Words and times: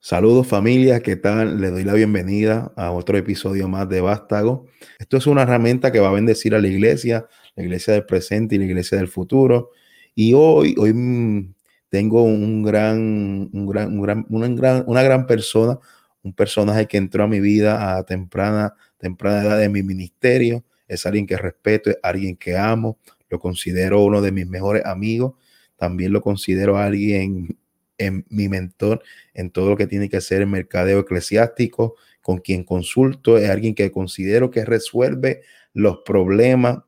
Saludos 0.00 0.46
familia, 0.46 1.00
¿qué 1.00 1.16
tal? 1.16 1.60
Le 1.60 1.70
doy 1.70 1.84
la 1.84 1.92
bienvenida 1.92 2.72
a 2.76 2.90
otro 2.90 3.18
episodio 3.18 3.68
más 3.68 3.86
de 3.90 4.00
Vástago. 4.00 4.64
Esto 4.98 5.18
es 5.18 5.26
una 5.26 5.42
herramienta 5.42 5.92
que 5.92 6.00
va 6.00 6.08
a 6.08 6.12
bendecir 6.12 6.54
a 6.54 6.60
la 6.60 6.68
iglesia, 6.68 7.26
la 7.54 7.64
iglesia 7.64 7.92
del 7.92 8.06
presente 8.06 8.54
y 8.54 8.58
la 8.58 8.64
iglesia 8.64 8.96
del 8.96 9.08
futuro. 9.08 9.70
Y 10.14 10.32
hoy, 10.32 10.74
hoy 10.78 10.94
mm, 10.94 11.54
tengo 11.90 12.22
un 12.22 12.62
gran, 12.62 13.50
un 13.52 13.66
gran, 13.66 13.94
una, 14.30 14.48
gran, 14.48 14.84
una 14.86 15.02
gran 15.02 15.26
persona, 15.26 15.78
un 16.22 16.32
personaje 16.32 16.86
que 16.86 16.96
entró 16.96 17.24
a 17.24 17.28
mi 17.28 17.40
vida 17.40 17.94
a 17.94 18.04
temprana, 18.04 18.74
temprana 18.96 19.42
edad 19.42 19.58
de 19.58 19.68
mi 19.68 19.82
ministerio. 19.82 20.64
Es 20.88 21.06
alguien 21.06 21.26
que 21.26 21.36
respeto, 21.36 21.90
es 21.90 21.98
alguien 22.02 22.36
que 22.36 22.56
amo, 22.56 22.98
lo 23.28 23.38
considero 23.38 24.02
uno 24.02 24.20
de 24.20 24.32
mis 24.32 24.46
mejores 24.46 24.84
amigos. 24.84 25.34
También 25.76 26.12
lo 26.12 26.20
considero 26.20 26.76
alguien 26.78 27.56
en 27.98 28.24
mi 28.28 28.48
mentor 28.48 29.02
en 29.34 29.50
todo 29.50 29.70
lo 29.70 29.76
que 29.76 29.86
tiene 29.86 30.08
que 30.08 30.20
ser 30.20 30.42
el 30.42 30.48
mercadeo 30.48 31.00
eclesiástico, 31.00 31.96
con 32.20 32.38
quien 32.38 32.64
consulto, 32.64 33.36
es 33.36 33.50
alguien 33.50 33.74
que 33.74 33.90
considero 33.90 34.50
que 34.50 34.64
resuelve 34.64 35.42
los 35.74 35.98
problemas, 36.04 36.78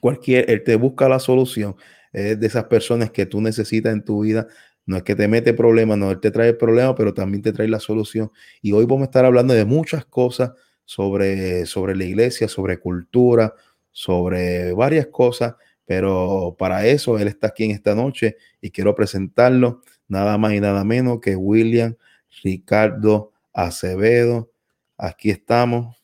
cualquier, 0.00 0.50
él 0.50 0.62
te 0.64 0.76
busca 0.76 1.08
la 1.08 1.18
solución, 1.18 1.76
es 2.12 2.38
de 2.38 2.46
esas 2.46 2.64
personas 2.64 3.10
que 3.10 3.26
tú 3.26 3.40
necesitas 3.40 3.92
en 3.92 4.04
tu 4.04 4.22
vida, 4.22 4.46
no 4.86 4.98
es 4.98 5.02
que 5.02 5.14
te 5.14 5.28
mete 5.28 5.54
problemas, 5.54 5.96
no, 5.96 6.10
él 6.10 6.20
te 6.20 6.30
trae 6.30 6.50
el 6.50 6.56
problema, 6.58 6.94
pero 6.94 7.14
también 7.14 7.42
te 7.42 7.52
trae 7.52 7.68
la 7.68 7.80
solución. 7.80 8.30
Y 8.60 8.72
hoy 8.72 8.84
vamos 8.84 9.02
a 9.02 9.04
estar 9.04 9.24
hablando 9.24 9.54
de 9.54 9.64
muchas 9.64 10.04
cosas 10.04 10.52
sobre, 10.84 11.66
sobre 11.66 11.96
la 11.96 12.04
iglesia, 12.04 12.48
sobre 12.48 12.78
cultura, 12.78 13.54
sobre 13.90 14.72
varias 14.72 15.06
cosas, 15.06 15.54
pero 15.86 16.54
para 16.58 16.86
eso 16.86 17.18
él 17.18 17.28
está 17.28 17.48
aquí 17.48 17.64
en 17.64 17.70
esta 17.72 17.94
noche 17.94 18.36
y 18.60 18.70
quiero 18.70 18.94
presentarlo 18.94 19.82
nada 20.08 20.38
más 20.38 20.52
y 20.54 20.60
nada 20.60 20.84
menos 20.84 21.20
que 21.20 21.36
William 21.36 21.96
Ricardo 22.42 23.32
Acevedo. 23.52 24.50
Aquí 24.96 25.30
estamos. 25.30 25.96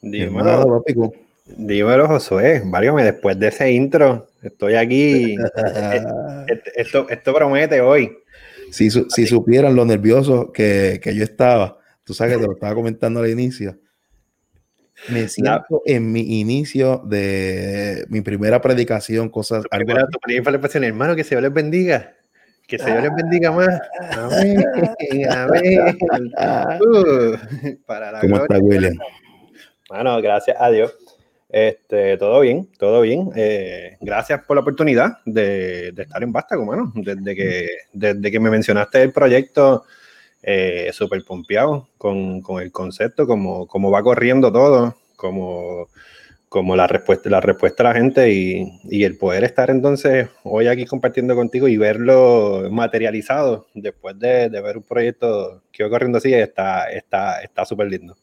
Dímelo, 0.00 0.84
dímelo 1.46 2.08
Josué, 2.08 2.62
válgame, 2.64 3.04
después 3.04 3.38
de 3.38 3.48
ese 3.48 3.70
intro, 3.70 4.28
estoy 4.42 4.74
aquí. 4.74 5.36
esto, 6.76 7.08
esto 7.08 7.34
promete 7.34 7.80
hoy. 7.80 8.18
Si, 8.72 8.90
si 8.90 9.26
supieran 9.26 9.76
lo 9.76 9.84
nervioso 9.84 10.50
que, 10.50 10.98
yo 11.14 11.22
estaba, 11.22 11.78
tú 12.04 12.14
sabes 12.14 12.34
que 12.34 12.40
te 12.40 12.46
lo 12.46 12.54
estaba 12.54 12.74
comentando 12.74 13.20
al 13.20 13.30
inicio. 13.30 13.78
Me 15.08 15.28
siento 15.28 15.82
en 15.84 16.12
mi 16.12 16.40
inicio 16.40 17.02
de 17.04 18.04
mi 18.08 18.20
primera 18.20 18.60
predicación, 18.60 19.28
cosas. 19.30 19.64
Primera, 19.70 20.06
tu 20.06 20.18
primera 20.20 20.86
hermano, 20.86 21.16
que 21.16 21.24
se 21.24 21.40
les 21.40 21.52
bendiga. 21.52 22.14
Que 22.68 22.78
se 22.78 23.00
les 23.00 23.10
bendiga 23.14 23.50
más. 23.50 23.80
Amén. 24.12 24.64
Amén. 25.30 25.98
Uh, 26.80 27.36
para 27.84 28.12
la 28.12 28.20
¿Cómo 28.20 28.36
está, 28.36 28.58
William? 28.58 28.96
Bueno, 29.88 30.22
gracias 30.22 30.56
a 30.58 30.70
Dios. 30.70 30.94
Este, 31.48 32.16
todo 32.16 32.40
bien, 32.40 32.68
todo 32.78 33.02
bien. 33.02 33.30
Eh, 33.36 33.98
gracias 34.00 34.42
por 34.46 34.56
la 34.56 34.62
oportunidad 34.62 35.18
de, 35.26 35.92
de 35.92 36.02
estar 36.02 36.22
en 36.22 36.32
Vástago, 36.32 36.64
mano. 36.64 36.92
Desde 36.94 37.34
que, 37.34 37.66
desde 37.92 38.30
que 38.30 38.40
me 38.40 38.50
mencionaste 38.50 39.02
el 39.02 39.12
proyecto, 39.12 39.84
eh, 40.42 40.90
súper 40.92 41.24
pompeado 41.24 41.88
con, 41.98 42.40
con, 42.42 42.62
el 42.62 42.72
concepto, 42.72 43.26
como, 43.26 43.66
como 43.66 43.90
va 43.90 44.02
corriendo 44.02 44.52
todo, 44.52 44.96
como, 45.16 45.88
como 46.48 46.76
la, 46.76 46.86
respuesta, 46.86 47.30
la 47.30 47.40
respuesta 47.40 47.82
de 47.82 47.88
la 47.88 47.94
gente 47.94 48.32
y, 48.32 48.80
y, 48.84 49.04
el 49.04 49.16
poder 49.16 49.44
estar 49.44 49.70
entonces 49.70 50.28
hoy 50.42 50.66
aquí 50.66 50.84
compartiendo 50.84 51.34
contigo 51.34 51.68
y 51.68 51.76
verlo 51.76 52.68
materializado 52.70 53.66
después 53.74 54.18
de, 54.18 54.50
de 54.50 54.60
ver 54.60 54.76
un 54.78 54.82
proyecto 54.82 55.62
que 55.70 55.84
va 55.84 55.90
corriendo 55.90 56.18
así, 56.18 56.34
está 56.34 56.84
súper 56.84 56.96
está, 56.96 57.42
está 57.42 57.84
lindo. 57.84 58.16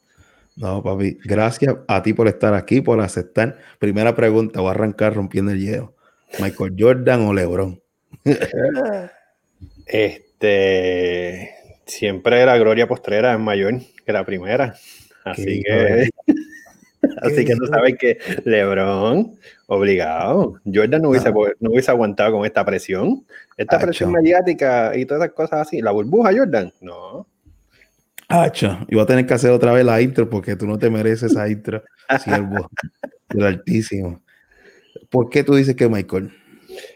No, 0.60 0.84
papi, 0.84 1.18
gracias 1.24 1.74
a 1.88 2.04
ti 2.04 2.12
por 2.12 2.28
estar 2.28 2.54
aquí, 2.54 2.82
por 2.82 3.00
aceptar. 3.00 3.58
Primera 3.80 4.14
pregunta, 4.14 4.60
voy 4.60 4.68
a 4.68 4.72
arrancar 4.72 5.16
rompiendo 5.16 5.52
el 5.52 5.62
hielo. 5.62 5.96
¿Michael 6.38 6.76
Jordan 6.78 7.22
o 7.22 7.34
LeBron? 7.34 7.82
este, 9.86 11.50
siempre 11.90 12.46
la 12.46 12.58
gloria 12.58 12.88
postrera 12.88 13.34
es 13.34 13.40
mayor 13.40 13.76
que 14.06 14.14
la 14.14 14.26
primera. 14.26 14.76
Así 15.26 15.62
que, 15.62 16.10
así 17.22 17.46
que 17.46 17.56
tú 17.56 17.66
sabes 17.68 17.98
que 17.98 18.18
LeBron, 18.46 19.38
obligado. 19.68 20.60
Jordan 20.66 21.02
no 21.02 21.10
hubiese, 21.10 21.32
no. 21.60 21.72
hubiese 21.72 21.92
aguantado 21.92 22.34
con 22.34 22.46
esta 22.46 22.64
presión. 22.66 23.26
Esta 23.58 23.80
presión 23.80 24.12
mediática 24.12 24.96
y 24.96 25.06
todas 25.06 25.24
esas 25.24 25.36
cosas 25.36 25.68
así. 25.68 25.82
La 25.82 25.92
burbuja, 25.92 26.32
Jordan, 26.36 26.72
no. 26.82 27.28
Hacho, 28.28 28.78
voy 28.92 29.02
a 29.02 29.06
tener 29.08 29.26
que 29.26 29.34
hacer 29.34 29.50
otra 29.50 29.74
vez 29.74 29.84
la 29.84 30.00
intro 30.02 30.30
porque 30.30 30.56
tú 30.56 30.68
no 30.68 30.78
te 30.78 30.90
mereces 30.92 31.32
esa 31.32 31.50
intro, 31.50 31.84
siervo, 32.24 32.70
del 33.30 33.46
altísimo. 33.46 34.22
¿Por 35.10 35.30
qué 35.30 35.44
tú 35.44 35.56
dices 35.56 35.76
que 35.76 35.90
Michael? 35.90 36.32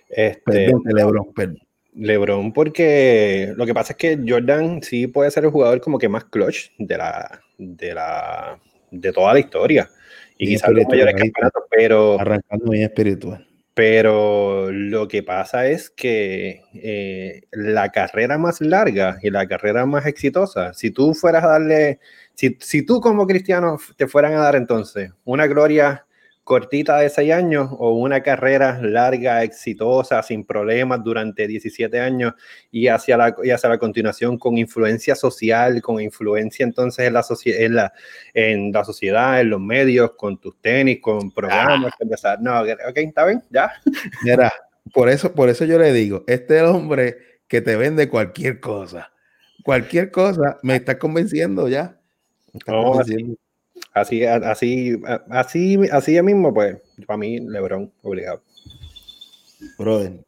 Este, 0.10 0.42
perdón, 0.44 0.84
LeBron, 0.86 1.34
perdón. 1.34 1.63
LeBron, 1.96 2.54
porque 2.54 3.54
lo 3.56 3.66
que 3.66 3.74
pasa 3.74 3.94
es 3.94 3.98
que 3.98 4.20
Jordan 4.28 4.82
sí 4.82 5.08
puede 5.08 5.32
ser 5.32 5.46
el 5.46 5.52
jugador 5.52 5.82
como 5.82 6.00
que 6.00 6.10
más 6.10 6.26
clutch 6.26 6.72
de 6.78 6.98
la 6.98 7.42
de 7.58 7.94
la 7.94 8.60
de 8.92 9.12
toda 9.12 9.34
la 9.34 9.40
historia. 9.40 9.90
Y 10.38 10.48
quizás 10.48 10.72
los 10.72 10.86
mayores 10.88 11.16
campeonatos, 11.16 11.64
pero 11.70 12.20
arrancando 12.20 12.72
bien 12.72 12.84
espiritual. 12.84 13.48
Pero 13.76 14.72
lo 14.72 15.08
que 15.08 15.24
pasa 15.24 15.68
es 15.68 15.90
que 15.90 16.62
eh, 16.76 17.42
la 17.52 17.90
carrera 17.90 18.38
más 18.38 18.62
larga 18.62 19.18
y 19.24 19.32
la 19.32 19.48
carrera 19.48 19.86
más 19.86 20.06
exitosa, 20.06 20.74
si 20.74 20.92
tú 20.92 21.16
fueras 21.16 21.44
a 21.44 21.48
darle, 21.48 22.00
si, 22.36 22.56
si 22.60 22.86
tú 22.86 23.02
como 23.02 23.26
cristiano 23.26 23.80
te 23.98 24.08
fueran 24.08 24.34
a 24.34 24.42
dar 24.42 24.56
entonces 24.56 25.12
una 25.24 25.48
gloria 25.48 26.06
cortita 26.44 27.00
de 27.00 27.10
seis 27.10 27.32
años 27.32 27.70
o 27.72 27.94
una 27.94 28.22
carrera 28.22 28.80
larga, 28.82 29.44
exitosa, 29.44 30.22
sin 30.24 30.46
problemas 30.46 31.04
durante 31.04 31.48
17 31.48 32.00
años 32.00 32.34
y 32.70 32.88
hacia 32.88 33.16
la, 33.18 33.36
y 33.44 33.52
hacia 33.52 33.70
la 33.70 33.78
continuación 33.78 34.38
con 34.38 34.58
influencia 34.58 35.16
social, 35.16 35.82
con 35.82 36.02
influencia 36.02 36.66
entonces 36.66 37.08
en 37.08 37.14
la, 37.14 37.24
en 37.46 37.76
la, 37.76 37.94
en 38.34 38.72
la 38.72 38.84
sociedad, 38.84 39.40
en 39.40 39.50
los 39.50 39.62
medios, 39.62 40.12
con 40.18 40.38
tus 40.38 40.60
tenis, 40.60 41.00
con 41.02 41.32
programas. 41.32 41.94
Ah. 42.24 42.38
No, 42.40 42.62
ok, 42.62 42.98
está 42.98 43.26
bien, 43.26 43.42
ya. 43.50 43.72
Mira, 44.24 44.52
por 44.94 45.10
eso, 45.10 45.34
por 45.34 45.50
eso 45.50 45.64
yo 45.64 45.80
le 45.80 45.94
digo, 45.94 46.24
este 46.28 46.62
hombre 46.62 47.18
que 47.48 47.62
te 47.62 47.78
vende 47.78 48.10
cualquier 48.10 48.60
cosa, 48.60 49.14
cualquier 49.64 50.12
cosa, 50.12 50.58
me 50.62 50.76
está 50.76 51.00
convenciendo 51.00 51.70
ya. 51.70 52.00
Así, 53.94 54.24
así, 54.26 55.02
así, 55.30 55.80
así 55.92 56.22
mismo, 56.22 56.54
pues, 56.54 56.78
para 57.06 57.18
mí, 57.18 57.40
LeBron, 57.40 57.92
obligado. 58.02 58.42
Brother, 59.78 60.24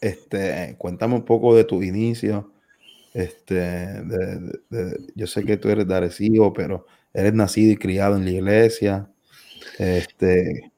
este, 0.00 0.74
cuéntame 0.78 1.14
un 1.14 1.24
poco 1.24 1.54
de 1.54 1.64
tu 1.64 1.82
inicio. 1.82 2.52
Este, 3.14 3.88
yo 5.14 5.26
sé 5.26 5.44
que 5.44 5.56
tú 5.56 5.68
eres 5.68 5.86
de 5.86 5.94
Arecibo, 5.94 6.52
pero 6.52 6.86
eres 7.12 7.32
nacido 7.34 7.72
y 7.72 7.76
criado 7.76 8.16
en 8.16 8.24
la 8.24 8.30
iglesia. 8.30 9.10
Este. 9.78 10.70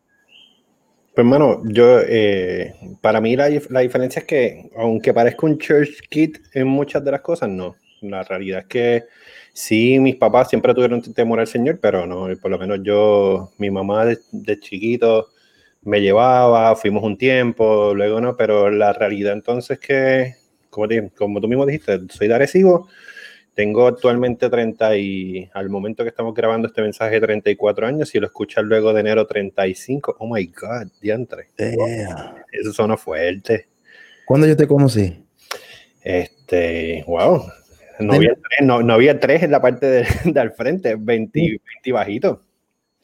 Pues, 1.14 1.24
hermano, 1.24 1.62
yo, 1.66 2.00
eh, 2.06 2.74
para 3.00 3.20
mí 3.20 3.36
la, 3.36 3.50
la, 3.68 3.80
diferencia 3.80 4.20
es 4.20 4.26
que, 4.26 4.70
aunque 4.76 5.12
parezca 5.12 5.46
un 5.46 5.58
church 5.58 6.08
kid 6.08 6.36
en 6.54 6.68
muchas 6.68 7.04
de 7.04 7.10
las 7.10 7.20
cosas, 7.20 7.48
no. 7.48 7.76
La 8.00 8.22
realidad 8.22 8.60
es 8.60 8.66
que 8.66 9.04
Sí, 9.52 9.98
mis 9.98 10.16
papás 10.16 10.48
siempre 10.48 10.74
tuvieron 10.74 11.02
temor 11.02 11.40
al 11.40 11.46
Señor, 11.46 11.78
pero 11.80 12.06
no, 12.06 12.28
por 12.40 12.50
lo 12.50 12.58
menos 12.58 12.80
yo, 12.82 13.52
mi 13.58 13.70
mamá 13.70 14.04
de, 14.06 14.60
chiquito 14.60 15.28
me 15.82 16.00
llevaba, 16.00 16.76
fuimos 16.76 17.02
un 17.02 17.16
tiempo, 17.16 17.94
luego 17.94 18.20
no, 18.20 18.36
pero 18.36 18.70
la 18.70 18.92
realidad 18.92 19.32
entonces 19.32 19.78
que, 19.78 20.34
como, 20.68 20.88
como 21.16 21.40
tú 21.40 21.48
mismo 21.48 21.66
dijiste, 21.66 22.00
soy 22.10 22.28
de 22.28 22.34
Arecibo, 22.34 22.88
tengo 23.54 23.86
actualmente 23.86 24.48
30 24.48 24.96
y 24.96 25.50
al 25.52 25.68
momento 25.68 26.02
que 26.02 26.08
estamos 26.08 26.34
grabando 26.34 26.68
este 26.68 26.82
mensaje 26.82 27.20
34 27.20 27.86
años 27.86 28.14
y 28.14 28.20
lo 28.20 28.26
escuchas 28.26 28.64
luego 28.64 28.92
de 28.92 29.00
enero 29.00 29.26
35. 29.26 30.16
Oh 30.18 30.34
my 30.34 30.46
God, 30.46 30.90
diantre. 31.00 31.48
Eso 32.52 32.72
suena 32.72 32.96
fuerte. 32.96 33.68
¿Cuándo 34.24 34.46
yo 34.46 34.56
te 34.56 34.66
conocí? 34.66 35.24
Este, 36.00 37.04
wow, 37.06 37.42
no 38.00 38.14
había, 38.14 38.34
tres, 38.34 38.66
no, 38.66 38.92
había 38.92 39.20
tres 39.20 39.42
en 39.42 39.50
la 39.50 39.60
parte 39.60 39.86
de, 39.86 40.06
al 40.40 40.52
frente, 40.52 40.96
20, 40.96 41.40
20 41.40 41.92
bajito. 41.92 42.40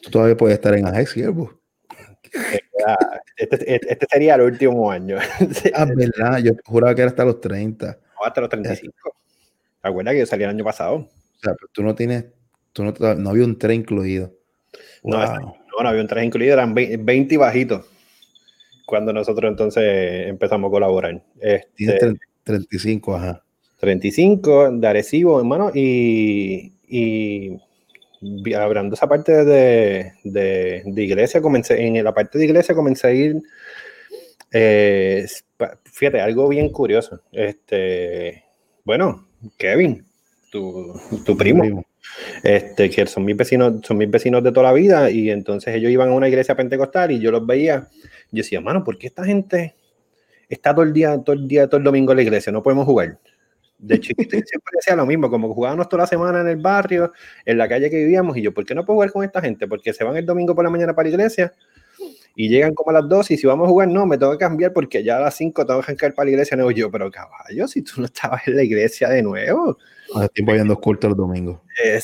Tú 0.03 0.11
todavía 0.11 0.37
puedes 0.37 0.55
estar 0.55 0.75
en 0.75 0.87
AGEX, 0.87 1.11
siervo. 1.11 1.53
Este, 3.37 3.75
este, 3.75 3.93
este, 3.93 4.07
sería 4.11 4.35
el 4.35 4.43
último 4.43 4.91
año. 4.91 5.17
Ah, 5.75 5.87
verdad, 5.87 6.39
yo 6.39 6.53
juraba 6.65 6.95
que 6.95 7.03
era 7.03 7.11
hasta 7.11 7.25
los 7.25 7.41
30. 7.41 7.87
No, 7.87 8.27
hasta 8.27 8.41
los 8.41 8.51
35. 8.51 8.93
¿Te 9.83 9.89
acuerdas 9.89 10.15
que 10.15 10.21
yo 10.21 10.27
salí 10.27 10.45
el 10.45 10.51
año 10.51 10.65
pasado? 10.65 10.95
O 10.97 11.39
sea, 11.41 11.55
pero 11.55 11.69
tú 11.73 11.83
no 11.83 11.95
tienes, 11.95 12.25
tú 12.73 12.85
no, 12.85 12.93
no 12.93 13.31
había 13.31 13.45
un 13.45 13.59
tren 13.59 13.81
incluido. 13.81 14.33
No, 15.03 15.19
no, 15.19 15.89
había 15.89 16.01
un 16.01 16.09
traje 16.09 16.27
incluido, 16.27 16.55
eran 16.55 16.75
20 16.75 17.37
bajitos 17.37 17.87
cuando 18.87 19.13
nosotros 19.13 19.51
entonces 19.51 20.29
empezamos 20.29 20.69
a 20.69 20.71
colaborar. 20.71 21.23
Este, 21.41 22.17
35, 22.45 23.17
ajá. 23.17 23.43
35 23.79 24.73
de 24.73 24.89
Arecibo, 24.89 25.39
hermano, 25.39 25.71
y, 25.75 26.73
y 26.89 27.59
hablando 28.55 28.95
esa 28.95 29.09
parte 29.09 29.45
de, 29.45 30.13
de, 30.25 30.83
de, 30.85 31.03
iglesia, 31.03 31.41
comencé, 31.41 31.85
en 31.85 32.03
la 32.03 32.15
parte 32.15 32.39
de 32.39 32.47
iglesia 32.47 32.75
comencé 32.75 33.07
a 33.07 33.13
ir, 33.13 33.43
eh, 34.53 35.27
fíjate, 35.85 36.21
algo 36.21 36.49
bien 36.49 36.71
curioso. 36.71 37.21
Este, 37.33 38.45
bueno, 38.85 39.29
Kevin, 39.59 40.05
tu, 40.51 40.99
tu 41.25 41.37
primo, 41.37 41.85
este, 42.43 42.89
que 42.89 43.07
son 43.07 43.25
mis 43.25 43.37
vecinos, 43.37 43.81
son 43.83 43.99
mis 43.99 44.11
vecinos 44.11 44.43
de 44.43 44.53
toda 44.53 44.69
la 44.69 44.73
vida, 44.73 45.11
y 45.11 45.31
entonces 45.31 45.75
ellos 45.75 45.91
iban 45.91 46.09
a 46.09 46.15
una 46.15 46.29
iglesia 46.29 46.57
pentecostal 46.57 47.11
y 47.13 47.21
yo 47.21 47.31
los 47.31 47.47
veía, 47.47 47.89
yo 48.31 48.43
decía, 48.43 48.61
mano, 48.61 48.85
¿por 48.85 48.97
qué 48.99 49.09
esta 49.09 49.25
gente 49.25 49.75
está 50.49 50.73
todo 50.73 50.85
el 50.85 50.93
día, 50.93 51.19
todo 51.23 51.35
el 51.35 51.47
día, 51.47 51.67
todo 51.67 51.79
el 51.79 51.85
domingo 51.85 52.13
en 52.13 52.17
la 52.17 52.23
iglesia? 52.23 52.53
No 52.53 52.63
podemos 52.63 52.87
jugar. 52.87 53.19
De 53.79 54.01
chiquito 54.01 54.31
siempre 54.31 54.73
decía 54.75 54.97
lo 54.97 55.07
mismo, 55.07 55.31
como 55.31 55.53
jugábamos 55.53 55.89
toda 55.89 56.05
la 56.05 56.07
semana 56.07 56.41
en 56.41 56.49
el 56.49 56.57
barrio, 56.57 57.13
en 57.45 57.59
la 57.59 57.69
calle 57.69 57.91
que 57.91 57.97
vivíamos, 57.97 58.37
y 58.37 58.43
yo, 58.43 58.55
¿por 58.55 58.65
qué 58.65 58.75
no 58.75 58.85
puedo 58.85 58.97
jugar 58.97 59.13
con 59.13 59.25
esta 59.25 59.41
gente? 59.41 59.69
Porque 59.69 59.93
se 59.93 60.05
van 60.05 60.17
el 60.17 60.25
domingo 60.25 60.55
por 60.55 60.65
la 60.65 60.71
mañana 60.71 60.95
para 60.95 61.09
la 61.09 61.15
iglesia 61.15 61.53
y 62.39 62.51
llegan 62.51 62.75
como 62.75 62.91
a 62.91 63.01
las 63.01 63.09
2 63.09 63.31
y 63.31 63.37
si 63.39 63.47
vamos 63.47 63.67
a 63.67 63.71
jugar, 63.71 63.89
no, 63.89 64.05
me 64.05 64.19
tengo 64.19 64.33
que 64.33 64.39
cambiar 64.39 64.75
porque 64.75 65.03
ya 65.03 65.17
a 65.17 65.21
las 65.21 65.35
5 65.37 65.65
tengo 65.65 65.81
que 65.81 65.85
arrancar 65.87 66.15
para 66.15 66.27
la 66.27 66.31
iglesia. 66.33 66.57
No, 66.57 66.71
yo, 66.71 66.91
pero 66.91 67.11
caballo, 67.11 67.67
si 67.67 67.81
tú 67.81 67.95
no 67.97 68.05
estabas 68.05 68.47
en 68.47 68.57
la 68.57 68.63
iglesia 68.63 69.09
de 69.09 69.23
nuevo. 69.23 69.79
Hace 70.15 70.29
tiempo 70.29 70.53
dos 70.65 70.79
cultos 70.79 71.11
los 71.11 71.17
domingos. 71.17 71.61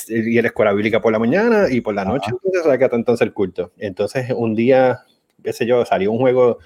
y 0.08 0.36
en 0.36 0.42
la 0.42 0.48
escuela 0.48 0.72
bíblica 0.72 1.00
por 1.02 1.12
la 1.12 1.19
mañana 1.19 1.66
y 1.70 1.82
por 1.82 1.94
la 1.94 2.06
noche, 2.06 2.30
entonces 2.30 2.62
saca 2.64 2.88
entonces 2.96 3.26
el 3.26 3.34
culto. 3.34 3.72
Entonces 3.76 4.32
un 4.34 4.54
día, 4.54 5.00
qué 5.44 5.52
sé 5.52 5.66
yo, 5.66 5.84
salió 5.84 6.10
un 6.10 6.19
juego 6.19 6.58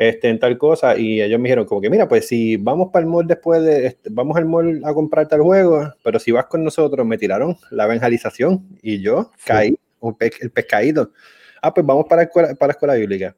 este, 0.00 0.30
en 0.30 0.38
tal 0.38 0.56
cosa, 0.56 0.96
y 0.96 1.20
ellos 1.20 1.38
me 1.38 1.50
dijeron 1.50 1.66
como 1.66 1.82
que, 1.82 1.90
mira, 1.90 2.08
pues 2.08 2.26
si 2.26 2.56
vamos 2.56 2.88
para 2.90 3.04
el 3.04 3.10
mall 3.10 3.26
después 3.26 3.62
de, 3.62 3.88
este, 3.88 4.08
vamos 4.10 4.34
al 4.38 4.46
mall 4.46 4.80
a 4.82 4.94
comprar 4.94 5.28
tal 5.28 5.42
juego, 5.42 5.92
pero 6.02 6.18
si 6.18 6.32
vas 6.32 6.46
con 6.46 6.64
nosotros, 6.64 7.06
me 7.06 7.18
tiraron 7.18 7.54
la 7.70 7.84
evangelización 7.84 8.66
y 8.80 9.02
yo 9.02 9.30
caí, 9.44 9.76
el 10.40 10.50
pescadito. 10.52 11.12
Ah, 11.60 11.74
pues 11.74 11.84
vamos 11.84 12.06
para 12.08 12.22
la 12.22 12.28
escuela, 12.28 12.54
para 12.54 12.68
la 12.68 12.72
escuela 12.72 12.94
bíblica. 12.94 13.36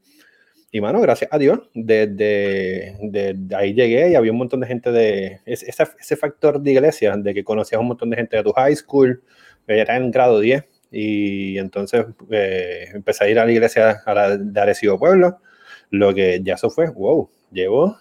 Y 0.71 0.81
mano, 0.81 1.01
gracias 1.01 1.29
a 1.33 1.39
Dios, 1.39 1.69
desde 1.75 2.97
de, 3.01 3.37
ahí 3.57 3.75
llegué 3.75 4.11
y 4.11 4.15
había 4.15 4.31
un 4.31 4.39
montón 4.39 4.61
de 4.61 4.69
gente 4.69 4.93
de 4.93 5.41
ese, 5.45 5.67
ese 5.69 6.17
factor 6.17 6.61
de 6.61 6.71
iglesia, 6.71 7.17
de 7.17 7.35
que 7.35 7.43
conocías 7.43 7.81
un 7.81 7.89
montón 7.89 8.09
de 8.09 8.19
gente 8.19 8.37
de 8.37 8.45
tu 8.45 8.53
high 8.53 8.77
school, 8.77 9.21
era 9.67 9.97
en 9.97 10.13
grado 10.13 10.39
10, 10.39 10.65
y 10.93 11.59
entonces 11.59 12.07
eh, 12.31 12.87
empecé 12.95 13.25
a 13.25 13.29
ir 13.31 13.41
a 13.41 13.47
la 13.47 13.51
iglesia 13.51 14.01
a 14.07 14.15
la, 14.15 14.37
de 14.37 14.61
Arecibo 14.61 14.97
Pueblo 14.97 15.41
lo 15.93 16.15
que 16.15 16.41
ya 16.43 16.55
eso 16.55 16.71
fue, 16.71 16.89
wow, 16.89 17.31
llevo 17.53 17.97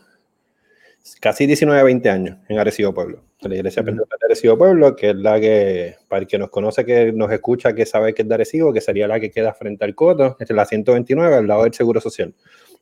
casi 1.19 1.45
19, 1.45 1.83
20 1.83 2.09
años 2.09 2.37
en 2.47 2.57
Arecibo 2.57 2.93
Pueblo. 2.93 3.23
La 3.41 3.55
iglesia 3.55 3.83
de 3.83 3.97
Arecibo 4.23 4.57
Pueblo, 4.57 4.95
que 4.95 5.09
es 5.09 5.15
la 5.15 5.39
que, 5.39 5.95
para 6.07 6.21
el 6.21 6.27
que 6.27 6.37
nos 6.37 6.49
conoce, 6.49 6.85
que 6.85 7.11
nos 7.11 7.31
escucha, 7.31 7.73
que 7.73 7.85
sabe 7.85 8.13
que 8.13 8.21
es 8.21 8.27
de 8.27 8.33
Arecibo, 8.35 8.71
que 8.71 8.81
sería 8.81 9.07
la 9.07 9.19
que 9.19 9.29
queda 9.29 9.53
frente 9.53 9.83
al 9.83 9.93
Coto, 9.93 10.37
es 10.39 10.49
la 10.51 10.65
129, 10.65 11.35
al 11.35 11.47
lado 11.47 11.63
del 11.63 11.73
Seguro 11.73 11.99
Social, 11.99 12.33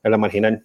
en 0.03 0.11
la 0.11 0.17
marginal. 0.17 0.63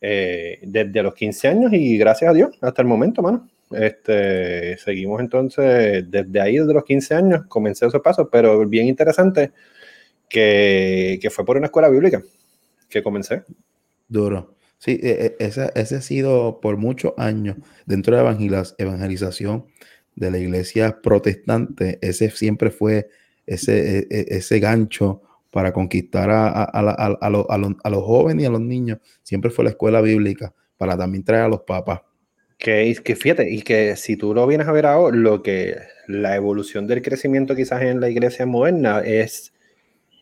Eh, 0.00 0.58
desde 0.62 1.02
los 1.02 1.14
15 1.14 1.48
años 1.48 1.72
y 1.72 1.96
gracias 1.96 2.30
a 2.30 2.34
Dios, 2.34 2.50
hasta 2.60 2.82
el 2.82 2.88
momento, 2.88 3.22
mano. 3.22 3.48
Este, 3.70 4.76
seguimos 4.76 5.20
entonces, 5.20 6.10
desde 6.10 6.40
ahí, 6.40 6.58
desde 6.58 6.74
los 6.74 6.84
15 6.84 7.14
años, 7.14 7.42
comencé 7.48 7.86
esos 7.86 8.02
pasos, 8.02 8.28
pero 8.30 8.66
bien 8.68 8.86
interesante 8.86 9.52
que, 10.28 11.18
que 11.22 11.30
fue 11.30 11.44
por 11.46 11.56
una 11.56 11.66
escuela 11.66 11.88
bíblica 11.88 12.22
que 12.92 13.02
comencé. 13.02 13.42
Duro. 14.08 14.56
Sí, 14.78 14.98
e, 15.02 15.36
e, 15.38 15.44
ese, 15.44 15.70
ese, 15.74 15.96
ha 15.96 16.00
sido 16.00 16.60
por 16.60 16.76
muchos 16.76 17.12
años 17.16 17.56
dentro 17.86 18.16
de 18.16 18.22
la 18.22 18.74
evangelización 18.78 19.66
de 20.16 20.30
la 20.30 20.38
iglesia 20.38 21.00
protestante. 21.00 21.98
Ese 22.02 22.30
siempre 22.30 22.70
fue 22.70 23.08
ese, 23.46 24.06
e, 24.10 24.26
ese 24.36 24.60
gancho 24.60 25.22
para 25.50 25.72
conquistar 25.72 26.30
a, 26.30 26.48
a, 26.48 26.64
a, 26.64 27.16
a, 27.20 27.90
los 27.90 28.04
jóvenes 28.04 28.42
y 28.42 28.46
a 28.46 28.50
los 28.50 28.60
niños. 28.60 28.98
Siempre 29.22 29.50
fue 29.50 29.64
la 29.64 29.70
escuela 29.70 30.00
bíblica 30.00 30.54
para 30.76 30.96
también 30.96 31.24
traer 31.24 31.44
a 31.44 31.48
los 31.48 31.60
papas. 31.60 32.00
Que, 32.58 32.96
que 33.04 33.16
fíjate, 33.16 33.50
y 33.50 33.62
que 33.62 33.96
si 33.96 34.16
tú 34.16 34.34
lo 34.34 34.46
vienes 34.46 34.66
a 34.66 34.72
ver 34.72 34.86
ahora, 34.86 35.16
lo 35.16 35.42
que 35.42 35.76
la 36.08 36.36
evolución 36.36 36.86
del 36.86 37.02
crecimiento 37.02 37.54
quizás 37.54 37.82
en 37.82 38.00
la 38.00 38.08
iglesia 38.08 38.46
moderna 38.46 39.00
es, 39.00 39.52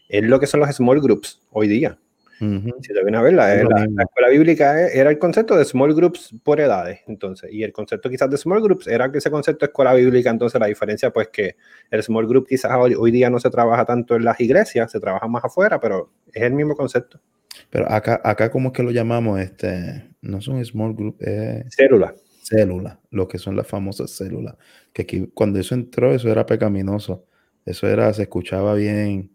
es 0.08 0.22
lo 0.24 0.40
que 0.40 0.46
son 0.46 0.60
los 0.60 0.74
small 0.74 1.00
groups 1.00 1.40
hoy 1.50 1.68
día. 1.68 1.98
Si 2.40 2.94
te 2.94 3.02
vienes 3.02 3.20
a 3.20 3.22
ver, 3.22 3.34
la, 3.34 3.54
escuela 3.54 4.28
bíblica 4.30 4.88
era 4.88 5.10
el 5.10 5.18
concepto 5.18 5.56
de 5.56 5.64
small 5.66 5.94
groups 5.94 6.34
por 6.42 6.58
edades, 6.58 7.00
entonces, 7.06 7.52
y 7.52 7.62
el 7.62 7.72
concepto 7.72 8.08
quizás 8.08 8.30
de 8.30 8.38
small 8.38 8.62
groups 8.62 8.86
era 8.86 9.12
que 9.12 9.18
ese 9.18 9.30
concepto 9.30 9.66
de 9.66 9.70
escuela 9.70 9.92
bíblica, 9.92 10.30
entonces 10.30 10.58
la 10.58 10.66
diferencia 10.66 11.12
pues 11.12 11.28
que 11.28 11.56
el 11.90 12.02
small 12.02 12.26
group 12.26 12.46
quizás 12.48 12.72
hoy, 12.74 13.10
día 13.10 13.28
no 13.28 13.38
se 13.38 13.50
trabaja 13.50 13.84
tanto 13.84 14.16
en 14.16 14.24
las 14.24 14.40
iglesias, 14.40 14.90
se 14.90 15.00
trabaja 15.00 15.28
más 15.28 15.44
afuera, 15.44 15.78
pero 15.78 16.12
es 16.32 16.42
el 16.42 16.54
mismo 16.54 16.74
concepto. 16.74 17.20
Pero 17.68 17.92
acá, 17.92 18.22
acá 18.24 18.50
¿cómo 18.50 18.68
es 18.68 18.72
que 18.72 18.82
lo 18.82 18.90
llamamos? 18.90 19.38
Este, 19.38 20.08
no 20.22 20.40
son 20.40 20.64
small 20.64 20.94
group, 20.94 21.16
eh, 21.20 21.64
célula. 21.68 22.14
Célula, 22.42 22.98
lo 23.10 23.28
que 23.28 23.36
son 23.36 23.54
las 23.54 23.66
famosas 23.66 24.12
células. 24.12 24.56
Que 24.94 25.02
aquí, 25.02 25.30
cuando 25.34 25.60
eso 25.60 25.74
entró, 25.74 26.14
eso 26.14 26.30
era 26.30 26.46
pecaminoso. 26.46 27.26
Eso 27.66 27.86
era, 27.86 28.12
se 28.14 28.22
escuchaba 28.22 28.74
bien. 28.74 29.30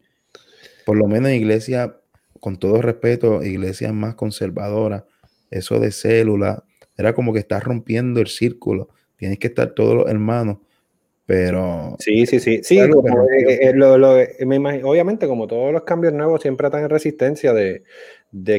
Por 0.86 0.98
lo 0.98 1.08
menos 1.08 1.30
en 1.30 1.36
iglesia 1.36 2.00
con 2.46 2.60
todo 2.60 2.80
respeto, 2.80 3.42
iglesias 3.42 3.92
más 3.92 4.14
conservadoras, 4.14 5.04
eso 5.50 5.80
de 5.80 5.90
célula, 5.90 6.64
era 6.96 7.16
como 7.16 7.34
que 7.34 7.40
estás 7.40 7.64
rompiendo 7.64 8.20
el 8.20 8.28
círculo. 8.28 8.90
Tienes 9.16 9.40
que 9.40 9.48
estar 9.48 9.72
todos 9.72 9.96
los 9.96 10.08
hermanos, 10.08 10.60
pero... 11.26 11.96
Sí, 11.98 12.28
sí, 12.28 12.40
sí. 12.40 12.62
Sí, 12.62 12.78
eh, 12.78 12.88
eh, 12.88 14.82
obviamente 14.84 15.26
como 15.26 15.48
todos 15.48 15.74
los 15.74 15.86
cambios 15.86 16.14
nuevos 16.14 16.40
siempre 16.40 16.68
están 16.68 16.84
en 16.84 16.92
resistencia 16.92 17.52
de, 17.52 17.82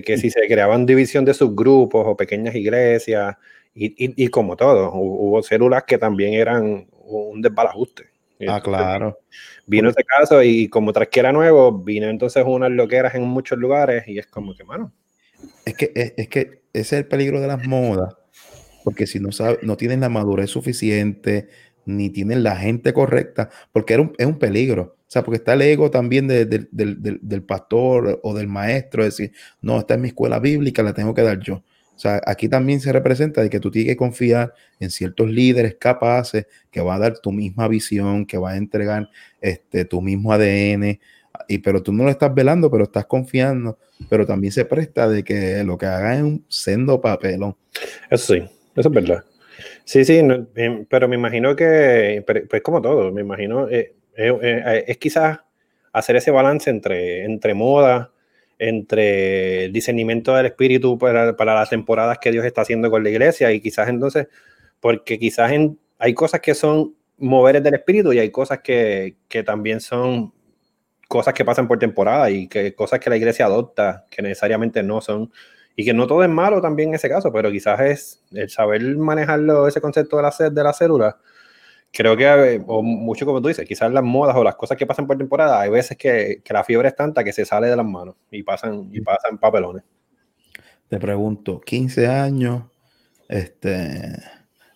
que 0.02 0.18
si 0.18 0.30
se 0.30 0.48
creaban 0.48 0.84
división 0.84 1.24
de 1.24 1.34
subgrupos 1.34 2.04
o 2.08 2.16
pequeñas 2.16 2.56
iglesias, 2.56 3.36
y, 3.72 4.26
como 4.30 4.56
todo, 4.56 4.90
hubo 4.94 5.44
células 5.44 5.84
que 5.84 5.96
también 5.96 6.34
eran 6.34 6.88
un 7.04 7.40
desbalajuste. 7.40 8.15
Ah, 8.48 8.60
claro. 8.60 9.18
Vino 9.66 9.88
ese 9.88 10.04
caso 10.04 10.42
y 10.42 10.68
como 10.68 10.92
tras 10.92 11.08
que 11.08 11.20
era 11.20 11.32
nuevo, 11.32 11.72
vino 11.72 12.08
entonces 12.08 12.44
unas 12.46 12.70
loqueras 12.70 13.14
en 13.14 13.22
muchos 13.22 13.58
lugares 13.58 14.06
y 14.06 14.18
es 14.18 14.26
como 14.26 14.54
que, 14.54 14.64
mano. 14.64 14.92
Es 15.64 15.74
que, 15.74 15.92
es, 15.94 16.28
que 16.28 16.62
ese 16.72 16.80
es 16.80 16.92
el 16.92 17.06
peligro 17.06 17.40
de 17.40 17.46
las 17.46 17.66
modas, 17.66 18.14
porque 18.84 19.06
si 19.06 19.20
no 19.20 19.32
sabes, 19.32 19.58
no 19.62 19.76
tienen 19.76 20.00
la 20.00 20.08
madurez 20.08 20.50
suficiente, 20.50 21.48
ni 21.84 22.10
tienen 22.10 22.42
la 22.42 22.56
gente 22.56 22.92
correcta, 22.92 23.50
porque 23.72 23.94
es 24.18 24.26
un 24.26 24.38
peligro. 24.38 24.96
O 25.00 25.08
sea, 25.10 25.22
porque 25.22 25.36
está 25.36 25.52
el 25.52 25.62
ego 25.62 25.90
también 25.90 26.26
del, 26.26 26.68
del 26.72 27.42
pastor 27.44 28.20
o 28.22 28.34
del 28.34 28.48
maestro, 28.48 29.04
decir, 29.04 29.32
no, 29.60 29.78
esta 29.78 29.94
es 29.94 30.00
mi 30.00 30.08
escuela 30.08 30.40
bíblica, 30.40 30.82
la 30.82 30.94
tengo 30.94 31.14
que 31.14 31.22
dar 31.22 31.38
yo. 31.40 31.62
O 31.96 31.98
sea, 31.98 32.20
aquí 32.26 32.46
también 32.48 32.80
se 32.80 32.92
representa 32.92 33.40
de 33.40 33.48
que 33.48 33.58
tú 33.58 33.70
tienes 33.70 33.92
que 33.92 33.96
confiar 33.96 34.52
en 34.78 34.90
ciertos 34.90 35.30
líderes 35.30 35.76
capaces 35.76 36.46
que 36.70 36.82
va 36.82 36.96
a 36.96 36.98
dar 36.98 37.18
tu 37.18 37.32
misma 37.32 37.68
visión, 37.68 38.26
que 38.26 38.36
va 38.36 38.50
a 38.50 38.56
entregar 38.58 39.08
este, 39.40 39.86
tu 39.86 40.02
mismo 40.02 40.30
ADN, 40.30 41.00
y, 41.48 41.58
pero 41.58 41.82
tú 41.82 41.92
no 41.92 42.04
lo 42.04 42.10
estás 42.10 42.34
velando, 42.34 42.70
pero 42.70 42.84
estás 42.84 43.06
confiando, 43.06 43.78
pero 44.10 44.26
también 44.26 44.52
se 44.52 44.66
presta 44.66 45.08
de 45.08 45.24
que 45.24 45.64
lo 45.64 45.78
que 45.78 45.86
haga 45.86 46.14
es 46.16 46.22
un 46.22 46.44
sendo 46.48 47.00
papelón. 47.00 47.56
Eso 48.10 48.34
sí, 48.34 48.42
eso 48.76 48.88
es 48.88 48.94
verdad. 48.94 49.24
Sí, 49.84 50.04
sí, 50.04 50.18
em, 50.18 50.84
pero 50.84 51.08
me 51.08 51.16
imagino 51.16 51.56
que, 51.56 52.22
pues 52.48 52.62
como 52.62 52.82
todo, 52.82 53.10
me 53.10 53.22
imagino, 53.22 53.70
eh, 53.70 53.94
eh, 54.16 54.38
eh, 54.42 54.84
es 54.86 54.98
quizás 54.98 55.40
hacer 55.92 56.16
ese 56.16 56.30
balance 56.30 56.68
entre, 56.68 57.24
entre 57.24 57.54
moda, 57.54 58.12
entre 58.58 59.66
el 59.66 59.72
discernimiento 59.72 60.34
del 60.34 60.46
espíritu 60.46 60.98
para, 60.98 61.32
las 61.32 61.70
temporadas 61.70 62.18
que 62.18 62.32
Dios 62.32 62.44
está 62.44 62.62
haciendo 62.62 62.90
con 62.90 63.02
la 63.02 63.10
iglesia 63.10 63.52
y 63.52 63.60
quizás 63.60 63.88
entonces, 63.88 64.28
porque 64.80 65.18
quizás 65.18 65.52
hay 65.98 66.14
cosas 66.14 66.40
que 66.40 66.54
son 66.54 66.94
moveres 67.18 67.62
del 67.62 67.74
espíritu 67.74 68.12
y 68.12 68.18
hay 68.18 68.30
cosas 68.30 68.60
que, 68.60 69.16
también 69.44 69.80
son 69.80 70.32
cosas 71.08 71.34
que 71.34 71.44
pasan 71.44 71.68
por 71.68 71.78
temporada 71.78 72.30
y 72.30 72.48
que 72.48 72.74
cosas 72.74 73.00
que 73.00 73.10
la 73.10 73.16
iglesia 73.16 73.46
adopta 73.46 74.06
que 74.10 74.22
necesariamente 74.22 74.82
no 74.82 75.00
son. 75.00 75.32
Y 75.78 75.84
que 75.84 75.92
no 75.92 76.06
todo 76.06 76.22
es 76.22 76.30
malo 76.30 76.62
también 76.62 76.88
en 76.88 76.94
ese 76.94 77.08
caso, 77.08 77.30
pero 77.30 77.50
quizás 77.50 77.80
es 77.80 78.22
el 78.32 78.48
saber 78.48 78.96
manejarlo, 78.96 79.68
ese 79.68 79.82
concepto 79.82 80.16
de 80.16 80.22
la, 80.22 80.50
de 80.50 80.64
la 80.64 80.72
célula 80.72 81.18
creo 81.92 82.16
que, 82.16 82.62
o 82.66 82.82
mucho 82.82 83.26
como 83.26 83.40
tú 83.40 83.48
dices, 83.48 83.66
quizás 83.66 83.90
las 83.90 84.02
modas 84.02 84.36
o 84.36 84.44
las 84.44 84.56
cosas 84.56 84.76
que 84.76 84.86
pasan 84.86 85.06
por 85.06 85.16
temporada, 85.16 85.60
hay 85.60 85.70
veces 85.70 85.96
que, 85.96 86.42
que, 86.44 86.52
la 86.52 86.64
fiebre 86.64 86.88
es 86.88 86.96
tanta 86.96 87.24
que 87.24 87.32
se 87.32 87.44
sale 87.44 87.68
de 87.68 87.76
las 87.76 87.86
manos 87.86 88.16
y 88.30 88.42
pasan, 88.42 88.88
y 88.92 89.00
pasan 89.00 89.38
papelones. 89.38 89.82
Te 90.88 90.98
pregunto, 90.98 91.60
15 91.60 92.06
años, 92.06 92.64
este, 93.28 94.16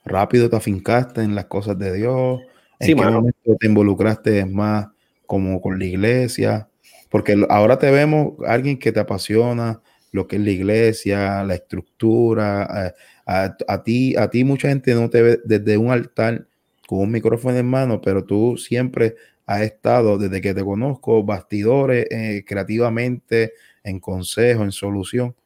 rápido 0.04 0.50
te 0.50 0.56
afincaste 0.56 1.22
en 1.22 1.34
las 1.34 1.46
cosas 1.46 1.78
de 1.78 1.92
Dios, 1.92 2.40
¿en 2.78 2.96
qué 2.96 3.04
momento 3.04 3.56
te 3.58 3.66
involucraste 3.66 4.44
más 4.46 4.88
como 5.26 5.60
con 5.60 5.78
la 5.78 5.84
iglesia? 5.84 6.68
Porque 7.10 7.44
ahora 7.48 7.78
te 7.78 7.90
vemos 7.90 8.34
alguien 8.46 8.78
que 8.78 8.92
te 8.92 9.00
apasiona 9.00 9.80
lo 10.12 10.26
que 10.26 10.36
es 10.36 10.42
la 10.42 10.50
iglesia, 10.50 11.44
la 11.44 11.54
estructura. 11.54 12.86
Eh, 12.86 12.92
a, 13.26 13.82
ti, 13.82 14.16
a 14.16 14.28
ti 14.28 14.44
mucha 14.44 14.68
gente 14.68 14.94
no 14.94 15.08
te 15.08 15.22
ve 15.22 15.40
desde 15.44 15.76
un 15.76 15.90
altar 15.90 16.46
con 16.90 16.98
un 16.98 17.12
micrófono 17.12 17.56
en 17.56 17.66
mano, 17.66 18.00
pero 18.00 18.24
tú 18.24 18.56
siempre 18.56 19.14
has 19.46 19.60
estado, 19.60 20.18
desde 20.18 20.40
que 20.40 20.52
te 20.52 20.64
conozco, 20.64 21.22
bastidores, 21.22 22.04
eh, 22.10 22.44
creativamente, 22.44 23.52
en 23.84 24.00
consejo, 24.00 24.64
en 24.64 24.72
solución. 24.72 25.36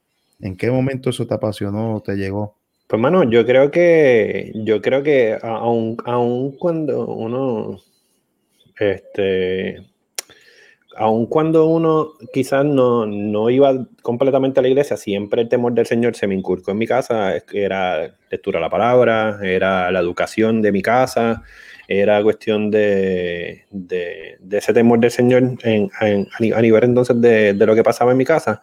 ¿En 0.41 0.57
qué 0.57 0.71
momento 0.71 1.11
eso 1.11 1.27
te 1.27 1.35
apasionó, 1.35 2.03
te 2.03 2.17
llegó? 2.17 2.57
Pues, 2.87 2.99
mano, 2.99 3.31
yo 3.31 3.45
creo 3.45 3.71
que, 3.71 4.53
yo 4.55 4.81
creo 4.81 5.03
que 5.03 5.37
aun, 5.43 5.99
aun 6.07 6.53
cuando 6.57 7.09
uno, 7.09 7.79
este, 8.81 9.87
aun 10.97 11.27
cuando 11.27 11.67
uno 11.67 12.13
quizás 12.33 12.65
no, 12.65 13.07
no, 13.07 13.51
iba 13.51 13.87
completamente 14.03 14.61
a 14.61 14.63
la 14.63 14.69
iglesia, 14.69 14.97
siempre 14.97 15.43
el 15.43 15.49
temor 15.49 15.73
del 15.75 15.87
Señor 15.87 16.17
se 16.17 16.27
me 16.27 16.35
inculcó 16.35 16.71
en 16.71 16.79
mi 16.79 16.87
casa, 16.87 17.35
era 17.53 18.17
lectura 18.31 18.59
de 18.59 18.63
la 18.63 18.71
palabra, 18.71 19.41
era 19.43 19.91
la 19.91 20.01
educación 20.01 20.63
de 20.63 20.73
mi 20.73 20.83
casa, 20.83 21.43
era 21.89 22.23
cuestión 22.23 22.71
de, 22.71 23.65
de, 23.71 24.39
ese 24.51 24.73
temor 24.73 25.01
del 25.01 25.11
Señor 25.11 25.43
a 26.01 26.61
nivel 26.63 26.85
entonces 26.85 27.21
de, 27.21 27.55
de, 27.55 27.67
lo 27.67 27.75
que 27.75 27.83
pasaba 27.83 28.13
en 28.13 28.19
mi 28.19 28.25
casa. 28.25 28.63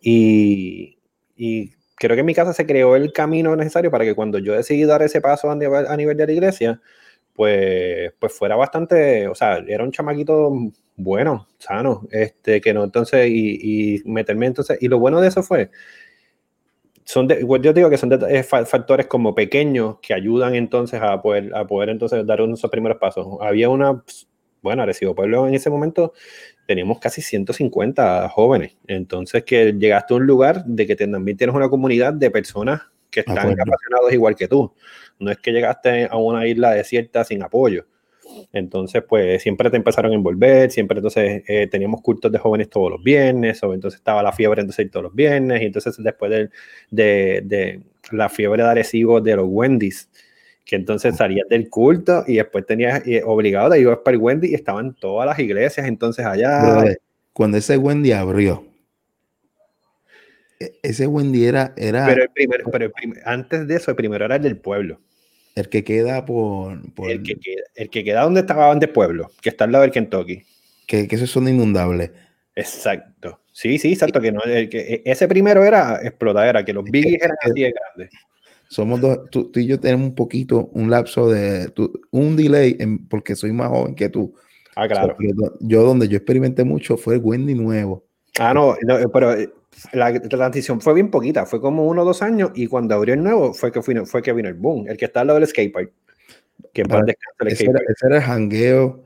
Y, 0.00 0.98
y, 1.36 1.72
creo 1.96 2.14
que 2.14 2.20
en 2.20 2.26
mi 2.26 2.34
casa 2.34 2.52
se 2.52 2.66
creó 2.66 2.96
el 2.96 3.12
camino 3.12 3.56
necesario 3.56 3.90
para 3.90 4.04
que 4.04 4.14
cuando 4.14 4.38
yo 4.38 4.52
decidí 4.54 4.84
dar 4.84 5.02
ese 5.02 5.20
paso 5.20 5.50
a 5.50 5.56
nivel, 5.56 5.86
a 5.86 5.96
nivel 5.96 6.16
de 6.16 6.26
la 6.26 6.32
iglesia, 6.32 6.80
pues, 7.34 8.12
pues 8.18 8.32
fuera 8.32 8.56
bastante, 8.56 9.28
o 9.28 9.34
sea, 9.34 9.58
era 9.66 9.84
un 9.84 9.92
chamaquito 9.92 10.52
bueno, 10.96 11.48
sano, 11.58 12.06
este, 12.10 12.60
que 12.60 12.72
no, 12.74 12.84
entonces, 12.84 13.28
y, 13.28 13.96
y 13.96 14.02
meterme 14.04 14.46
entonces, 14.46 14.78
y 14.80 14.88
lo 14.88 14.98
bueno 14.98 15.20
de 15.20 15.28
eso 15.28 15.42
fue, 15.42 15.70
son 17.06 17.28
yo 17.28 17.72
digo 17.72 17.88
que 17.88 17.96
son 17.96 18.08
de, 18.08 18.42
factores 18.42 19.06
como 19.06 19.34
pequeños 19.34 19.98
que 20.02 20.12
ayudan 20.12 20.56
entonces 20.56 21.00
a 21.00 21.22
poder, 21.22 21.54
a 21.54 21.64
poder 21.64 21.90
entonces 21.90 22.26
dar 22.26 22.42
unos 22.42 22.60
primeros 22.70 22.98
pasos. 22.98 23.26
Había 23.40 23.68
una, 23.68 24.02
bueno, 24.60 24.82
Arecibo 24.82 25.14
Pueblo 25.14 25.46
en 25.46 25.54
ese 25.54 25.70
momento 25.70 26.12
teníamos 26.66 26.98
casi 26.98 27.22
150 27.22 28.28
jóvenes, 28.30 28.76
entonces 28.88 29.44
que 29.44 29.72
llegaste 29.72 30.14
a 30.14 30.16
un 30.16 30.26
lugar 30.26 30.64
de 30.64 30.84
que 30.84 30.96
también 30.96 31.36
tienes 31.36 31.54
una 31.54 31.68
comunidad 31.68 32.12
de 32.12 32.28
personas 32.28 32.82
que 33.08 33.20
están 33.20 33.38
apasionados 33.38 34.12
igual 34.12 34.34
que 34.34 34.48
tú. 34.48 34.74
No 35.20 35.30
es 35.30 35.38
que 35.38 35.52
llegaste 35.52 36.08
a 36.10 36.16
una 36.16 36.46
isla 36.46 36.72
desierta 36.72 37.24
sin 37.24 37.42
apoyo. 37.42 37.86
Entonces, 38.52 39.02
pues 39.08 39.42
siempre 39.42 39.70
te 39.70 39.76
empezaron 39.76 40.12
a 40.12 40.14
envolver, 40.14 40.70
siempre 40.70 40.98
entonces 40.98 41.42
eh, 41.46 41.68
teníamos 41.70 42.02
cultos 42.02 42.30
de 42.32 42.38
jóvenes 42.38 42.68
todos 42.68 42.90
los 42.90 43.02
viernes, 43.02 43.62
o 43.62 43.74
entonces 43.74 43.98
estaba 43.98 44.22
la 44.22 44.32
fiebre 44.32 44.60
entonces 44.60 44.90
todos 44.90 45.04
los 45.04 45.14
viernes, 45.14 45.62
y 45.62 45.66
entonces 45.66 45.96
después 45.98 46.30
de, 46.30 46.50
de, 46.90 47.42
de 47.44 47.80
la 48.10 48.28
fiebre 48.28 48.62
de 48.62 48.68
Arecibo 48.68 49.20
de 49.20 49.36
los 49.36 49.46
Wendy's, 49.48 50.08
que 50.64 50.76
entonces 50.76 51.16
salías 51.16 51.48
del 51.48 51.70
culto 51.70 52.24
y 52.26 52.36
después 52.36 52.66
tenías 52.66 53.02
obligado 53.24 53.70
de 53.70 53.80
ir 53.80 53.88
para 54.04 54.16
el 54.16 54.20
Wendy 54.20 54.48
y 54.48 54.54
estaban 54.54 54.94
todas 54.94 55.26
las 55.26 55.38
iglesias 55.38 55.86
entonces 55.86 56.26
allá. 56.26 56.84
cuando 57.32 57.56
ese 57.56 57.76
Wendy 57.76 58.12
abrió, 58.12 58.64
e, 60.58 60.72
ese 60.82 61.06
Wendy 61.06 61.44
era... 61.44 61.72
era 61.76 62.06
pero, 62.06 62.22
el 62.22 62.30
primero, 62.30 62.70
pero 62.70 62.92
antes 63.24 63.68
de 63.68 63.76
eso, 63.76 63.90
el 63.92 63.96
primero 63.96 64.24
era 64.24 64.36
el 64.36 64.42
del 64.42 64.56
pueblo. 64.56 65.00
El 65.56 65.68
que 65.70 65.82
queda 65.82 66.24
por. 66.24 66.80
el, 67.08 67.22
que 67.22 67.34
queda, 67.34 67.62
el 67.74 67.90
que 67.90 68.04
queda 68.04 68.22
donde 68.22 68.40
estaba 68.40 68.70
antes 68.70 68.90
Pueblo, 68.90 69.32
que 69.40 69.48
está 69.48 69.64
al 69.64 69.72
lado 69.72 69.82
del 69.82 69.90
Kentucky. 69.90 70.44
Que, 70.86 71.08
que 71.08 71.16
esos 71.16 71.30
son 71.30 71.48
inundables. 71.48 72.12
Exacto. 72.54 73.40
Sí, 73.52 73.78
sí, 73.78 73.92
exacto. 73.92 74.20
Que 74.20 74.32
no, 74.32 74.42
el 74.42 74.68
que, 74.68 74.80
e, 74.80 75.02
ese 75.06 75.26
primero 75.26 75.64
era 75.64 75.98
explotadera, 76.02 76.62
que 76.62 76.74
los 76.74 76.84
biggies 76.84 77.22
eran 77.22 77.36
así 77.42 77.62
de 77.62 77.72
grandes. 77.72 78.10
Somos 78.68 79.00
dos, 79.00 79.30
tú, 79.30 79.50
y 79.54 79.66
yo 79.66 79.80
tenemos 79.80 80.08
un 80.08 80.14
poquito, 80.14 80.68
un 80.72 80.90
lapso 80.90 81.30
de, 81.30 81.72
un 82.10 82.36
delay, 82.36 82.76
en, 82.78 83.08
porque 83.08 83.34
soy 83.34 83.52
más 83.52 83.68
joven 83.68 83.94
que 83.94 84.10
tú. 84.10 84.34
Ah, 84.74 84.86
claro. 84.86 85.16
yo 85.60 85.82
donde 85.84 86.06
yo 86.06 86.18
experimenté 86.18 86.64
mucho 86.64 86.98
fue 86.98 87.14
el 87.14 87.20
Wendy 87.22 87.54
nuevo. 87.54 88.04
Ah, 88.38 88.52
no, 88.52 88.76
no 88.82 89.08
pero 89.10 89.32
eh, 89.32 89.50
la 89.92 90.20
transición 90.20 90.80
fue 90.80 90.94
bien 90.94 91.10
poquita, 91.10 91.46
fue 91.46 91.60
como 91.60 91.86
uno 91.86 92.02
o 92.02 92.04
dos 92.04 92.22
años 92.22 92.50
y 92.54 92.66
cuando 92.66 92.94
abrió 92.94 93.14
el 93.14 93.22
nuevo 93.22 93.52
fue 93.52 93.72
que, 93.72 93.82
fue, 93.82 94.06
fue 94.06 94.22
que 94.22 94.32
vino 94.32 94.48
el 94.48 94.54
boom, 94.54 94.88
el 94.88 94.96
que 94.96 95.04
está 95.04 95.20
al 95.20 95.28
lado 95.28 95.38
del 95.38 95.48
skatepark. 95.48 95.92
Que 96.72 96.82
el 96.82 96.88
ese, 97.48 97.64
era, 97.64 97.80
ese, 97.86 98.06
era, 98.06 98.16
el 98.16 98.22
jangueo 98.22 99.02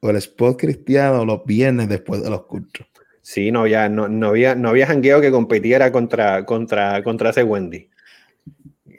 o 0.00 0.10
el 0.10 0.16
spot 0.16 0.58
cristiano 0.58 1.24
los 1.24 1.44
viernes 1.44 1.88
después 1.88 2.22
de 2.22 2.30
los 2.30 2.44
cultos. 2.44 2.86
Sí, 3.22 3.50
no 3.50 3.62
había, 3.62 3.88
no, 3.88 4.08
no 4.08 4.28
había, 4.28 4.54
no 4.54 4.68
había 4.70 4.86
jangueo 4.86 5.20
que 5.20 5.30
competiera 5.30 5.90
contra, 5.90 6.44
contra, 6.44 7.02
contra 7.02 7.30
ese 7.30 7.42
Wendy. 7.42 7.88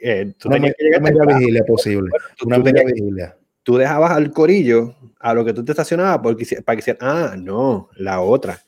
Eh, 0.00 0.34
tú 0.38 0.48
una, 0.48 0.58
una 0.58 1.38
vigilia 1.38 1.64
posible. 1.64 2.10
una 2.44 2.58
vigilia. 2.58 3.36
Tú 3.62 3.76
dejabas 3.76 4.12
al 4.12 4.32
corillo 4.32 4.94
a 5.18 5.34
lo 5.34 5.44
que 5.44 5.52
tú 5.52 5.64
te 5.64 5.72
estacionabas 5.72 6.18
porque, 6.18 6.62
para 6.64 6.76
que 6.76 6.80
hicieran, 6.80 7.00
ah, 7.02 7.36
no, 7.36 7.88
la 7.96 8.20
otra. 8.20 8.60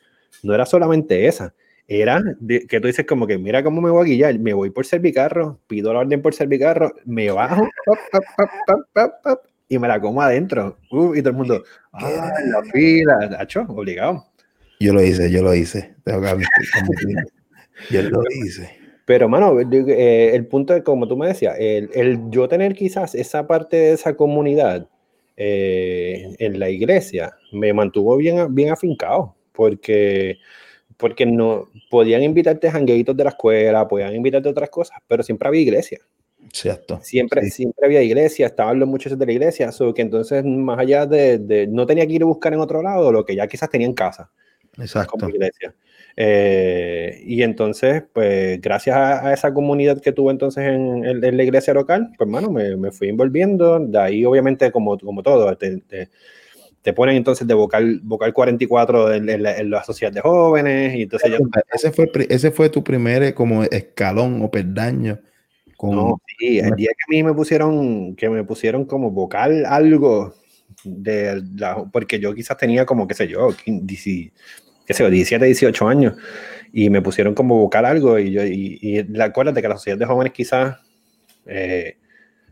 No 0.42 0.54
era 0.54 0.66
solamente 0.66 1.26
esa 1.26 1.54
era 1.92 2.22
que 2.68 2.80
tú 2.80 2.86
dices 2.86 3.04
como 3.04 3.26
que 3.26 3.36
mira 3.36 3.64
cómo 3.64 3.80
me 3.80 3.90
voy 3.90 4.02
a 4.02 4.08
guillar, 4.08 4.38
me 4.38 4.54
voy 4.54 4.70
por 4.70 4.86
servicarro, 4.86 5.58
pido 5.66 5.92
la 5.92 5.98
orden 5.98 6.22
por 6.22 6.32
servicarro, 6.32 6.94
me 7.04 7.32
bajo 7.32 7.68
y 9.68 9.76
me 9.76 9.88
la 9.88 10.00
como 10.00 10.22
adentro. 10.22 10.78
Uh, 10.92 11.16
y 11.16 11.18
todo 11.18 11.30
el 11.30 11.36
mundo, 11.36 11.64
ah, 11.92 12.30
la 12.46 12.62
fila, 12.70 13.18
Nacho, 13.30 13.62
obligado. 13.68 14.24
Yo 14.78 14.92
lo 14.92 15.02
hice, 15.02 15.32
yo 15.32 15.42
lo 15.42 15.52
hice. 15.52 15.96
yo 17.90 18.02
lo 18.02 18.22
hice. 18.30 18.70
Pero, 19.04 19.28
mano, 19.28 19.58
eh, 19.58 20.30
el 20.32 20.46
punto 20.46 20.76
es, 20.76 20.84
como 20.84 21.08
tú 21.08 21.16
me 21.16 21.26
decías, 21.26 21.56
el, 21.58 21.90
el, 21.94 22.30
yo 22.30 22.48
tener 22.48 22.74
quizás 22.74 23.16
esa 23.16 23.48
parte 23.48 23.76
de 23.76 23.92
esa 23.94 24.14
comunidad 24.14 24.86
eh, 25.36 26.36
en 26.38 26.60
la 26.60 26.70
iglesia 26.70 27.34
me 27.50 27.72
mantuvo 27.72 28.16
bien, 28.16 28.54
bien 28.54 28.70
afincado, 28.70 29.34
porque 29.52 30.38
porque 31.00 31.26
no 31.26 31.68
podían 31.88 32.22
invitarte 32.22 32.68
a 32.68 32.72
jangueitos 32.72 33.16
de 33.16 33.24
la 33.24 33.30
escuela, 33.30 33.88
podían 33.88 34.14
invitarte 34.14 34.48
a 34.48 34.52
otras 34.52 34.70
cosas, 34.70 34.98
pero 35.08 35.22
siempre 35.22 35.48
había 35.48 35.62
iglesia. 35.62 35.98
Cierto. 36.52 37.00
Siempre, 37.02 37.48
siempre 37.50 37.86
había 37.86 38.02
iglesia, 38.02 38.46
estaban 38.46 38.78
los 38.78 38.88
muchachos 38.88 39.18
de 39.18 39.26
la 39.26 39.32
iglesia, 39.32 39.72
so 39.72 39.94
que 39.94 40.02
entonces 40.02 40.44
más 40.44 40.78
allá 40.78 41.06
de, 41.06 41.66
no 41.70 41.86
tenía 41.86 42.06
que 42.06 42.14
ir 42.14 42.22
a 42.22 42.26
buscar 42.26 42.52
en 42.52 42.60
otro 42.60 42.82
lado 42.82 43.12
lo 43.12 43.24
que 43.24 43.34
ya 43.34 43.46
quizás 43.46 43.70
tenía 43.70 43.86
en 43.86 43.94
casa. 43.94 44.30
Exacto. 44.78 45.12
Como 45.12 45.28
iglesia. 45.28 45.74
Eh, 46.16 47.22
y 47.24 47.42
entonces, 47.42 48.02
pues 48.12 48.60
gracias 48.60 48.96
a, 48.96 49.32
esa 49.32 49.54
comunidad 49.54 50.00
que 50.00 50.12
tuve 50.12 50.32
entonces 50.32 50.64
en, 50.64 51.20
la 51.20 51.42
iglesia 51.42 51.72
local, 51.72 52.10
pues 52.16 52.26
hermano, 52.26 52.50
me, 52.50 52.76
me, 52.76 52.90
fui 52.90 53.08
envolviendo, 53.08 53.78
de 53.78 53.98
ahí 53.98 54.24
obviamente 54.24 54.70
como, 54.72 54.98
como 54.98 55.22
todo, 55.22 55.56
te 55.56 56.08
ponen 56.94 57.16
entonces 57.16 57.46
de 57.46 57.54
vocal, 57.54 58.00
vocal 58.02 58.32
44 58.32 59.12
en, 59.14 59.28
en, 59.28 59.70
la, 59.70 59.84
sociedad 59.84 60.12
de 60.12 60.20
jóvenes. 60.20 60.94
Y 60.96 61.02
entonces 61.02 61.32
ese, 61.72 61.92
fue, 61.92 62.10
ese 62.28 62.50
fue 62.50 62.70
tu 62.70 62.82
primer 62.82 63.22
eh, 63.22 63.34
como 63.34 63.62
escalón 63.64 64.42
o 64.42 64.50
perdaño. 64.50 65.20
No, 65.82 66.20
sí, 66.38 66.58
el 66.58 66.74
día 66.74 66.90
que 66.90 67.04
a 67.06 67.10
mí 67.10 67.22
me 67.22 67.32
pusieron, 67.32 68.14
que 68.14 68.28
me 68.28 68.44
pusieron 68.44 68.84
como 68.84 69.10
vocal 69.10 69.64
algo, 69.64 70.34
de 70.84 71.42
la, 71.56 71.84
porque 71.90 72.18
yo 72.18 72.34
quizás 72.34 72.58
tenía 72.58 72.84
como, 72.84 73.06
qué 73.08 73.14
sé 73.14 73.28
yo, 73.28 73.48
17, 73.64 74.32
17 75.10 75.44
18 75.46 75.88
años, 75.88 76.14
y 76.70 76.90
me 76.90 77.00
pusieron 77.00 77.34
como 77.34 77.56
vocal 77.56 77.86
algo, 77.86 78.18
y 78.18 78.30
yo, 78.30 78.44
y, 78.44 78.78
y 78.82 79.20
acuérdate 79.22 79.62
que 79.62 79.68
la 79.68 79.76
sociedad 79.76 79.98
de 79.98 80.06
jóvenes 80.06 80.32
quizás... 80.34 80.76
Eh, 81.46 81.96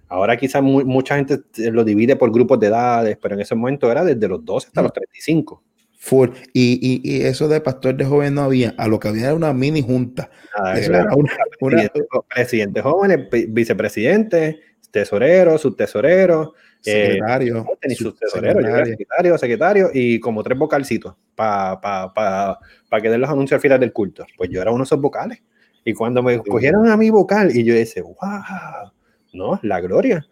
Ahora 0.08 0.36
quizás 0.36 0.62
mucha 0.62 1.16
gente 1.16 1.40
lo 1.70 1.84
divide 1.84 2.16
por 2.16 2.32
grupos 2.32 2.58
de 2.58 2.68
edades, 2.68 3.18
pero 3.20 3.34
en 3.34 3.42
ese 3.42 3.54
momento 3.54 3.90
era 3.90 4.04
desde 4.04 4.26
los 4.26 4.44
12 4.44 4.68
hasta 4.68 4.82
los 4.82 4.92
35. 4.92 5.62
Full. 6.00 6.30
Y, 6.54 7.00
y, 7.02 7.22
eso 7.22 7.48
de 7.48 7.60
pastor 7.60 7.96
de 7.96 8.04
joven 8.04 8.34
no 8.34 8.42
había, 8.42 8.74
a 8.78 8.88
lo 8.88 8.98
que 8.98 9.08
había 9.08 9.26
era 9.26 9.34
una 9.34 9.52
mini 9.52 9.82
junta. 9.82 10.30
eso 10.76 10.92
era 10.92 11.08
una, 11.14 11.32
Presidente, 12.34 12.80
jóvenes, 12.80 13.28
vicepresidente, 13.48 14.60
tesorero, 14.90 15.58
subtesorero, 15.58 16.54
secretario, 16.80 17.66
eh, 17.82 17.94
subtesorero, 17.94 18.84
secretario, 18.86 19.38
secretario 19.38 19.90
y 19.92 20.20
como 20.20 20.42
tres 20.42 20.58
vocalcitos 20.58 21.14
para 21.34 21.80
pa, 21.80 22.58
pa, 22.88 23.00
que 23.00 23.10
den 23.10 23.20
los 23.20 23.30
anuncios 23.30 23.58
al 23.58 23.62
final 23.62 23.80
del 23.80 23.92
culto. 23.92 24.24
Pues 24.36 24.50
yo 24.50 24.62
era 24.62 24.70
uno 24.70 24.84
de 24.84 24.84
esos 24.84 25.00
vocales. 25.00 25.42
Y 25.84 25.94
cuando 25.94 26.22
me 26.22 26.38
cogieron 26.38 26.88
a 26.88 26.96
mi 26.96 27.10
vocal 27.10 27.54
y 27.54 27.64
yo 27.64 27.74
dije, 27.74 28.02
wow, 28.02 28.92
no, 29.38 29.58
la 29.62 29.80
gloria. 29.80 30.26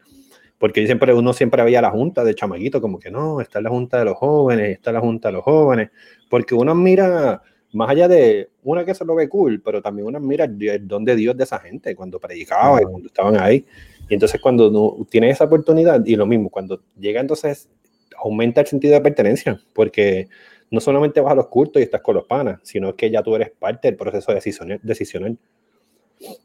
Porque 0.58 0.84
siempre, 0.86 1.14
uno 1.14 1.32
siempre 1.32 1.62
veía 1.62 1.80
la 1.80 1.90
junta 1.90 2.24
de 2.24 2.34
chamaguito, 2.34 2.80
como 2.80 2.98
que 2.98 3.10
no, 3.10 3.40
está 3.40 3.60
la 3.60 3.70
junta 3.70 3.98
de 3.98 4.06
los 4.06 4.16
jóvenes, 4.16 4.70
está 4.70 4.92
la 4.92 5.00
junta 5.00 5.28
de 5.28 5.32
los 5.32 5.44
jóvenes, 5.44 5.90
porque 6.28 6.54
uno 6.54 6.74
mira, 6.74 7.42
más 7.72 7.90
allá 7.90 8.08
de 8.08 8.48
una 8.62 8.84
que 8.84 8.94
se 8.94 9.04
lo 9.04 9.14
ve 9.14 9.28
cool, 9.28 9.60
pero 9.62 9.82
también 9.82 10.08
uno 10.08 10.18
mira 10.18 10.44
el 10.44 10.88
don 10.88 11.04
de 11.04 11.14
Dios 11.14 11.36
de 11.36 11.44
esa 11.44 11.58
gente, 11.58 11.94
cuando 11.94 12.18
predicaba 12.18 12.80
y 12.80 12.84
cuando 12.84 13.06
estaban 13.08 13.38
ahí. 13.38 13.64
Y 14.08 14.14
entonces 14.14 14.40
cuando 14.40 14.68
uno 14.68 15.06
tiene 15.10 15.30
esa 15.30 15.44
oportunidad, 15.44 16.04
y 16.04 16.16
lo 16.16 16.26
mismo, 16.26 16.48
cuando 16.48 16.80
llega 16.98 17.20
entonces, 17.20 17.68
aumenta 18.16 18.62
el 18.62 18.66
sentido 18.66 18.94
de 18.94 19.02
pertenencia, 19.02 19.60
porque 19.74 20.28
no 20.70 20.80
solamente 20.80 21.20
vas 21.20 21.32
a 21.32 21.36
los 21.36 21.48
cultos 21.48 21.80
y 21.80 21.84
estás 21.84 22.00
con 22.00 22.14
los 22.14 22.24
panas, 22.24 22.60
sino 22.62 22.96
que 22.96 23.10
ya 23.10 23.22
tú 23.22 23.36
eres 23.36 23.50
parte 23.50 23.88
del 23.88 23.96
proceso 23.96 24.32
decisional. 24.32 25.38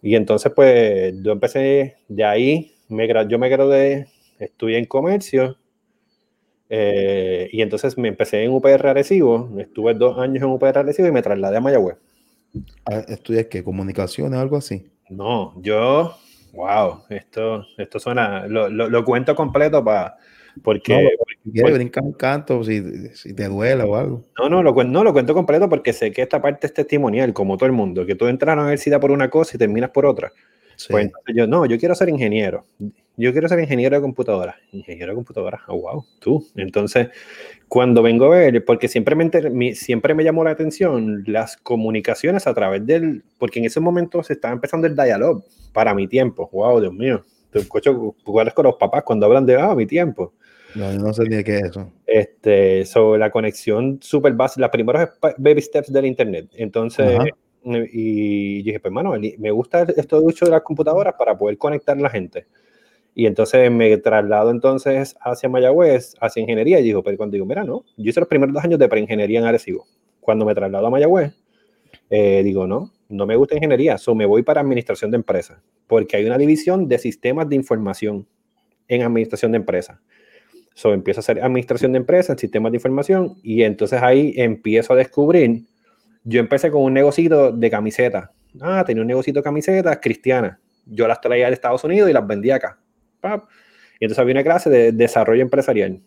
Y 0.01 0.15
entonces, 0.15 0.51
pues, 0.55 1.13
yo 1.21 1.31
empecé 1.31 1.97
de 2.07 2.23
ahí, 2.23 2.73
me, 2.89 3.07
yo 3.27 3.39
me 3.39 3.49
gradué, 3.49 4.07
estudié 4.39 4.77
en 4.77 4.85
comercio, 4.85 5.57
eh, 6.69 7.49
y 7.51 7.61
entonces 7.61 7.97
me 7.97 8.07
empecé 8.07 8.43
en 8.43 8.51
UPR 8.51 8.87
Arecibo, 8.87 9.49
estuve 9.57 9.93
dos 9.93 10.17
años 10.17 10.43
en 10.43 10.49
UPR 10.49 10.79
Arecibo 10.79 11.07
y 11.07 11.11
me 11.11 11.21
trasladé 11.21 11.57
a 11.57 11.61
Mayagüez. 11.61 11.97
Ah, 12.85 13.03
¿Estudias 13.07 13.47
qué? 13.47 13.63
¿Comunicaciones 13.63 14.37
o 14.37 14.41
algo 14.41 14.57
así? 14.57 14.89
No, 15.09 15.53
yo, 15.61 16.15
wow, 16.53 17.03
esto, 17.09 17.65
esto 17.77 17.99
suena, 17.99 18.47
lo, 18.47 18.69
lo, 18.69 19.03
cuento 19.03 19.35
completo 19.35 19.83
para, 19.83 20.17
porque... 20.63 21.09
No, 21.43 21.73
brincar 21.73 22.03
un 22.03 22.13
canto 22.13 22.63
si, 22.63 23.09
si, 23.15 23.33
te 23.33 23.47
duela 23.47 23.85
o 23.85 23.95
algo. 23.95 24.25
No, 24.39 24.49
no 24.49 24.63
lo, 24.63 24.83
no, 24.83 25.03
lo 25.03 25.13
cuento 25.13 25.33
completo 25.33 25.67
porque 25.69 25.93
sé 25.93 26.11
que 26.11 26.21
esta 26.21 26.41
parte 26.41 26.67
es 26.67 26.73
testimonial, 26.73 27.33
como 27.33 27.57
todo 27.57 27.67
el 27.67 27.71
mundo, 27.71 28.05
que 28.05 28.15
tú 28.15 28.27
entras 28.27 28.53
a 28.53 28.55
la 28.55 28.61
universidad 28.63 28.99
por 28.99 29.11
una 29.11 29.29
cosa 29.29 29.55
y 29.55 29.59
terminas 29.59 29.89
por 29.89 30.05
otra. 30.05 30.31
Pues 30.89 31.11
yo, 31.35 31.47
no, 31.47 31.65
yo 31.65 31.77
quiero 31.77 31.95
ser 31.95 32.09
ingeniero. 32.09 32.65
Yo 33.17 33.31
quiero 33.33 33.47
ser 33.47 33.59
ingeniero 33.59 33.95
de 33.95 34.01
computadora. 34.01 34.55
Ingeniero 34.71 35.11
de 35.11 35.15
computadora, 35.15 35.61
oh, 35.67 35.79
wow, 35.79 36.05
tú. 36.19 36.47
Entonces, 36.55 37.09
cuando 37.67 38.01
vengo 38.01 38.25
a 38.25 38.29
ver, 38.29 38.63
porque 38.65 38.87
siempre 38.87 39.15
me, 39.15 39.75
siempre 39.75 40.13
me 40.13 40.23
llamó 40.23 40.43
la 40.43 40.51
atención 40.51 41.23
las 41.27 41.57
comunicaciones 41.57 42.47
a 42.47 42.53
través 42.53 42.85
del, 42.85 43.23
porque 43.37 43.59
en 43.59 43.65
ese 43.65 43.79
momento 43.79 44.23
se 44.23 44.33
estaba 44.33 44.53
empezando 44.53 44.87
el 44.87 44.95
diálogo 44.95 45.43
para 45.73 45.93
mi 45.93 46.07
tiempo. 46.07 46.49
Wow, 46.51 46.79
Dios 46.79 46.93
mío. 46.93 47.23
Te 47.51 47.59
escucho 47.59 48.15
con 48.23 48.65
los 48.65 48.75
papás 48.75 49.03
cuando 49.03 49.25
hablan 49.25 49.45
de, 49.45 49.59
ah, 49.59 49.75
mi 49.75 49.85
tiempo. 49.85 50.33
No, 50.75 50.91
no 50.93 51.13
sé 51.13 51.23
ni 51.23 51.43
qué 51.43 51.57
es 51.57 51.63
eso. 51.63 51.91
Este, 52.05 52.85
sobre 52.85 53.19
la 53.19 53.31
conexión 53.31 53.99
súper 54.01 54.33
básica, 54.33 54.61
los 54.61 54.71
primeros 54.71 55.09
baby 55.37 55.61
steps 55.61 55.91
del 55.91 56.05
Internet. 56.05 56.49
Entonces, 56.53 57.19
y 57.63 58.63
dije, 58.63 58.79
pues, 58.79 58.89
hermano, 58.89 59.13
me 59.37 59.51
gusta 59.51 59.85
esto 59.95 60.19
de 60.19 60.25
uso 60.25 60.45
de 60.45 60.51
las 60.51 60.61
computadoras 60.61 61.13
para 61.17 61.37
poder 61.37 61.57
conectar 61.57 61.97
a 61.97 62.01
la 62.01 62.09
gente. 62.09 62.45
Y 63.13 63.25
entonces 63.25 63.69
me 63.69 63.97
traslado 63.97 64.51
entonces 64.51 65.17
hacia 65.19 65.49
Mayagüez, 65.49 66.15
hacia 66.21 66.41
ingeniería, 66.41 66.79
y 66.79 66.83
digo, 66.83 67.03
pero 67.03 67.17
cuando 67.17 67.33
digo, 67.33 67.45
mira, 67.45 67.63
no, 67.63 67.83
yo 67.97 68.09
hice 68.09 68.21
los 68.21 68.29
primeros 68.29 68.53
dos 68.53 68.63
años 68.63 68.79
de 68.79 68.87
preingeniería 68.87 69.39
en 69.39 69.45
Arecibo. 69.45 69.85
Cuando 70.21 70.45
me 70.45 70.55
traslado 70.55 70.87
a 70.87 70.89
Mayagüez, 70.89 71.33
eh, 72.09 72.41
digo, 72.43 72.67
no, 72.67 72.91
no 73.09 73.25
me 73.25 73.35
gusta 73.35 73.55
ingeniería, 73.55 73.97
so 73.97 74.15
me 74.15 74.25
voy 74.25 74.43
para 74.43 74.61
administración 74.61 75.11
de 75.11 75.17
empresas, 75.17 75.61
porque 75.87 76.17
hay 76.17 76.25
una 76.25 76.37
división 76.37 76.87
de 76.87 76.99
sistemas 76.99 77.49
de 77.49 77.55
información 77.55 78.27
en 78.87 79.01
administración 79.01 79.51
de 79.51 79.57
empresas. 79.57 79.99
So 80.73 80.93
empiezo 80.93 81.19
a 81.19 81.21
hacer 81.21 81.43
administración 81.43 81.91
de 81.91 81.97
empresas, 81.97 82.39
sistemas 82.39 82.71
de 82.71 82.77
información, 82.77 83.35
y 83.43 83.63
entonces 83.63 84.01
ahí 84.01 84.33
empiezo 84.37 84.93
a 84.93 84.95
descubrir, 84.95 85.63
yo 86.23 86.39
empecé 86.39 86.71
con 86.71 86.83
un 86.83 86.93
negocito 86.93 87.51
de 87.51 87.69
camisetas. 87.69 88.29
Ah, 88.59 88.83
tenía 88.85 89.01
un 89.01 89.07
negocito 89.07 89.39
de 89.39 89.43
camisetas 89.43 89.99
cristianas. 90.01 90.57
Yo 90.85 91.07
las 91.07 91.21
traía 91.21 91.47
de 91.47 91.53
Estados 91.53 91.83
Unidos 91.83 92.09
y 92.09 92.13
las 92.13 92.25
vendía 92.25 92.55
acá. 92.55 92.79
Y 93.99 94.05
entonces 94.05 94.19
había 94.19 94.33
una 94.33 94.43
clase 94.43 94.69
de 94.69 94.91
desarrollo 94.91 95.41
empresarial. 95.41 96.01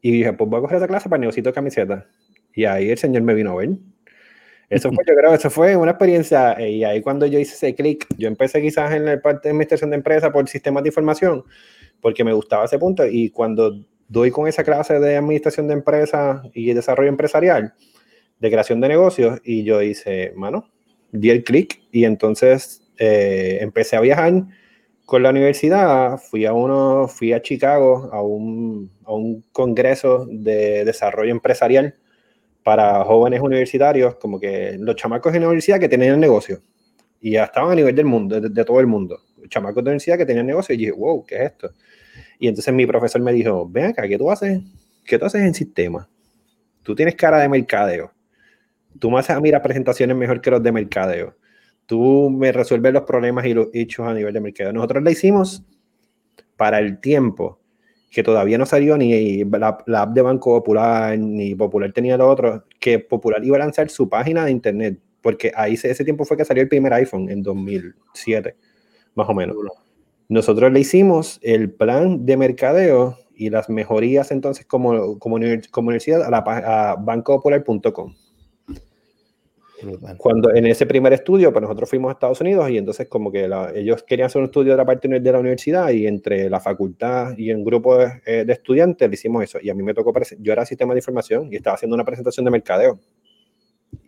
Y 0.00 0.12
dije, 0.12 0.32
pues 0.32 0.48
voy 0.48 0.58
a 0.58 0.62
coger 0.62 0.78
esa 0.78 0.88
clase 0.88 1.08
para 1.08 1.20
negocito 1.20 1.50
de 1.50 1.54
camisetas. 1.54 2.04
Y 2.54 2.64
ahí 2.64 2.90
el 2.90 2.98
señor 2.98 3.22
me 3.22 3.34
vino 3.34 3.52
a 3.52 3.56
ver. 3.56 3.70
Eso 4.68 4.88
fue, 4.92 5.04
yo 5.06 5.14
creo, 5.16 5.34
eso 5.34 5.50
fue 5.50 5.76
una 5.76 5.90
experiencia. 5.90 6.60
Y 6.60 6.84
ahí 6.84 7.02
cuando 7.02 7.26
yo 7.26 7.38
hice 7.38 7.54
ese 7.54 7.74
clic, 7.74 8.06
yo 8.16 8.28
empecé 8.28 8.62
quizás 8.62 8.92
en 8.92 9.04
la 9.04 9.20
parte 9.20 9.48
de 9.48 9.50
administración 9.50 9.90
de 9.90 9.96
empresa 9.96 10.32
por 10.32 10.48
sistemas 10.48 10.84
de 10.84 10.90
información, 10.90 11.44
porque 12.00 12.24
me 12.24 12.32
gustaba 12.32 12.64
ese 12.64 12.78
punto. 12.78 13.06
Y 13.06 13.30
cuando 13.30 13.84
doy 14.08 14.30
con 14.30 14.48
esa 14.48 14.64
clase 14.64 14.98
de 14.98 15.16
administración 15.16 15.68
de 15.68 15.74
empresa 15.74 16.42
y 16.54 16.72
desarrollo 16.72 17.08
empresarial, 17.08 17.74
de 18.38 18.50
creación 18.50 18.80
de 18.80 18.88
negocios, 18.88 19.40
y 19.44 19.64
yo 19.64 19.82
hice, 19.82 20.32
mano, 20.34 20.70
di 21.12 21.30
el 21.30 21.44
clic 21.44 21.82
y 21.92 22.04
entonces 22.04 22.82
eh, 22.98 23.58
empecé 23.60 23.96
a 23.96 24.00
viajar 24.00 24.44
con 25.10 25.24
la 25.24 25.30
universidad 25.30 26.18
fui 26.18 26.46
a 26.46 26.52
uno, 26.52 27.08
fui 27.08 27.32
a 27.32 27.42
Chicago 27.42 28.08
a 28.12 28.22
un, 28.22 28.92
a 29.04 29.12
un 29.12 29.44
congreso 29.50 30.24
de 30.30 30.84
desarrollo 30.84 31.32
empresarial 31.32 31.96
para 32.62 33.02
jóvenes 33.04 33.40
universitarios, 33.40 34.14
como 34.16 34.38
que 34.38 34.76
los 34.78 34.94
chamacos 34.94 35.32
de 35.32 35.40
la 35.40 35.46
universidad 35.46 35.80
que 35.80 35.88
tenían 35.88 36.20
negocio 36.20 36.62
y 37.20 37.32
ya 37.32 37.42
estaban 37.42 37.72
a 37.72 37.74
nivel 37.74 37.96
del 37.96 38.06
mundo, 38.06 38.40
de, 38.40 38.64
todo 38.64 38.78
el 38.78 38.86
mundo. 38.86 39.18
Chamacos 39.48 39.82
de 39.82 39.90
universidad 39.90 40.16
que 40.16 40.26
tenían 40.26 40.46
negocio 40.46 40.76
y 40.76 40.78
dije, 40.78 40.92
wow, 40.92 41.24
¿qué 41.26 41.34
es 41.34 41.42
esto? 41.50 41.72
Y 42.40 42.48
entonces 42.48 42.74
mi 42.74 42.86
profesor 42.86 43.20
me 43.20 43.32
dijo, 43.32 43.68
ven 43.68 43.86
acá, 43.86 44.08
¿qué 44.08 44.18
tú 44.18 44.30
haces? 44.30 44.60
¿Qué 45.04 45.16
tú 45.18 45.26
haces 45.26 45.42
en 45.42 45.54
sistema? 45.54 46.08
Tú 46.82 46.96
tienes 46.96 47.14
cara 47.14 47.38
de 47.38 47.48
mercadeo. 47.48 48.10
Tú 48.98 49.10
me 49.10 49.20
haces 49.20 49.36
a 49.36 49.40
mirar 49.40 49.62
presentaciones 49.62 50.16
mejor 50.16 50.40
que 50.40 50.50
los 50.50 50.62
de 50.62 50.72
mercadeo 50.72 51.36
tú 51.90 52.30
me 52.30 52.52
resuelves 52.52 52.92
los 52.92 53.02
problemas 53.02 53.44
y 53.46 53.52
los 53.52 53.66
hechos 53.72 54.06
a 54.06 54.14
nivel 54.14 54.32
de 54.32 54.40
mercado. 54.40 54.72
Nosotros 54.72 55.02
la 55.02 55.10
hicimos 55.10 55.64
para 56.56 56.78
el 56.78 57.00
tiempo 57.00 57.58
que 58.12 58.22
todavía 58.22 58.58
no 58.58 58.64
salió 58.64 58.96
ni 58.96 59.42
la, 59.42 59.76
app 59.96 60.10
de 60.14 60.22
Banco 60.22 60.54
Popular, 60.54 61.18
ni 61.18 61.56
Popular 61.56 61.92
tenía 61.92 62.16
lo 62.16 62.28
otro, 62.28 62.64
que 62.78 63.00
Popular 63.00 63.44
iba 63.44 63.56
a 63.56 63.58
lanzar 63.58 63.90
su 63.90 64.08
página 64.08 64.44
de 64.44 64.52
internet, 64.52 65.00
porque 65.20 65.50
ahí 65.56 65.74
ese 65.74 66.04
tiempo 66.04 66.24
fue 66.24 66.36
que 66.36 66.44
salió 66.44 66.62
el 66.62 66.68
primer 66.68 66.92
iPhone 66.92 67.28
en 67.28 67.42
2007, 67.42 68.54
más 69.16 69.28
o 69.28 69.34
menos. 69.34 69.56
Nosotros 70.30 70.72
le 70.72 70.78
hicimos 70.78 71.40
el 71.42 71.72
plan 71.72 72.24
de 72.24 72.36
mercadeo 72.36 73.18
y 73.34 73.50
las 73.50 73.68
mejorías 73.68 74.30
entonces 74.30 74.64
como, 74.64 75.18
como, 75.18 75.34
universidad 75.34 76.22
a, 76.22 76.30
la, 76.30 76.38
a 76.38 76.94
bancopopular.com. 76.94 78.14
Cuando 80.18 80.54
en 80.54 80.66
ese 80.66 80.86
primer 80.86 81.12
estudio, 81.14 81.52
pues 81.52 81.62
nosotros 81.62 81.90
fuimos 81.90 82.10
a 82.10 82.12
Estados 82.12 82.40
Unidos 82.40 82.70
y 82.70 82.78
entonces 82.78 83.08
como 83.08 83.32
que 83.32 83.50
ellos 83.74 84.04
querían 84.04 84.26
hacer 84.26 84.40
un 84.40 84.44
estudio 84.44 84.70
de 84.70 84.76
la 84.76 84.84
parte 84.84 85.08
de 85.08 85.32
la 85.32 85.40
universidad 85.40 85.90
y 85.90 86.06
entre 86.06 86.48
la 86.48 86.60
facultad 86.60 87.36
y 87.36 87.50
un 87.52 87.64
grupo 87.64 87.98
de, 87.98 88.22
eh, 88.24 88.44
estudiantes 88.46 89.08
le 89.08 89.14
hicimos 89.14 89.42
eso. 89.42 89.58
Y 89.60 89.68
a 89.68 89.74
mí 89.74 89.82
me 89.82 89.94
tocó, 89.94 90.12
yo 90.38 90.52
era 90.52 90.64
sistema 90.64 90.94
de 90.94 91.00
información 91.00 91.48
y 91.50 91.56
estaba 91.56 91.74
haciendo 91.74 91.96
una 91.96 92.04
presentación 92.04 92.44
de 92.44 92.52
mercadeo. 92.52 93.00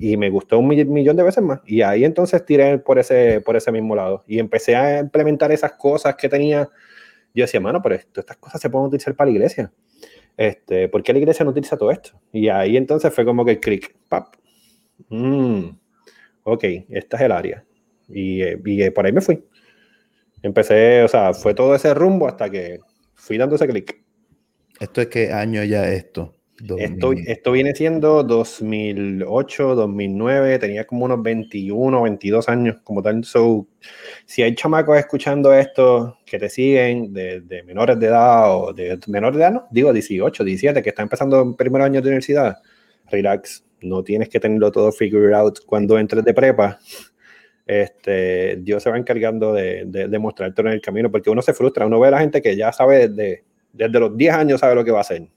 Y 0.02 0.16
me 0.16 0.30
gustó 0.30 0.58
un 0.58 0.66
millón 0.66 1.16
de 1.16 1.22
veces 1.22 1.44
más. 1.44 1.60
Y 1.64 1.82
ahí 1.82 2.04
entonces 2.04 2.44
tiré 2.44 2.78
por 2.78 2.98
ese, 2.98 3.40
por 3.40 3.56
ese 3.56 3.70
mismo 3.70 3.94
lado. 3.94 4.24
Y 4.26 4.38
empecé 4.40 4.74
a 4.74 4.98
implementar 4.98 5.52
esas 5.52 5.72
cosas 5.74 6.16
que 6.16 6.28
tenía. 6.28 6.68
Yo 7.34 7.44
decía, 7.44 7.60
mano, 7.60 7.80
pero 7.80 7.94
estas 7.94 8.36
cosas 8.38 8.60
se 8.60 8.68
pueden 8.68 8.88
utilizar 8.88 9.14
para 9.14 9.30
la 9.30 9.36
iglesia. 9.36 9.72
Este, 10.36 10.88
¿Por 10.88 11.02
qué 11.02 11.12
la 11.12 11.20
iglesia 11.20 11.44
no 11.44 11.52
utiliza 11.52 11.76
todo 11.76 11.90
esto? 11.90 12.10
Y 12.32 12.48
ahí 12.48 12.76
entonces 12.76 13.14
fue 13.14 13.24
como 13.24 13.44
que 13.44 13.52
el 13.52 13.60
clic, 13.60 13.94
pap, 14.08 14.34
Mm, 15.08 15.76
ok, 16.44 16.64
esta 16.88 17.16
es 17.16 17.22
el 17.22 17.32
área. 17.32 17.64
Y, 18.08 18.42
eh, 18.42 18.60
y, 18.64 18.90
por 18.90 19.06
ahí 19.06 19.12
me 19.12 19.20
fui. 19.20 19.44
Empecé, 20.42 21.02
o 21.04 21.08
sea, 21.08 21.34
fue 21.34 21.54
todo 21.54 21.74
ese 21.74 21.94
rumbo 21.94 22.26
hasta 22.26 22.50
que 22.50 22.80
fui 23.14 23.38
dando 23.38 23.56
ese 23.56 23.68
clic. 23.68 24.02
¿Esto 24.80 25.00
es 25.00 25.06
qué 25.08 25.32
año 25.32 25.62
ya 25.64 25.88
esto? 25.88 26.34
Esto, 26.78 27.12
esto 27.12 27.52
viene 27.52 27.74
siendo 27.74 28.22
2008, 28.22 29.74
2009, 29.74 30.58
tenía 30.58 30.86
como 30.86 31.06
unos 31.06 31.22
21, 31.22 32.02
22 32.02 32.48
años 32.48 32.76
como 32.84 33.02
tal. 33.02 33.24
So, 33.24 33.66
si 34.26 34.42
hay 34.42 34.54
chamacos 34.54 34.96
escuchando 34.96 35.52
esto 35.52 36.18
que 36.24 36.38
te 36.38 36.48
siguen 36.48 37.12
de, 37.12 37.40
de 37.40 37.62
menores 37.64 37.98
de 37.98 38.06
edad 38.06 38.56
o 38.56 38.72
de 38.72 38.98
menores 39.08 39.38
de 39.38 39.42
edad, 39.42 39.52
no, 39.52 39.66
digo 39.70 39.92
18, 39.92 40.44
17, 40.44 40.82
que 40.82 40.90
están 40.90 41.04
empezando 41.04 41.40
en 41.40 41.54
primer 41.54 41.82
año 41.82 42.00
de 42.00 42.08
universidad, 42.08 42.58
relax, 43.10 43.64
no 43.80 44.04
tienes 44.04 44.28
que 44.28 44.38
tenerlo 44.38 44.70
todo 44.70 44.92
figured 44.92 45.32
out 45.32 45.58
cuando 45.66 45.98
entres 45.98 46.24
de 46.24 46.34
prepa. 46.34 46.78
Este, 47.66 48.56
Dios 48.56 48.82
se 48.82 48.90
va 48.90 48.98
encargando 48.98 49.52
de, 49.52 49.84
de, 49.86 50.06
de 50.06 50.18
mostrarte 50.18 50.60
en 50.62 50.68
el 50.68 50.80
camino, 50.80 51.10
porque 51.10 51.30
uno 51.30 51.42
se 51.42 51.54
frustra, 51.54 51.86
uno 51.86 51.98
ve 51.98 52.08
a 52.08 52.12
la 52.12 52.20
gente 52.20 52.40
que 52.40 52.56
ya 52.56 52.72
sabe 52.72 53.08
desde, 53.08 53.44
desde 53.72 53.98
los 53.98 54.16
10 54.16 54.34
años 54.34 54.60
sabe 54.60 54.74
lo 54.76 54.84
que 54.84 54.92
va 54.92 54.98
a 54.98 55.02
hacer. 55.02 55.28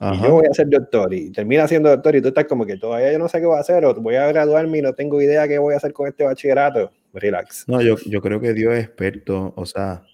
Y 0.00 0.22
yo 0.22 0.32
voy 0.32 0.46
a 0.50 0.54
ser 0.54 0.68
doctor 0.70 1.12
y 1.12 1.30
termina 1.30 1.68
siendo 1.68 1.90
doctor 1.90 2.16
y 2.16 2.22
tú 2.22 2.28
estás 2.28 2.46
como 2.46 2.64
que 2.64 2.78
todavía 2.78 3.12
yo 3.12 3.18
no 3.18 3.28
sé 3.28 3.38
qué 3.38 3.46
voy 3.46 3.58
a 3.58 3.60
hacer 3.60 3.84
o 3.84 3.94
voy 3.94 4.16
a 4.16 4.26
graduarme 4.28 4.78
y 4.78 4.82
no 4.82 4.94
tengo 4.94 5.20
idea 5.20 5.46
qué 5.46 5.58
voy 5.58 5.74
a 5.74 5.76
hacer 5.76 5.92
con 5.92 6.08
este 6.08 6.24
bachillerato. 6.24 6.90
Relax. 7.12 7.64
No, 7.68 7.82
yo, 7.82 7.96
yo 8.06 8.22
creo 8.22 8.40
que 8.40 8.54
Dios 8.54 8.74
es 8.74 8.84
experto, 8.84 9.52
o 9.56 9.66
sea, 9.66 10.04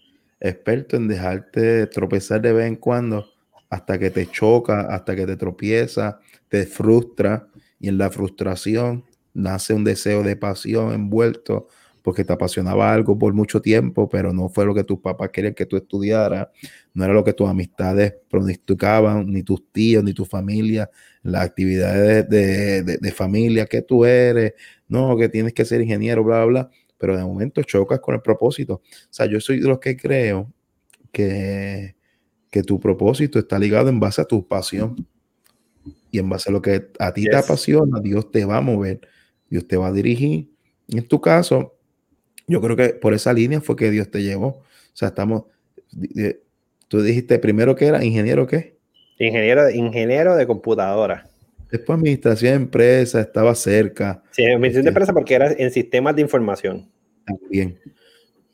experto 0.40 0.96
en 0.96 1.06
dejarte 1.06 1.86
tropezar 1.86 2.40
de 2.40 2.52
vez 2.52 2.66
en 2.66 2.76
cuando 2.76 3.26
hasta 3.68 3.98
que 3.98 4.10
te 4.10 4.26
choca, 4.26 4.80
hasta 4.92 5.14
que 5.14 5.26
te 5.26 5.36
tropieza, 5.36 6.18
te 6.48 6.66
frustra 6.66 7.46
y 7.78 7.88
en 7.88 7.98
la 7.98 8.10
frustración 8.10 9.04
nace 9.34 9.74
un 9.74 9.84
deseo 9.84 10.22
de 10.22 10.34
pasión 10.34 10.92
envuelto 10.92 11.68
porque 12.06 12.24
te 12.24 12.32
apasionaba 12.32 12.92
algo 12.94 13.18
por 13.18 13.34
mucho 13.34 13.60
tiempo, 13.60 14.08
pero 14.08 14.32
no 14.32 14.48
fue 14.48 14.64
lo 14.64 14.72
que 14.72 14.84
tus 14.84 15.00
papás 15.00 15.30
querían 15.30 15.54
que 15.54 15.66
tú 15.66 15.76
estudiaras, 15.76 16.46
no 16.94 17.02
era 17.02 17.12
lo 17.12 17.24
que 17.24 17.32
tus 17.32 17.48
amistades 17.48 18.14
pronosticaban, 18.30 19.28
ni 19.28 19.42
tus 19.42 19.72
tíos, 19.72 20.04
ni 20.04 20.12
tu 20.12 20.24
familia, 20.24 20.88
las 21.24 21.44
actividades 21.44 22.28
de, 22.28 22.84
de, 22.84 23.10
familia 23.10 23.66
que 23.66 23.82
tú 23.82 24.04
eres, 24.04 24.54
no, 24.86 25.16
que 25.16 25.28
tienes 25.28 25.52
que 25.52 25.64
ser 25.64 25.80
ingeniero, 25.80 26.22
bla, 26.22 26.44
bla, 26.44 26.46
bla, 26.46 26.70
pero 26.96 27.16
de 27.16 27.24
momento 27.24 27.60
chocas 27.64 27.98
con 27.98 28.14
el 28.14 28.20
propósito. 28.20 28.74
O 28.74 28.82
sea, 29.10 29.26
yo 29.26 29.40
soy 29.40 29.58
de 29.58 29.66
los 29.66 29.80
que 29.80 29.96
creo 29.96 30.52
que, 31.10 31.96
que 32.52 32.62
tu 32.62 32.78
propósito 32.78 33.40
está 33.40 33.58
ligado 33.58 33.88
en 33.88 33.98
base 33.98 34.22
a 34.22 34.26
tu 34.26 34.46
pasión 34.46 34.94
Y 36.12 36.20
en 36.20 36.28
base 36.28 36.50
a 36.50 36.52
lo 36.52 36.62
que 36.62 36.88
a 37.00 37.12
ti 37.12 37.24
te 37.24 37.36
apasiona, 37.36 37.98
Dios 37.98 38.30
te 38.30 38.44
va 38.44 38.58
a 38.58 38.60
mover, 38.60 39.00
Dios 39.50 39.66
te 39.66 39.76
va 39.76 39.88
a 39.88 39.92
dirigir. 39.92 40.52
En 40.86 41.08
tu 41.08 41.20
caso, 41.20 41.75
yo 42.46 42.60
creo 42.60 42.76
que 42.76 42.90
por 42.90 43.14
esa 43.14 43.32
línea 43.32 43.60
fue 43.60 43.76
que 43.76 43.90
Dios 43.90 44.10
te 44.10 44.22
llevó. 44.22 44.48
O 44.48 44.64
sea, 44.92 45.08
estamos, 45.08 45.44
tú 46.88 47.02
dijiste 47.02 47.38
primero 47.38 47.74
que 47.74 47.86
era 47.86 48.04
ingeniero 48.04 48.46
qué? 48.46 48.76
Ingeniero, 49.18 49.68
ingeniero 49.70 50.36
de 50.36 50.46
computadora. 50.46 51.26
Después 51.70 51.98
administración 51.98 52.52
de 52.52 52.56
empresa, 52.56 53.20
estaba 53.20 53.54
cerca. 53.54 54.22
Sí, 54.30 54.44
administración 54.44 54.84
de 54.84 54.88
este 54.88 54.88
empresa 54.90 55.12
porque 55.12 55.34
era 55.34 55.52
en 55.52 55.70
sistemas 55.70 56.14
de 56.14 56.22
información. 56.22 56.88
Bien. 57.50 57.78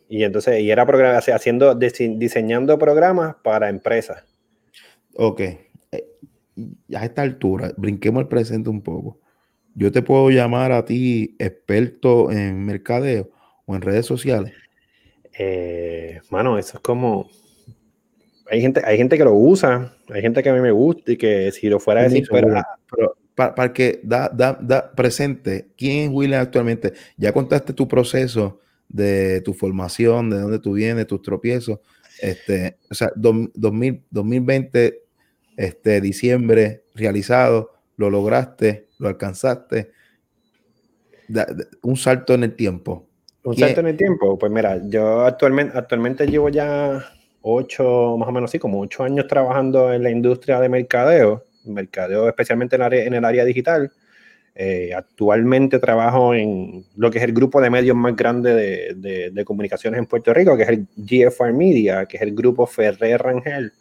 Y 0.08 0.24
entonces, 0.24 0.60
y 0.60 0.70
era 0.70 0.86
haciendo, 1.34 1.74
diseñando 1.74 2.78
programas 2.78 3.36
para 3.42 3.68
empresas. 3.68 4.24
Ok. 5.14 5.40
Eh, 5.40 5.60
a 6.94 7.04
esta 7.04 7.22
altura, 7.22 7.72
brinquemos 7.76 8.22
el 8.22 8.28
presente 8.28 8.70
un 8.70 8.82
poco. 8.82 9.20
Yo 9.74 9.90
te 9.90 10.02
puedo 10.02 10.30
llamar 10.30 10.72
a 10.72 10.84
ti 10.84 11.34
experto 11.38 12.30
en 12.30 12.64
mercadeo 12.64 13.30
o 13.66 13.74
en 13.74 13.82
redes 13.82 14.06
sociales. 14.06 14.52
Eh, 15.38 16.20
mano, 16.30 16.58
eso 16.58 16.76
es 16.76 16.82
como. 16.82 17.30
Hay 18.50 18.60
gente, 18.60 18.82
hay 18.84 18.98
gente 18.98 19.16
que 19.16 19.24
lo 19.24 19.34
usa, 19.34 19.96
hay 20.10 20.20
gente 20.20 20.42
que 20.42 20.50
a 20.50 20.52
mí 20.52 20.60
me 20.60 20.72
gusta 20.72 21.12
y 21.12 21.16
que 21.16 21.50
si 21.52 21.68
lo 21.68 21.80
fuera 21.80 22.00
a 22.00 22.04
decir, 22.04 22.28
pero, 22.30 23.16
para, 23.34 23.72
que 23.72 24.00
da, 24.02 24.28
da, 24.28 24.58
da, 24.60 24.92
presente, 24.92 25.68
¿quién 25.76 26.04
es 26.04 26.10
William 26.10 26.42
actualmente? 26.42 26.92
Ya 27.16 27.32
contaste 27.32 27.72
tu 27.72 27.88
proceso 27.88 28.60
de 28.88 29.40
tu 29.40 29.54
formación, 29.54 30.28
de 30.28 30.40
dónde 30.40 30.58
tú 30.58 30.74
vienes, 30.74 31.06
tus 31.06 31.22
tropiezos. 31.22 31.78
Este, 32.20 32.76
o 32.90 32.94
sea, 32.94 33.10
2020, 33.16 35.02
este, 35.56 36.00
diciembre 36.00 36.84
realizado, 36.94 37.72
lo 37.96 38.10
lograste, 38.10 38.88
lo 38.98 39.08
alcanzaste. 39.08 39.90
un 41.82 41.96
salto 41.96 42.34
en 42.34 42.44
el 42.44 42.54
tiempo. 42.54 43.08
Un 43.44 43.56
salto 43.56 43.80
en 43.80 43.88
el 43.88 43.96
tiempo. 43.96 44.38
Pues 44.38 44.52
mira, 44.52 44.80
yo 44.84 45.22
actualmente, 45.22 45.76
actualmente 45.76 46.26
llevo 46.26 46.48
ya 46.48 47.04
ocho, 47.42 48.16
más 48.18 48.28
o 48.28 48.32
menos 48.32 48.50
así, 48.50 48.58
como 48.58 48.80
ocho 48.80 49.02
años 49.02 49.26
trabajando 49.26 49.92
en 49.92 50.02
la 50.02 50.10
industria 50.10 50.60
de 50.60 50.68
mercadeo, 50.68 51.44
mercadeo 51.64 52.28
especialmente 52.28 52.76
en, 52.76 52.82
en 52.82 53.14
el 53.14 53.24
área 53.24 53.44
digital. 53.44 53.90
Eh, 54.54 54.92
actualmente 54.94 55.78
trabajo 55.78 56.34
en 56.34 56.84
lo 56.96 57.10
que 57.10 57.16
es 57.16 57.24
el 57.24 57.32
grupo 57.32 57.58
de 57.62 57.70
medios 57.70 57.96
más 57.96 58.14
grande 58.14 58.54
de, 58.94 59.30
de, 59.30 59.44
comunicaciones 59.46 59.98
en 59.98 60.04
Puerto 60.04 60.34
Rico, 60.34 60.56
que 60.58 60.64
es 60.64 60.68
el 60.68 60.86
GFR 60.94 61.54
Media, 61.54 62.04
que 62.04 62.18
es 62.18 62.22
el 62.22 62.34
grupo 62.34 62.66
Ferrer 62.66 63.22
Rangel, 63.22 63.72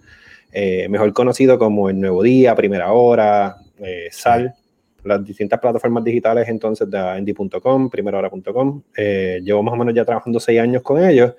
eh, 0.54 0.88
mejor 0.88 1.12
conocido 1.12 1.60
como 1.60 1.89
El 1.89 2.00
Nuevo 2.00 2.24
Día, 2.24 2.56
Primera 2.56 2.93
Hora, 2.93 3.58
eh, 3.80 4.08
Sal, 4.12 4.56
las 5.04 5.24
distintas 5.24 5.60
plataformas 5.60 6.04
digitales 6.04 6.48
entonces 6.48 6.90
de 6.90 6.98
Andy.com, 6.98 7.90
primerahora.com. 7.90 8.84
llevo 8.96 9.64
más 9.64 9.74
o 9.74 9.78
menos 9.78 9.94
ya 9.94 10.06
trabajando 10.06 10.40
seis 10.40 10.60
años 10.60 10.82
con 10.82 11.04
ellos 11.04 11.34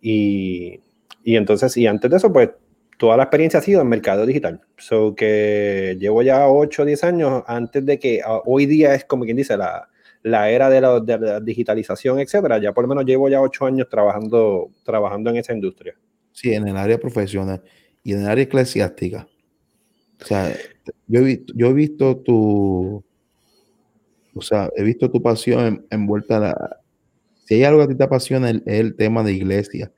y, 0.00 0.80
y 1.24 1.36
entonces, 1.36 1.76
y 1.76 1.86
antes 1.86 2.10
de 2.10 2.16
eso, 2.16 2.32
pues 2.32 2.50
toda 2.98 3.16
la 3.16 3.24
experiencia 3.24 3.58
ha 3.58 3.62
sido 3.62 3.82
en 3.82 3.88
mercado 3.88 4.26
digital. 4.26 4.60
So 4.78 5.14
que 5.14 5.96
llevo 5.98 6.22
ya 6.22 6.48
8 6.48 6.82
o 6.82 6.84
10 6.84 7.04
años 7.04 7.42
antes 7.46 7.84
de 7.84 7.98
que 7.98 8.20
ah, 8.24 8.40
hoy 8.44 8.66
día 8.66 8.94
es 8.94 9.04
como 9.04 9.24
quien 9.24 9.36
dice 9.36 9.56
la, 9.56 9.88
la 10.22 10.50
era 10.50 10.70
de 10.70 10.80
la, 10.80 11.40
digitalización, 11.40 12.20
etcétera. 12.20 12.58
Ya 12.58 12.72
por 12.72 12.84
lo 12.84 12.88
menos 12.88 13.04
llevo 13.04 13.28
ya 13.28 13.40
8 13.40 13.66
años 13.66 13.88
trabajando, 13.90 14.70
trabajando 14.84 15.30
en 15.30 15.36
esa 15.36 15.52
industria. 15.52 15.94
Sí, 16.32 16.52
en 16.52 16.68
el 16.68 16.76
área 16.76 16.98
profesional 16.98 17.62
y 18.02 18.12
en 18.12 18.20
el 18.20 18.28
área 18.28 18.44
eclesiástica. 18.44 19.26
O 20.22 20.24
sea, 20.24 20.56
yo 21.06 21.20
he 21.20 21.24
visto, 21.24 21.52
yo 21.56 21.68
he 21.68 21.72
visto 21.72 22.16
tu, 22.18 23.04
o 24.34 24.42
sea, 24.42 24.70
he 24.76 24.82
visto 24.82 25.10
tu 25.10 25.22
pasión 25.22 25.86
envuelta. 25.90 26.40
La, 26.40 26.80
si 27.44 27.54
hay 27.54 27.64
algo 27.64 27.78
que 27.78 27.84
a 27.84 27.88
ti 27.88 27.94
te 27.94 28.04
apasiona, 28.04 28.50
es 28.50 28.62
el 28.66 28.96
tema 28.96 29.22
de 29.22 29.32
iglesia 29.32 29.92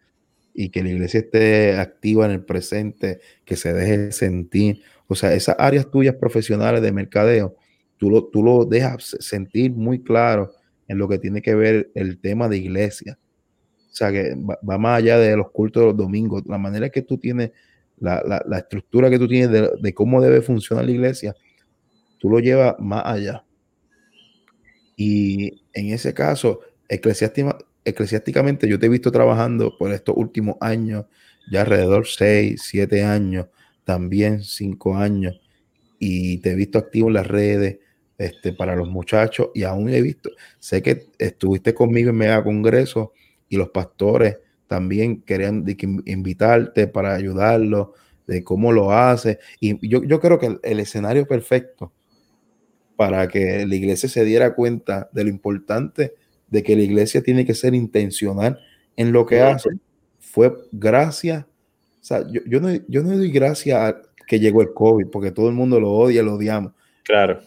y 0.54 0.70
que 0.70 0.82
la 0.82 0.90
iglesia 0.90 1.20
esté 1.20 1.76
activa 1.76 2.26
en 2.26 2.32
el 2.32 2.44
presente, 2.44 3.20
que 3.44 3.56
se 3.56 3.72
deje 3.72 4.12
sentir. 4.12 4.82
O 5.06 5.14
sea, 5.14 5.32
esas 5.34 5.56
áreas 5.58 5.90
tuyas 5.90 6.16
profesionales 6.16 6.82
de 6.82 6.92
mercadeo, 6.92 7.56
tú 7.96 8.10
lo, 8.10 8.24
tú 8.24 8.42
lo 8.42 8.64
dejas 8.64 9.16
sentir 9.20 9.72
muy 9.72 10.02
claro 10.02 10.52
en 10.88 10.98
lo 10.98 11.08
que 11.08 11.18
tiene 11.18 11.42
que 11.42 11.54
ver 11.54 11.90
el 11.94 12.18
tema 12.18 12.48
de 12.48 12.58
iglesia. 12.58 13.18
O 13.90 13.94
sea, 13.94 14.10
que 14.10 14.34
va, 14.34 14.78
más 14.78 14.98
allá 14.98 15.18
de 15.18 15.36
los 15.36 15.50
cultos 15.50 15.82
de 15.82 15.86
los 15.86 15.96
domingos. 15.96 16.42
La 16.46 16.58
manera 16.58 16.88
que 16.90 17.02
tú 17.02 17.18
tienes, 17.18 17.52
la, 18.00 18.42
la, 18.46 18.58
estructura 18.58 19.10
que 19.10 19.18
tú 19.18 19.28
tienes 19.28 19.50
de, 19.80 19.94
cómo 19.94 20.20
debe 20.20 20.42
funcionar 20.42 20.84
la 20.84 20.92
iglesia, 20.92 21.34
tú 22.18 22.28
lo 22.30 22.38
llevas 22.38 22.76
más 22.78 23.02
allá. 23.04 23.44
Y 24.96 25.62
en 25.72 25.92
ese 25.92 26.12
caso, 26.14 26.60
eclesiástica, 26.88 27.56
eclesiásticamente 27.84 28.68
yo 28.68 28.78
te 28.78 28.86
he 28.86 28.88
visto 28.88 29.12
trabajando 29.12 29.76
por 29.78 29.92
estos 29.92 30.16
últimos 30.16 30.56
años, 30.60 31.06
ya 31.50 31.62
alrededor 31.62 32.06
6, 32.06 32.60
7 32.62 33.04
años, 33.04 33.46
también 33.84 34.42
5 34.42 34.96
años, 34.96 35.40
y 35.98 36.38
te 36.38 36.52
he 36.52 36.54
visto 36.54 36.78
activo 36.78 37.08
en 37.08 37.14
las 37.14 37.26
redes 37.26 37.78
este, 38.18 38.52
para 38.52 38.74
los 38.74 38.88
muchachos, 38.88 39.50
y 39.54 39.62
aún 39.62 39.88
he 39.88 40.02
visto, 40.02 40.30
sé 40.58 40.82
que 40.82 41.06
estuviste 41.18 41.74
conmigo 41.74 42.10
en 42.10 42.16
Mega 42.16 42.42
Congreso 42.42 43.12
y 43.48 43.56
los 43.56 43.70
pastores 43.70 44.38
también 44.68 45.22
querían 45.22 45.64
invitarte 46.06 46.86
para 46.86 47.14
ayudarlos, 47.14 47.88
de 48.26 48.44
cómo 48.44 48.72
lo 48.72 48.92
hace, 48.92 49.38
y 49.58 49.88
yo, 49.88 50.04
yo 50.04 50.20
creo 50.20 50.38
que 50.38 50.46
el, 50.46 50.60
el 50.62 50.80
escenario 50.80 51.26
perfecto 51.26 51.92
para 52.94 53.26
que 53.28 53.64
la 53.66 53.74
iglesia 53.74 54.08
se 54.08 54.24
diera 54.24 54.54
cuenta 54.54 55.08
de 55.12 55.24
lo 55.24 55.30
importante 55.30 56.14
de 56.48 56.62
que 56.62 56.76
la 56.76 56.82
iglesia 56.82 57.22
tiene 57.22 57.46
que 57.46 57.54
ser 57.54 57.74
intencional 57.74 58.60
en 58.96 59.12
lo 59.12 59.24
que 59.24 59.40
hace, 59.40 59.70
fue 60.18 60.52
gracias, 60.72 61.44
o 61.44 62.04
sea, 62.04 62.26
yo, 62.30 62.40
yo, 62.46 62.60
no, 62.60 62.68
yo 62.88 63.02
no 63.02 63.16
doy 63.16 63.30
gracias 63.30 63.78
a 63.78 64.02
que 64.26 64.38
llegó 64.38 64.62
el 64.62 64.74
COVID, 64.74 65.06
porque 65.06 65.30
todo 65.30 65.48
el 65.48 65.54
mundo 65.54 65.80
lo 65.80 65.90
odia, 65.90 66.22
lo 66.22 66.34
odiamos. 66.34 66.72
Claro. 67.04 67.40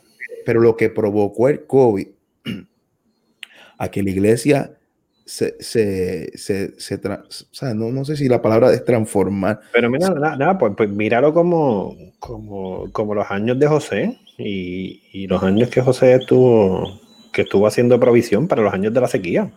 Pero 0.45 0.59
lo 0.59 0.75
que 0.75 0.89
provocó 0.89 1.47
el 1.47 1.65
COVID, 1.65 2.07
a 3.77 3.91
que 3.91 4.03
la 4.03 4.09
iglesia 4.09 4.77
se, 5.25 5.55
se, 5.61 6.37
se, 6.37 6.79
se 6.79 6.95
o 6.95 7.25
sea, 7.29 7.73
no, 7.73 7.91
no, 7.91 8.05
sé 8.05 8.15
si 8.15 8.27
la 8.27 8.41
palabra 8.41 8.73
es 8.73 8.83
transformar. 8.83 9.61
Pero 9.73 9.89
mira, 9.89 10.09
nada, 10.09 10.35
nada 10.35 10.57
pues, 10.57 10.73
pues, 10.75 10.89
míralo 10.89 11.33
como, 11.33 11.95
como, 12.19 12.91
como 12.91 13.15
los 13.15 13.29
años 13.29 13.57
de 13.59 13.67
José 13.67 14.19
y, 14.37 15.01
y 15.13 15.27
los 15.27 15.41
años 15.43 15.69
que 15.69 15.81
José 15.81 16.15
estuvo 16.15 16.99
que 17.31 17.43
estuvo 17.43 17.65
haciendo 17.67 17.99
provisión 17.99 18.47
para 18.47 18.61
los 18.61 18.73
años 18.73 18.93
de 18.93 19.01
la 19.01 19.07
sequía. 19.07 19.51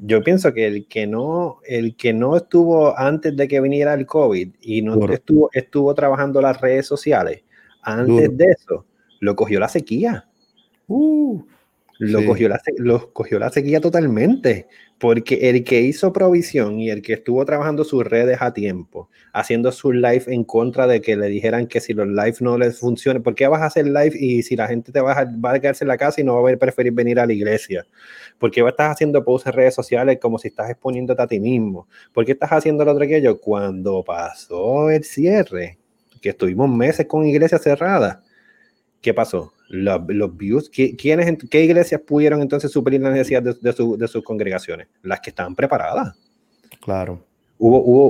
Yo 0.00 0.22
pienso 0.22 0.52
que 0.52 0.66
el 0.66 0.86
que 0.86 1.06
no, 1.06 1.58
el 1.66 1.96
que 1.96 2.12
no 2.12 2.36
estuvo 2.36 2.98
antes 2.98 3.36
de 3.36 3.48
que 3.48 3.60
viniera 3.60 3.94
el 3.94 4.06
COVID 4.06 4.48
y 4.60 4.82
no 4.82 5.08
estuvo, 5.08 5.50
estuvo 5.52 5.94
trabajando 5.94 6.40
las 6.40 6.60
redes 6.60 6.86
sociales, 6.86 7.42
antes 7.82 8.36
de 8.36 8.46
eso, 8.46 8.84
lo 9.20 9.36
cogió 9.36 9.60
la 9.60 9.68
sequía. 9.68 10.26
Uh, 10.88 11.42
lo, 11.98 12.24
cogió 12.24 12.48
la, 12.48 12.60
lo 12.78 13.12
cogió 13.12 13.38
la 13.38 13.50
sequía 13.50 13.80
totalmente. 13.80 14.66
Porque 14.98 15.50
el 15.50 15.64
que 15.64 15.80
hizo 15.80 16.12
provisión 16.12 16.78
y 16.78 16.88
el 16.88 17.02
que 17.02 17.14
estuvo 17.14 17.44
trabajando 17.44 17.84
sus 17.84 18.04
redes 18.04 18.38
a 18.40 18.54
tiempo, 18.54 19.10
haciendo 19.32 19.72
su 19.72 19.92
live 19.92 20.24
en 20.28 20.44
contra 20.44 20.86
de 20.86 21.00
que 21.00 21.16
le 21.16 21.26
dijeran 21.26 21.66
que 21.66 21.80
si 21.80 21.92
los 21.92 22.06
live 22.06 22.36
no 22.40 22.56
les 22.56 22.78
funcionan, 22.78 23.22
¿por 23.22 23.34
qué 23.34 23.48
vas 23.48 23.60
a 23.62 23.66
hacer 23.66 23.86
live 23.86 24.12
y 24.14 24.42
si 24.44 24.54
la 24.54 24.68
gente 24.68 24.92
te 24.92 25.00
va 25.00 25.12
a, 25.12 25.24
va 25.24 25.52
a 25.52 25.60
quedarse 25.60 25.84
en 25.84 25.88
la 25.88 25.98
casa 25.98 26.20
y 26.20 26.24
no 26.24 26.40
va 26.40 26.50
a 26.50 26.56
preferir 26.56 26.92
venir 26.92 27.18
a 27.18 27.26
la 27.26 27.32
iglesia? 27.32 27.84
¿Por 28.38 28.50
qué 28.50 28.60
estás 28.66 28.92
haciendo 28.92 29.24
posts 29.24 29.48
en 29.48 29.52
redes 29.52 29.74
sociales 29.74 30.18
como 30.22 30.38
si 30.38 30.48
estás 30.48 30.70
exponiéndote 30.70 31.20
a 31.20 31.26
ti 31.26 31.40
mismo? 31.40 31.88
¿Por 32.12 32.24
qué 32.24 32.32
estás 32.32 32.52
haciendo 32.52 32.84
lo 32.84 32.92
otro 32.92 33.06
que 33.06 33.20
yo? 33.20 33.40
Cuando 33.40 34.04
pasó 34.04 34.90
el 34.90 35.02
cierre, 35.02 35.78
que 36.22 36.30
estuvimos 36.30 36.70
meses 36.70 37.06
con 37.06 37.26
iglesia 37.26 37.58
cerrada, 37.58 38.22
¿qué 39.04 39.12
pasó? 39.12 39.52
los 39.68 40.36
views, 40.36 40.70
¿quiénes, 40.70 41.36
¿qué 41.50 41.64
iglesias 41.64 42.00
pudieron 42.00 42.40
entonces 42.40 42.70
suplir 42.70 43.00
la 43.02 43.10
necesidad 43.10 43.42
de, 43.42 43.54
de, 43.60 44.08
sus 44.08 44.24
congregaciones? 44.24 44.88
Las 45.02 45.20
que 45.20 45.30
estaban 45.30 45.54
preparadas. 45.54 46.16
Claro. 46.80 47.22
Hubo, 47.58 47.82
hubo, 47.82 48.06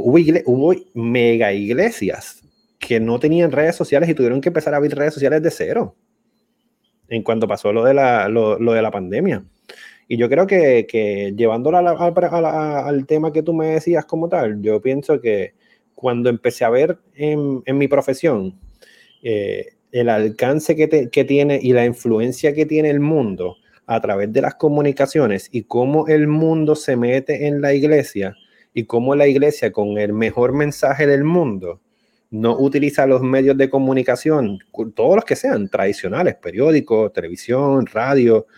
hubo, 0.46 0.74
mega 0.94 1.52
iglesias 1.52 2.42
que 2.78 3.00
no 3.00 3.18
tenían 3.18 3.50
redes 3.50 3.74
sociales 3.74 4.09
y 4.09 4.14
tuvieron 4.14 4.40
que 4.40 4.50
empezar 4.50 4.74
a 4.74 4.76
abrir 4.76 4.94
redes 4.94 5.14
sociales 5.14 5.42
de 5.42 5.50
cero 5.50 5.96
en 7.09 7.22
cuanto 7.22 7.48
pasó 7.48 7.72
lo 7.72 7.85
de 7.85 7.94
la, 7.94 8.28
lo, 8.28 8.57
de 8.59 8.83
la 8.83 8.90
pandemia. 8.90 9.44
Y 10.07 10.16
yo 10.16 10.28
creo 10.28 10.46
que, 10.46 10.87
que 10.87 11.35
llevándolo 11.37 11.78
al 11.78 13.07
tema 13.07 13.33
que 13.33 13.42
tú 13.42 13.52
me 13.52 13.68
decías 13.68 14.04
como 14.04 14.28
tal, 14.28 14.62
yo 14.62 14.80
pienso 14.80 15.20
que 15.20 15.54
cuando 15.94 16.30
empecé 16.30 16.64
a 16.64 16.70
ver 16.70 16.98
en, 17.14 17.62
en 17.64 17.78
mi 17.78 17.88
profesión, 17.88 18.59
eh, 19.22 19.73
el 19.94 20.09
alcance 20.09 20.74
que, 20.74 21.09
que, 21.09 21.24
tiene 21.24 21.61
y 21.62 21.72
la 21.72 21.85
influencia 21.85 22.52
que 22.52 22.66
tiene 22.66 22.90
el 22.90 22.98
mundo 22.98 23.59
a 23.87 24.00
través 24.00 24.33
de 24.33 24.42
las 24.42 24.57
comunicaciones 24.57 25.48
y 25.52 25.62
cómo 25.62 26.09
el 26.09 26.26
mundo 26.26 26.74
se 26.74 26.96
mete 26.96 27.46
en 27.46 27.61
la 27.61 27.74
iglesia 27.74 28.35
y 28.72 28.87
cómo 28.87 29.14
la 29.14 29.28
iglesia 29.28 29.70
con 29.70 29.96
el 29.96 30.12
mejor 30.12 30.52
mensaje 30.52 31.07
del 31.07 31.22
mundo 31.22 31.80
no 32.33 32.59
utiliza 32.59 33.07
los 33.07 33.22
medios 33.22 33.57
de 33.57 33.70
comunicación, 33.70 34.59
todos 34.96 35.14
los 35.14 35.24
que 35.24 35.37
sean 35.37 35.68
tradicionales, 35.68 36.35
periódicos, 36.35 37.12
televisión, 37.12 37.87
radio, 37.87 38.48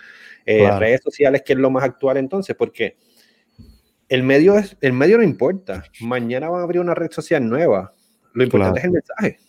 eh, 0.47 0.71
redes 0.79 1.03
sociales, 1.05 1.43
que 1.45 1.53
es 1.53 1.59
lo 1.59 1.69
más 1.69 1.85
actual 1.85 2.17
entonces, 2.17 2.57
porque 2.57 2.97
el 4.09 4.23
medio, 4.23 4.57
es, 4.57 4.75
el 4.81 4.95
medio 4.95 5.19
no 5.19 5.23
importa. 5.23 5.85
Mañana 6.01 6.49
van 6.49 6.63
a 6.63 6.65
abrir 6.65 6.81
una 6.81 6.95
red 6.95 7.11
social 7.11 7.47
nueva. 7.47 7.93
Lo 8.33 8.45
importante 8.45 8.79
es 8.79 8.85
el 8.87 8.93
mensaje. 8.93 9.46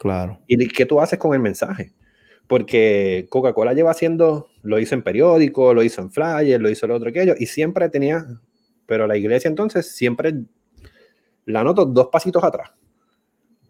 Claro. 0.00 0.40
¿Y 0.46 0.66
qué 0.68 0.86
tú 0.86 0.98
haces 0.98 1.18
con 1.18 1.34
el 1.34 1.40
mensaje? 1.40 1.92
Porque 2.46 3.26
Coca-Cola 3.28 3.74
lleva 3.74 3.90
haciendo, 3.90 4.48
lo 4.62 4.78
hizo 4.78 4.94
en 4.94 5.02
periódico, 5.02 5.74
lo 5.74 5.82
hizo 5.82 6.00
en 6.00 6.10
flyers, 6.10 6.58
lo 6.58 6.70
hizo 6.70 6.86
lo 6.86 6.94
otro 6.94 7.10
aquello, 7.10 7.34
y 7.38 7.44
siempre 7.44 7.86
tenía, 7.90 8.26
pero 8.86 9.06
la 9.06 9.18
iglesia 9.18 9.48
entonces 9.48 9.94
siempre 9.94 10.34
la 11.44 11.62
noto 11.62 11.84
dos 11.84 12.08
pasitos 12.10 12.42
atrás. 12.42 12.70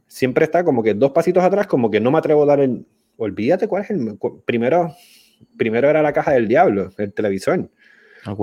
Siempre 0.06 0.44
está 0.44 0.62
como 0.62 0.84
que 0.84 0.94
dos 0.94 1.10
pasitos 1.10 1.42
atrás, 1.42 1.66
como 1.66 1.90
que 1.90 1.98
no 1.98 2.12
me 2.12 2.18
atrevo 2.18 2.44
a 2.44 2.46
dar 2.46 2.60
el. 2.60 2.86
Olvídate 3.16 3.66
cuál 3.66 3.82
es 3.82 3.90
el. 3.90 4.16
Primero, 4.44 4.94
primero 5.56 5.90
era 5.90 6.00
la 6.00 6.12
caja 6.12 6.32
del 6.32 6.46
diablo, 6.46 6.90
el 6.96 7.12
televisor. 7.12 7.68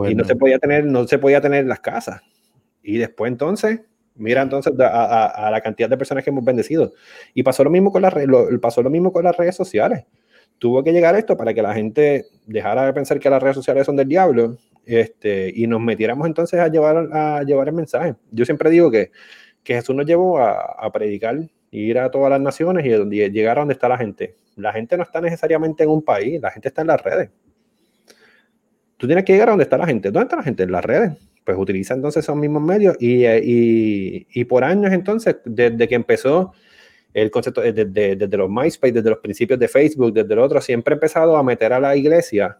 Y 0.09 0.15
no 0.15 0.25
se 0.25 0.35
podía 0.35 0.59
tener, 0.59 0.85
no 0.85 1.07
se 1.07 1.19
podía 1.19 1.39
tener 1.39 1.65
las 1.65 1.79
casas. 1.79 2.21
Y 2.83 2.97
después 2.97 3.31
entonces, 3.31 3.79
mira 4.17 4.41
entonces 4.41 4.73
a, 4.79 5.49
la 5.51 5.61
cantidad 5.61 5.89
de 5.89 5.97
personas 5.97 6.23
que 6.23 6.29
hemos 6.29 6.43
bendecido. 6.43 6.93
Y 7.33 7.43
pasó 7.43 7.63
lo 7.63 7.69
mismo 7.69 7.91
con 7.91 8.01
las 8.01 8.13
pasó 8.61 8.81
lo 8.81 8.89
mismo 8.89 9.11
con 9.11 9.23
las 9.23 9.35
redes 9.35 9.55
sociales. 9.55 10.05
Tuvo 10.59 10.83
que 10.83 10.91
llegar 10.91 11.15
esto 11.15 11.37
para 11.37 11.53
que 11.53 11.61
la 11.61 11.73
gente 11.73 12.25
dejara 12.45 12.85
de 12.85 12.93
pensar 12.93 13.19
que 13.19 13.29
las 13.29 13.41
redes 13.41 13.55
sociales 13.55 13.85
son 13.85 13.95
del 13.95 14.07
diablo 14.07 14.57
este, 14.85 15.51
y 15.55 15.67
nos 15.67 15.81
metiéramos 15.81 16.25
entonces 16.25 16.59
a 16.59 16.67
llevar, 16.67 17.09
a 17.11 17.43
llevar 17.43 17.67
el 17.67 17.75
mensaje. 17.75 18.15
Yo 18.31 18.45
siempre 18.45 18.69
digo 18.69 18.89
que, 18.89 19.11
que 19.63 19.75
Jesús 19.75 19.95
nos 19.95 20.05
llevó 20.05 20.39
a, 20.39 20.61
a 20.79 20.91
predicar, 20.91 21.39
ir 21.71 21.99
a 21.99 22.09
todas 22.09 22.31
las 22.31 22.41
naciones 22.41 22.85
y, 22.85 22.89
y 22.89 23.29
llegar 23.29 23.57
a 23.57 23.61
donde 23.61 23.73
está 23.73 23.87
la 23.87 23.97
gente. 23.97 24.35
La 24.55 24.73
gente 24.73 24.97
no 24.97 25.03
está 25.03 25.21
necesariamente 25.21 25.83
en 25.83 25.89
un 25.89 26.01
país, 26.01 26.41
la 26.41 26.49
gente 26.49 26.69
está 26.69 26.81
en 26.81 26.87
las 26.87 27.03
redes. 27.03 27.29
Tú 28.97 29.05
tienes 29.05 29.23
que 29.25 29.33
llegar 29.33 29.49
a 29.49 29.51
donde 29.51 29.63
está 29.63 29.77
la 29.77 29.85
gente. 29.85 30.09
¿Dónde 30.09 30.25
está 30.25 30.37
la 30.37 30.43
gente? 30.43 30.63
En 30.63 30.71
las 30.71 30.83
redes. 30.83 31.13
Pues 31.47 31.57
utiliza 31.57 31.93
entonces 31.93 32.25
esos 32.25 32.35
mismos 32.35 32.61
medios 32.61 32.97
y, 32.99 33.23
eh, 33.23 33.41
y, 33.41 34.27
y 34.33 34.43
por 34.43 34.65
años 34.65 34.91
entonces, 34.91 35.37
desde 35.45 35.87
que 35.87 35.95
empezó 35.95 36.51
el 37.13 37.31
concepto, 37.31 37.61
desde, 37.61 38.17
desde, 38.17 38.35
los 38.35 38.49
MySpace, 38.49 38.91
desde 38.91 39.09
los 39.09 39.19
principios 39.19 39.57
de 39.57 39.69
Facebook, 39.69 40.11
desde 40.11 40.33
el 40.33 40.39
otro, 40.39 40.59
siempre 40.59 40.93
he 40.93 40.95
empezado 40.95 41.37
a 41.37 41.43
meter 41.43 41.71
a 41.71 41.79
la 41.79 41.95
iglesia, 41.95 42.59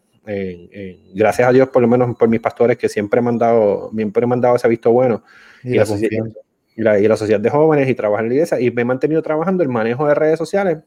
gracias 1.13 1.49
a 1.49 1.51
Dios 1.51 1.67
por 1.67 1.81
lo 1.81 1.89
menos 1.89 2.15
por 2.15 2.29
mis 2.29 2.39
pastores 2.39 2.77
que 2.77 2.87
siempre 2.87 3.19
he 3.19 3.23
mandado, 3.23 3.91
siempre 3.93 4.23
he 4.23 4.27
mandado 4.27 4.55
ese 4.55 4.69
visto 4.69 4.89
bueno. 4.89 5.21
Y, 5.65 5.73
la 5.75 5.85
sociedad, 5.85 6.25
y, 6.73 6.81
la, 6.81 6.97
y 6.97 7.09
la 7.09 7.17
sociedad 7.17 7.41
de 7.41 7.49
jóvenes 7.49 7.89
y 7.89 7.93
trabajar 7.93 8.23
en 8.23 8.29
la 8.29 8.35
iglesia. 8.35 8.61
Y 8.61 8.71
me 8.71 8.83
he 8.83 8.85
mantenido 8.85 9.21
trabajando 9.21 9.63
el 9.63 9.69
manejo 9.69 10.07
de 10.07 10.15
redes 10.15 10.39
sociales 10.39 10.77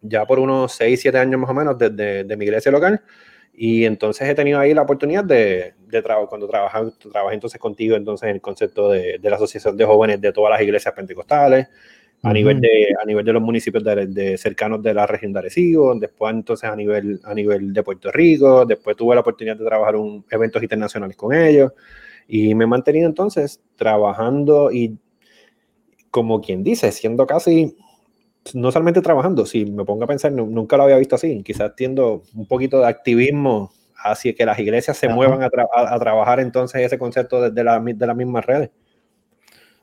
ya 0.00 0.24
por 0.26 0.38
unos 0.38 0.70
6, 0.74 1.00
7 1.00 1.18
años 1.18 1.40
más 1.40 1.50
o 1.50 1.54
menos 1.54 1.76
desde 1.76 2.22
de 2.22 2.36
mi 2.36 2.44
iglesia 2.44 2.70
local. 2.70 3.02
Y 3.52 3.84
entonces 3.84 4.28
he 4.28 4.34
tenido 4.36 4.60
ahí 4.60 4.74
la 4.74 4.82
oportunidad 4.82 5.24
de, 5.24 5.74
de 5.90 6.02
trabajar, 6.02 6.28
cuando 6.28 6.46
trabajé, 6.48 6.78
trabajé 7.10 7.34
entonces 7.34 7.60
contigo, 7.60 7.96
entonces 7.96 8.28
en 8.28 8.36
el 8.36 8.40
concepto 8.40 8.90
de, 8.90 9.18
de, 9.18 9.30
la 9.30 9.36
Asociación 9.36 9.76
de 9.76 9.84
Jóvenes 9.84 10.20
de 10.20 10.32
todas 10.32 10.50
las 10.50 10.62
iglesias 10.62 10.94
pentecostales, 10.94 11.68
a, 12.22 12.32
nivel, 12.32 12.60
de, 12.60 12.94
a 13.00 13.04
nivel 13.06 13.24
de 13.24 13.32
los 13.32 13.42
municipios 13.42 13.82
de, 13.82 14.36
cercanos 14.36 14.82
de 14.82 14.92
la 14.92 15.06
región 15.06 15.32
de 15.32 15.38
Arecibo, 15.38 15.94
después 15.94 16.34
entonces 16.34 16.68
a 16.68 16.76
nivel, 16.76 17.20
a 17.24 17.34
nivel 17.34 17.72
de 17.72 17.82
Puerto 17.82 18.10
Rico, 18.10 18.66
después 18.66 18.96
tuve 18.96 19.14
la 19.14 19.22
oportunidad 19.22 19.56
de 19.56 19.64
trabajar 19.64 19.94
en 19.94 20.24
eventos 20.30 20.62
internacionales 20.62 21.16
con 21.16 21.34
ellos, 21.34 21.72
y 22.28 22.54
me 22.54 22.64
he 22.64 22.66
mantenido 22.66 23.06
entonces 23.06 23.60
trabajando 23.76 24.70
y, 24.70 24.98
como 26.10 26.40
quien 26.40 26.62
dice, 26.62 26.92
siendo 26.92 27.26
casi 27.26 27.76
no 28.54 28.72
solamente 28.72 29.00
trabajando, 29.00 29.46
si 29.46 29.66
me 29.66 29.84
pongo 29.84 30.04
a 30.04 30.06
pensar, 30.06 30.32
nunca 30.32 30.76
lo 30.76 30.84
había 30.84 30.96
visto 30.96 31.14
así, 31.14 31.42
quizás 31.42 31.74
tiendo 31.74 32.22
un 32.34 32.46
poquito 32.46 32.80
de 32.80 32.86
activismo 32.86 33.70
hacia 34.02 34.34
que 34.34 34.44
las 34.44 34.58
iglesias 34.58 34.96
se 34.96 35.08
muevan 35.08 35.42
a, 35.42 35.50
trabajar 35.50 36.40
entonces 36.40 36.82
ese 36.82 36.98
concepto 36.98 37.50
de, 37.50 37.64
la, 37.64 37.80
de 37.80 38.06
las 38.06 38.16
mismas 38.16 38.44
redes. 38.44 38.70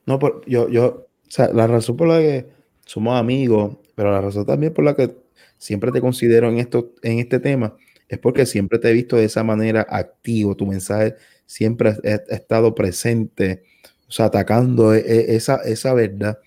No, 0.06 0.20
por, 0.20 0.46
yo, 0.46 0.70
yo, 0.70 1.08
o 1.28 1.32
sea, 1.32 1.50
la 1.54 1.68
razón 1.68 1.98
por 1.98 2.08
la 2.08 2.20
que 2.20 2.48
somos 2.86 3.20
amigos, 3.20 3.78
pero 3.96 4.12
la 4.12 4.22
razón 4.22 4.46
también 4.46 4.74
por 4.74 4.86
la 4.86 4.96
que 4.96 5.16
siempre 5.58 5.92
te 5.92 6.02
considero 6.02 6.50
en, 6.50 6.58
esto, 6.58 6.94
en 7.02 7.20
este 7.20 7.40
tema, 7.40 7.76
es 8.08 8.18
porque 8.20 8.46
siempre 8.46 8.80
te 8.80 8.90
he 8.90 8.94
visto 8.94 9.18
de 9.18 9.26
esa 9.26 9.44
manera 9.44 9.86
activo, 9.90 10.56
tu 10.56 10.66
mensaje 10.66 11.16
siempre 11.46 11.90
ha, 11.90 12.34
estado 12.34 12.74
presente, 12.74 13.64
o 14.08 14.12
sea, 14.12 14.26
atacando 14.26 14.94
e, 14.94 15.00
e, 15.00 15.36
esa, 15.36 15.58
esa 15.58 15.94
verdad 15.94 16.40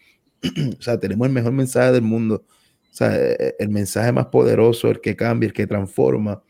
o 0.78 0.82
sea, 0.82 0.98
tenemos 0.98 1.26
el 1.26 1.32
mejor 1.32 1.52
mensaje 1.52 1.92
del 1.92 2.02
mundo. 2.02 2.44
O 2.90 2.94
sea, 2.94 3.14
e, 3.16 3.56
el 3.58 3.68
mensaje 3.68 4.12
más 4.12 4.26
poderoso, 4.26 4.88
el 4.88 5.00
que 5.00 5.16
cambia, 5.16 5.46
el 5.46 5.52
que 5.52 5.66
transforma. 5.66 6.42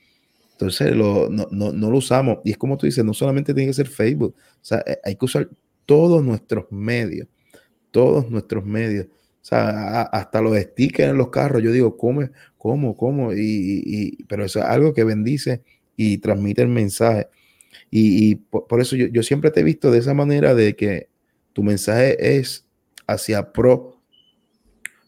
Entonces 0.60 0.94
lo, 0.94 1.30
no, 1.30 1.48
no, 1.50 1.72
no, 1.72 1.90
lo 1.90 1.96
usamos. 1.96 2.38
Y 2.44 2.50
es 2.50 2.58
como 2.58 2.76
tú 2.76 2.84
dices, 2.84 3.02
no 3.02 3.14
solamente 3.14 3.54
tiene 3.54 3.70
que 3.70 3.74
ser 3.74 3.88
Facebook. 3.88 4.34
O 4.36 4.58
sea, 4.60 4.84
e, 4.86 4.98
hay 5.02 5.16
que 5.16 5.24
usar 5.24 5.48
todos 5.86 6.22
nuestros 6.22 6.66
medios. 6.70 7.28
Todos 7.90 8.30
nuestros 8.30 8.66
medios. 8.66 9.06
O 9.06 9.44
sea, 9.44 10.02
hasta 10.02 10.42
los 10.42 10.58
stickers 10.58 11.10
en 11.10 11.16
los 11.16 11.30
carros. 11.30 11.62
Yo 11.62 11.72
digo, 11.72 11.96
¿cómo? 11.96 12.28
¿Cómo? 12.58 12.94
¿Cómo? 12.94 13.32
Y, 13.32 13.82
y, 13.86 14.24
pero 14.24 14.44
eso 14.44 14.58
es 14.58 14.66
algo 14.66 14.92
que 14.92 15.02
bendice 15.02 15.62
y 15.96 16.18
transmite 16.18 16.60
el 16.60 16.68
mensaje. 16.68 17.28
Y, 17.90 18.30
y 18.30 18.34
por, 18.34 18.66
por, 18.66 18.82
eso 18.82 18.96
yo, 18.96 19.06
yo 19.06 19.22
siempre 19.22 19.50
te 19.50 19.60
he 19.60 19.64
visto 19.64 19.90
de 19.90 19.98
esa 19.98 20.12
manera 20.12 20.54
de 20.54 20.76
que 20.76 21.08
tu 21.54 21.62
mensaje 21.62 22.36
es 22.36 22.66
hacia 23.06 23.52
pro, 23.52 23.98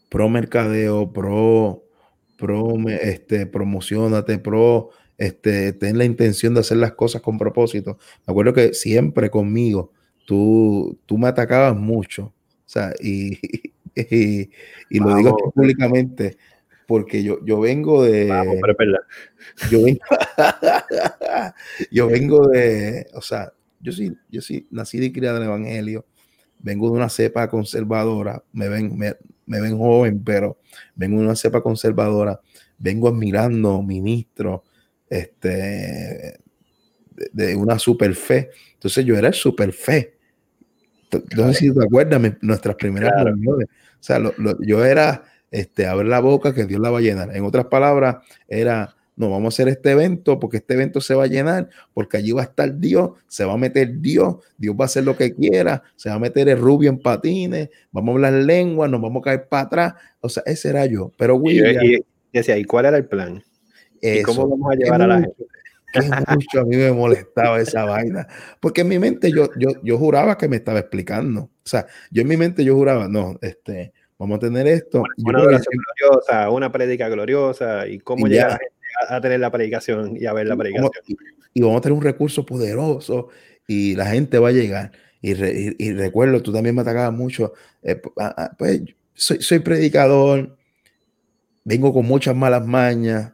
pro 0.09 0.29
mercadeo, 0.29 1.13
pro, 1.13 1.83
pro, 2.37 2.75
este, 2.89 3.45
promocionate, 3.45 4.39
pro, 4.39 4.89
este, 5.17 5.73
ten 5.73 5.97
la 5.97 6.05
intención 6.05 6.53
de 6.53 6.61
hacer 6.61 6.77
las 6.77 6.93
cosas 6.93 7.21
con 7.21 7.37
propósito. 7.37 7.97
Me 8.25 8.31
acuerdo 8.31 8.53
que 8.53 8.73
siempre 8.73 9.29
conmigo 9.29 9.91
tú, 10.25 10.99
tú 11.05 11.17
me 11.17 11.27
atacabas 11.27 11.75
mucho, 11.75 12.25
o 12.25 12.33
sea, 12.65 12.93
y, 13.01 13.39
y, 14.89 14.99
lo 14.99 15.15
digo 15.15 15.37
públicamente 15.53 16.37
porque 16.87 17.23
yo, 17.23 17.43
yo 17.45 17.59
vengo 17.59 18.03
de. 18.03 18.27
yo, 19.71 19.83
vengo, 19.83 19.99
yo 21.91 22.07
vengo 22.07 22.47
de. 22.47 23.07
O 23.13 23.21
sea, 23.21 23.53
yo 23.79 23.91
sí, 23.91 24.11
yo 24.29 24.41
sí 24.41 24.67
nací 24.71 25.03
y 25.03 25.11
criado 25.11 25.37
en 25.37 25.43
el 25.43 25.49
Evangelio 25.49 26.05
vengo 26.63 26.89
de 26.89 26.93
una 26.93 27.09
cepa 27.09 27.47
conservadora, 27.49 28.43
me 28.53 28.69
ven, 28.69 28.97
me, 28.97 29.13
ven 29.45 29.77
joven, 29.77 30.23
pero 30.23 30.57
vengo 30.95 31.19
de 31.19 31.25
una 31.25 31.35
cepa 31.35 31.61
conservadora, 31.61 32.39
vengo 32.79 33.09
admirando 33.09 33.83
ministros 33.83 34.61
este, 35.13 36.39
de, 37.31 37.55
una 37.55 37.79
super 37.79 38.13
fe. 38.15 38.49
Entonces 38.73 39.05
yo 39.05 39.17
era 39.17 39.27
el 39.29 39.33
super 39.33 39.71
fe. 39.71 40.17
No 41.35 41.47
sé 41.53 41.59
si 41.59 41.73
te 41.73 41.83
acuerdas 41.83 42.21
nuestras 42.41 42.75
primeras 42.75 43.11
reuniones. 43.23 43.67
O 43.67 44.03
sea, 44.03 44.19
yo 44.59 44.83
era 44.83 45.23
este, 45.51 45.85
abre 45.85 46.07
la 46.07 46.19
boca 46.19 46.53
que 46.53 46.65
Dios 46.65 46.81
la 46.81 46.89
va 46.89 46.97
a 46.97 47.01
llenar. 47.01 47.35
En 47.35 47.45
otras 47.45 47.65
palabras, 47.65 48.17
era 48.47 48.95
no, 49.15 49.29
vamos 49.29 49.53
a 49.53 49.55
hacer 49.55 49.67
este 49.67 49.91
evento 49.91 50.39
porque 50.39 50.57
este 50.57 50.73
evento 50.73 50.99
se 50.99 51.13
va 51.13 51.25
a 51.25 51.27
llenar, 51.27 51.69
porque 51.93 52.17
allí 52.17 52.31
va 52.31 52.41
a 52.41 52.45
estar 52.45 52.79
Dios, 52.79 53.11
se 53.27 53.45
va 53.45 53.53
a 53.53 53.57
meter 53.57 53.99
Dios, 53.99 54.37
Dios 54.57 54.75
va 54.75 54.85
a 54.85 54.85
hacer 54.85 55.03
lo 55.03 55.15
que 55.15 55.35
quiera, 55.35 55.83
se 55.95 56.09
va 56.09 56.15
a 56.15 56.19
meter 56.19 56.49
el 56.49 56.57
rubio 56.57 56.89
en 56.89 56.99
patines, 56.99 57.69
vamos 57.91 58.13
a 58.13 58.15
hablar 58.15 58.33
lengua, 58.33 58.87
nos 58.87 59.01
vamos 59.01 59.21
a 59.21 59.25
caer 59.25 59.47
para 59.47 59.63
atrás. 59.63 59.93
O 60.19 60.29
sea, 60.29 60.41
ese 60.45 60.69
era 60.69 60.85
yo. 60.87 61.11
Pero 61.17 61.35
William. 61.35 61.83
Y, 61.83 62.03
decía, 62.31 62.57
¿y 62.57 62.63
cuál 62.63 62.85
era 62.85 62.97
el 62.97 63.05
plan? 63.05 63.43
¿Y 64.03 64.21
cómo 64.23 64.47
vamos 64.47 64.73
a 64.73 64.75
llevar 64.75 65.01
a 65.01 65.07
la 65.07 65.21
gente? 65.21 65.45
Que 65.93 66.01
mucho 66.01 66.61
a 66.61 66.65
mí 66.65 66.75
me 66.75 66.91
molestaba 66.91 67.61
esa 67.61 67.85
vaina, 67.85 68.27
porque 68.59 68.81
en 68.81 68.87
mi 68.87 68.97
mente 68.97 69.29
yo, 69.31 69.49
yo, 69.55 69.69
yo 69.83 69.99
juraba 69.99 70.39
que 70.39 70.47
me 70.47 70.55
estaba 70.55 70.79
explicando. 70.79 71.41
O 71.41 71.51
sea, 71.65 71.85
yo 72.09 72.23
en 72.23 72.29
mi 72.29 72.35
mente 72.35 72.65
yo 72.65 72.73
juraba, 72.73 73.07
no, 73.07 73.37
este, 73.43 73.93
vamos 74.17 74.37
a 74.37 74.39
tener 74.39 74.65
esto. 74.65 75.03
Una, 75.23 75.43
oración 75.43 75.75
gloriosa, 75.99 76.49
una 76.49 76.71
prédica 76.71 77.09
gloriosa 77.09 77.85
y 77.85 77.99
cómo 77.99 78.25
llegar 78.25 78.47
a 78.47 78.53
la 78.53 78.57
gente 78.57 78.73
a, 79.07 79.21
tener 79.21 79.39
la 79.39 79.51
predicación 79.51 80.17
y 80.17 80.25
a 80.25 80.33
ver 80.33 80.47
la 80.47 80.57
predicación. 80.57 80.91
Y, 81.53 81.61
vamos 81.61 81.77
a 81.77 81.81
tener 81.81 81.95
un 81.95 82.03
recurso 82.03 82.43
poderoso 82.43 83.27
y 83.67 83.95
la 83.95 84.07
gente 84.07 84.39
va 84.39 84.49
a 84.49 84.51
llegar. 84.51 84.93
Y, 85.21 85.93
recuerdo, 85.93 86.41
tú 86.41 86.51
también 86.51 86.73
me 86.73 86.81
atacabas 86.81 87.13
mucho. 87.13 87.53
Eh, 87.83 88.01
pues 88.57 88.81
soy, 89.13 89.43
soy 89.43 89.59
predicador, 89.59 90.57
vengo 91.63 91.93
con 91.93 92.07
muchas 92.07 92.35
malas 92.35 92.65
mañas, 92.65 93.33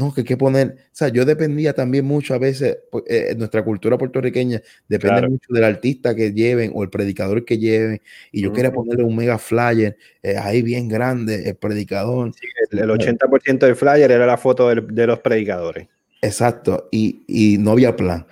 no, 0.00 0.14
que 0.14 0.22
hay 0.22 0.24
que 0.24 0.38
poner, 0.38 0.76
o 0.78 0.88
sea, 0.92 1.08
yo 1.08 1.26
dependía 1.26 1.74
también 1.74 2.06
mucho 2.06 2.32
a 2.32 2.38
veces, 2.38 2.78
pues, 2.90 3.04
eh, 3.06 3.34
nuestra 3.36 3.62
cultura 3.62 3.98
puertorriqueña 3.98 4.62
depende 4.88 5.28
mucho 5.28 5.52
del 5.52 5.64
artista 5.64 6.14
que 6.14 6.32
lleven 6.32 6.72
o 6.74 6.82
el 6.82 6.88
predicador 6.88 7.44
que 7.44 7.58
lleven, 7.58 8.00
y 8.32 8.40
yo 8.40 8.50
quería 8.50 8.72
ponerle 8.72 9.04
un 9.04 9.14
mega 9.14 9.36
flyer 9.36 9.98
eh, 10.22 10.36
ahí 10.38 10.62
bien 10.62 10.88
grande, 10.88 11.50
el 11.50 11.54
predicador. 11.56 12.32
el, 12.70 12.90
80% 12.90 13.66
del 13.66 13.76
flyer 13.76 14.10
era 14.10 14.24
la 14.24 14.38
foto 14.38 14.74
de 14.74 15.06
los 15.06 15.18
predicadores. 15.18 15.86
Exacto, 16.22 16.88
y, 16.90 17.22
y 17.26 17.58
no 17.58 17.72
había 17.72 17.94
plan. 17.94 18.26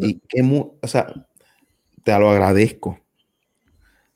y 0.00 0.20
que, 0.20 0.42
o 0.42 0.88
sea, 0.88 1.12
te 2.02 2.18
lo 2.18 2.30
agradezco. 2.30 2.98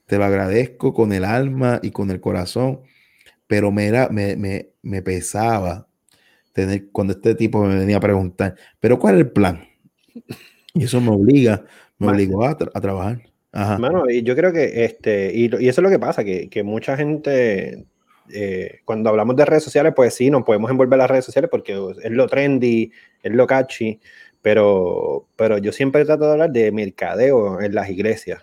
te 0.07 0.17
lo 0.17 0.25
agradezco 0.25 0.95
con 0.95 1.13
el 1.13 1.27
alma 1.27 1.81
y 1.83 1.91
con 1.91 2.11
el 2.11 2.23
corazón, 2.23 2.81
pero 3.47 3.71
me, 3.71 3.89
era, 3.89 4.09
me, 4.09 4.37
me, 4.37 4.71
me 4.81 5.03
pesaba 5.03 5.87
tener, 6.55 6.91
cuando 6.91 7.13
este 7.13 7.35
tipo 7.35 7.63
me 7.63 7.77
venía 7.77 7.99
a 7.99 8.01
preguntar, 8.01 8.55
pero 8.81 8.99
¿cuál 8.99 9.17
es 9.17 9.21
el 9.21 9.31
plan? 9.31 9.69
Y 10.73 10.85
eso 10.85 11.01
me 11.01 11.11
obliga, 11.11 11.65
me 11.99 12.09
obligó 12.09 12.45
a, 12.45 12.51
a 12.51 12.81
trabajar. 12.81 13.21
Ajá. 13.53 13.79
Mano, 13.79 14.11
y 14.11 14.23
yo 14.23 14.35
creo 14.35 14.53
que, 14.53 14.85
este, 14.85 15.31
y, 15.35 15.45
y, 15.45 15.69
eso 15.69 15.81
es 15.81 15.83
lo 15.83 15.91
que 15.91 15.99
pasa, 15.99 16.25
que, 16.25 16.49
que 16.49 16.63
mucha 16.63 16.97
gente, 16.97 17.87
eh, 18.33 18.81
cuando 18.85 19.11
hablamos 19.11 19.37
de 19.37 19.45
redes 19.45 19.63
sociales, 19.63 19.93
pues 19.95 20.15
sí, 20.15 20.31
nos 20.31 20.43
podemos 20.43 20.71
envolver 20.71 20.99
las 20.99 21.11
redes 21.11 21.25
sociales 21.25 21.51
porque 21.51 21.79
es 22.03 22.11
lo 22.11 22.27
trendy, 22.27 22.91
es 23.23 23.33
lo 23.33 23.47
catchy, 23.47 24.01
pero, 24.43 25.29
pero 25.37 25.59
yo 25.59 25.73
siempre 25.73 26.05
trato 26.05 26.27
de 26.27 26.33
hablar 26.33 26.51
de 26.51 26.73
mercadeo 26.73 27.61
en 27.61 27.75
las 27.75 27.89
iglesias. 27.91 28.43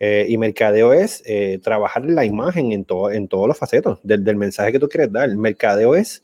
Eh, 0.00 0.26
y 0.28 0.38
mercadeo 0.38 0.94
es 0.94 1.22
eh, 1.26 1.60
trabajar 1.62 2.04
la 2.06 2.24
imagen 2.24 2.72
en, 2.72 2.84
todo, 2.84 3.10
en 3.10 3.28
todos 3.28 3.46
los 3.46 3.58
facetos 3.58 4.00
del, 4.02 4.24
del, 4.24 4.36
mensaje 4.36 4.72
que 4.72 4.78
tú 4.78 4.88
quieres 4.88 5.12
dar. 5.12 5.28
El 5.28 5.36
mercadeo 5.36 5.94
es, 5.94 6.22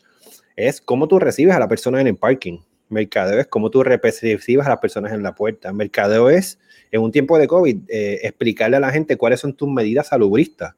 es 0.57 0.81
cómo 0.81 1.07
tú 1.09 1.19
recibes 1.19 1.55
a 1.55 1.61
la 1.61 1.69
persona 1.69 2.01
en 2.01 2.09
el 2.09 2.16
parking. 2.16 2.59
Mercadeo 2.88 3.40
es 3.40 3.47
cómo 3.47 3.71
tú 3.71 3.83
recibes 3.83 4.66
a 4.66 4.71
las 4.71 4.79
personas 4.79 5.12
en 5.12 5.23
la 5.23 5.35
puerta. 5.35 5.73
Mercadeo 5.73 6.31
es, 6.31 6.59
en 6.90 7.03
un 7.03 7.12
tiempo 7.12 7.38
de 7.38 7.47
COVID, 7.47 7.79
eh, 7.88 8.21
explicarle 8.23 8.77
a 8.77 8.81
la 8.81 8.90
gente 8.90 9.16
cuáles 9.16 9.40
son 9.40 9.55
tus 9.55 9.69
medidas 9.69 10.09
salubristas 10.09 10.75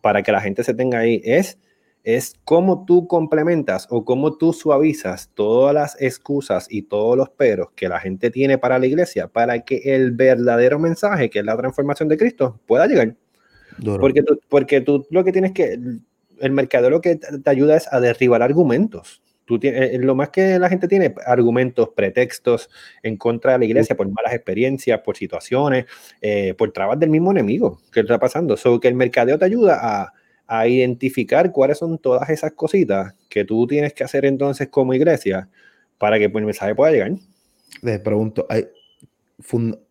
para 0.00 0.22
que 0.22 0.32
la 0.32 0.40
gente 0.40 0.64
se 0.64 0.74
tenga 0.74 0.98
ahí. 0.98 1.20
Es 1.24 1.58
es 2.04 2.34
cómo 2.44 2.84
tú 2.84 3.06
complementas 3.06 3.86
o 3.90 4.04
cómo 4.04 4.36
tú 4.36 4.52
suavizas 4.52 5.30
todas 5.34 5.74
las 5.74 6.00
excusas 6.00 6.66
y 6.68 6.82
todos 6.82 7.16
los 7.16 7.30
peros 7.30 7.68
que 7.76 7.88
la 7.88 8.00
gente 8.00 8.30
tiene 8.30 8.58
para 8.58 8.78
la 8.78 8.86
iglesia 8.86 9.28
para 9.28 9.60
que 9.60 9.94
el 9.94 10.10
verdadero 10.12 10.78
mensaje, 10.78 11.30
que 11.30 11.40
es 11.40 11.44
la 11.44 11.56
transformación 11.56 12.08
de 12.08 12.16
Cristo, 12.16 12.60
pueda 12.66 12.86
llegar. 12.86 13.14
Porque 14.00 14.22
tú, 14.22 14.38
porque 14.48 14.80
tú 14.80 15.06
lo 15.10 15.24
que 15.24 15.32
tienes 15.32 15.52
que, 15.52 15.78
el 16.42 16.52
mercado 16.52 16.90
lo 16.90 17.00
que 17.00 17.16
te 17.16 17.50
ayuda 17.50 17.76
es 17.76 17.92
a 17.92 18.00
derribar 18.00 18.42
argumentos. 18.42 19.22
Tú 19.44 19.58
tienes, 19.58 19.94
eh, 19.94 19.98
lo 19.98 20.14
más 20.14 20.30
que 20.30 20.58
la 20.58 20.68
gente 20.68 20.86
tiene, 20.86 21.14
argumentos, 21.26 21.90
pretextos 21.96 22.70
en 23.02 23.16
contra 23.16 23.52
de 23.52 23.58
la 23.58 23.64
iglesia 23.64 23.96
por 23.96 24.08
malas 24.08 24.34
experiencias, 24.34 25.00
por 25.00 25.16
situaciones, 25.16 25.86
eh, 26.20 26.54
por 26.56 26.72
trabas 26.72 26.98
del 26.98 27.10
mismo 27.10 27.32
enemigo 27.32 27.80
que 27.92 28.00
está 28.00 28.18
pasando. 28.18 28.56
So 28.56 28.78
que 28.78 28.88
el 28.88 28.94
mercadeo 28.94 29.38
te 29.38 29.44
ayuda 29.44 29.78
a 29.80 30.12
a 30.46 30.68
identificar 30.68 31.50
cuáles 31.50 31.78
son 31.78 31.96
todas 31.98 32.28
esas 32.28 32.52
cositas 32.52 33.14
que 33.30 33.42
tú 33.42 33.66
tienes 33.66 33.94
que 33.94 34.04
hacer 34.04 34.26
entonces 34.26 34.68
como 34.68 34.92
iglesia 34.92 35.48
para 35.96 36.18
que 36.18 36.26
el 36.26 36.44
mensaje 36.44 36.74
pueda 36.74 36.92
llegar. 36.92 37.12
Les 37.80 38.00
pregunto, 38.00 38.46
¿hay, 38.50 38.66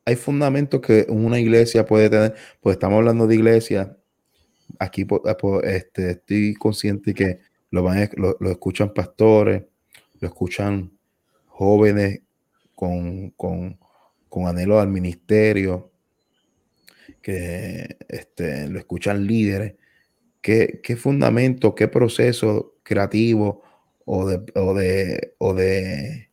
hay 0.05 0.15
fundamentos 0.15 0.79
que 0.81 1.07
una 1.09 1.39
iglesia 1.39 1.83
puede 1.85 2.11
tener? 2.11 2.35
Pues 2.59 2.75
estamos 2.75 2.97
hablando 2.97 3.25
de 3.25 3.33
iglesia. 3.33 3.97
Aquí 4.79 5.05
este, 5.63 6.12
estoy 6.12 6.53
consciente 6.55 7.13
que 7.13 7.39
lo, 7.69 7.84
van, 7.84 8.10
lo, 8.17 8.38
lo, 8.39 8.51
escuchan 8.51 8.93
pastores, 8.93 9.63
lo 10.19 10.27
escuchan 10.27 10.91
jóvenes 11.47 12.21
con, 12.75 13.31
con, 13.31 13.77
con 14.29 14.47
anhelo 14.47 14.79
al 14.79 14.89
ministerio, 14.89 15.91
que 17.21 17.97
este, 18.10 18.67
lo 18.67 18.79
escuchan 18.79 19.25
líderes 19.25 19.75
qué, 20.41 20.81
qué 20.84 20.95
fundamento, 20.95 21.75
qué 21.75 21.88
proceso 21.88 22.75
creativo 22.84 23.62
o 24.05 24.27
de, 24.27 24.43
o 24.55 24.73
de, 24.73 25.36
o 25.38 25.53
de 25.53 26.29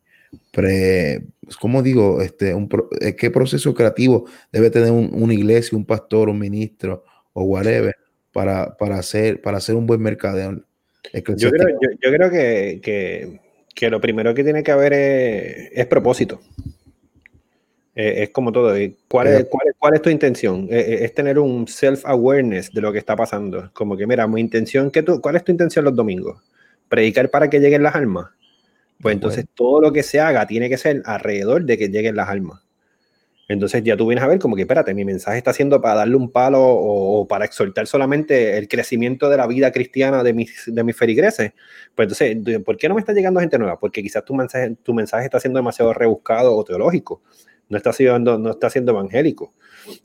pre, 0.51 1.27
¿cómo 1.61 1.83
digo? 1.83 2.21
Este, 2.23 2.55
un, 2.55 2.69
eh, 3.01 3.15
¿Qué 3.15 3.31
proceso 3.31 3.75
creativo 3.75 4.27
debe 4.53 4.71
tener 4.71 4.91
una 4.91 5.35
iglesia, 5.35 5.79
un 5.79 5.85
pastor, 5.87 6.29
un 6.29 6.39
ministro 6.39 7.05
o 7.33 7.45
whatever 7.45 7.95
para, 8.33 8.77
para, 8.77 8.99
hacer, 8.99 9.41
para 9.41 9.59
hacer 9.59 9.75
un 9.75 9.87
buen 9.87 10.01
mercadeo? 10.01 10.63
Yo 11.13 11.51
creo, 11.51 11.69
yo, 11.81 11.91
yo 12.03 12.13
creo 12.13 12.31
que, 12.31 12.81
que, 12.83 13.41
que, 13.75 13.91
lo 13.91 14.01
primero 14.01 14.35
que 14.35 14.45
tiene 14.45 14.63
que 14.63 14.73
haber 14.73 14.93
es, 14.93 15.71
es 15.73 15.87
propósito. 15.87 16.41
Eh, 17.99 18.23
es 18.23 18.31
como 18.31 18.53
todo. 18.53 18.75
¿Cuál 19.09 19.27
es, 19.27 19.47
cuál, 19.47 19.75
cuál 19.77 19.95
es 19.95 20.03
tu 20.03 20.09
intención? 20.09 20.69
Eh, 20.71 20.79
eh, 20.79 20.99
es 21.03 21.15
tener 21.15 21.37
un 21.37 21.67
self-awareness 21.67 22.73
de 22.73 22.81
lo 22.81 22.93
que 22.93 22.99
está 22.99 23.17
pasando. 23.17 23.71
Como 23.73 23.97
que, 23.97 24.07
mira, 24.07 24.29
mi 24.29 24.41
intención, 24.41 24.93
que 24.93 25.03
tú, 25.03 25.21
¿cuál 25.21 25.35
es 25.35 25.43
tu 25.43 25.51
intención 25.51 25.85
los 25.85 25.97
domingos? 25.97 26.41
¿Predicar 26.89 27.29
para 27.29 27.51
que 27.51 27.59
lleguen 27.59 27.83
las 27.83 27.97
almas? 27.97 28.29
Pues 29.01 29.15
entonces 29.15 29.47
todo 29.53 29.81
lo 29.81 29.93
que 29.93 30.05
se 30.05 30.21
haga 30.21 30.47
tiene 30.47 30.69
que 30.69 30.77
ser 30.77 31.03
alrededor 31.05 31.65
de 31.65 31.77
que 31.77 31.89
lleguen 31.89 32.15
las 32.15 32.29
almas. 32.29 32.61
Entonces 33.49 33.83
ya 33.83 33.97
tú 33.97 34.07
vienes 34.07 34.23
a 34.23 34.29
ver 34.29 34.39
como 34.39 34.55
que, 34.55 34.63
espérate, 34.63 34.93
mi 34.95 35.05
mensaje 35.05 35.39
está 35.39 35.53
siendo 35.53 35.81
para 35.81 35.97
darle 35.97 36.17
un 36.17 36.31
palo 36.31 36.61
o, 36.63 37.27
para 37.27 37.47
exhortar 37.47 37.87
solamente 37.87 38.59
el 38.59 38.69
crecimiento 38.69 39.31
de 39.31 39.39
la 39.39 39.47
vida 39.47 39.73
cristiana 39.73 40.23
de 40.23 40.35
mis, 40.35 40.65
de 40.67 40.85
mis 40.85 40.97
ferigreses. 40.97 41.53
Pues 41.95 42.21
entonces, 42.21 42.63
¿por 42.63 42.77
qué 42.77 42.89
no 42.89 42.95
me 42.95 43.01
está 43.01 43.13
llegando 43.13 43.41
gente 43.41 43.59
nueva? 43.59 43.79
Porque 43.81 44.03
quizás 44.03 44.25
tu 44.25 44.35
mensaje, 44.35 44.77
tu 44.83 44.93
mensaje 44.93 45.25
está 45.25 45.41
siendo 45.41 45.59
demasiado 45.59 45.95
rebuscado 45.95 46.55
o 46.55 46.63
teológico 46.63 47.23
no 47.69 47.77
está 47.77 47.93
siendo, 47.93 48.39
no 48.39 48.51
está 48.51 48.71
siendo 48.71 48.93
evangélico. 48.93 49.55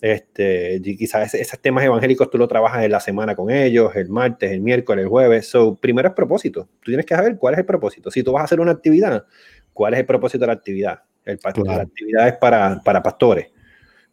Este, 0.01 0.81
quizás 0.81 1.33
esos 1.33 1.59
temas 1.59 1.83
evangélicos 1.83 2.29
tú 2.29 2.37
lo 2.37 2.47
trabajas 2.47 2.83
en 2.83 2.91
la 2.91 2.99
semana 2.99 3.35
con 3.35 3.49
ellos, 3.49 3.95
el 3.95 4.09
martes, 4.09 4.51
el 4.51 4.61
miércoles, 4.61 5.03
el 5.03 5.09
jueves. 5.09 5.47
So, 5.47 5.75
primero 5.75 6.09
es 6.09 6.13
propósito. 6.13 6.67
Tú 6.81 6.91
tienes 6.91 7.05
que 7.05 7.15
saber 7.15 7.37
cuál 7.37 7.55
es 7.55 7.59
el 7.59 7.65
propósito. 7.65 8.11
Si 8.11 8.23
tú 8.23 8.33
vas 8.33 8.41
a 8.41 8.45
hacer 8.45 8.59
una 8.59 8.71
actividad, 8.71 9.25
¿cuál 9.73 9.93
es 9.93 10.01
el 10.01 10.05
propósito 10.05 10.41
de 10.41 10.47
la 10.47 10.53
actividad? 10.53 11.03
El, 11.25 11.39
La 11.43 11.81
actividad 11.81 12.27
es 12.27 12.35
para, 12.35 12.81
para 12.83 13.01
pastores. 13.01 13.47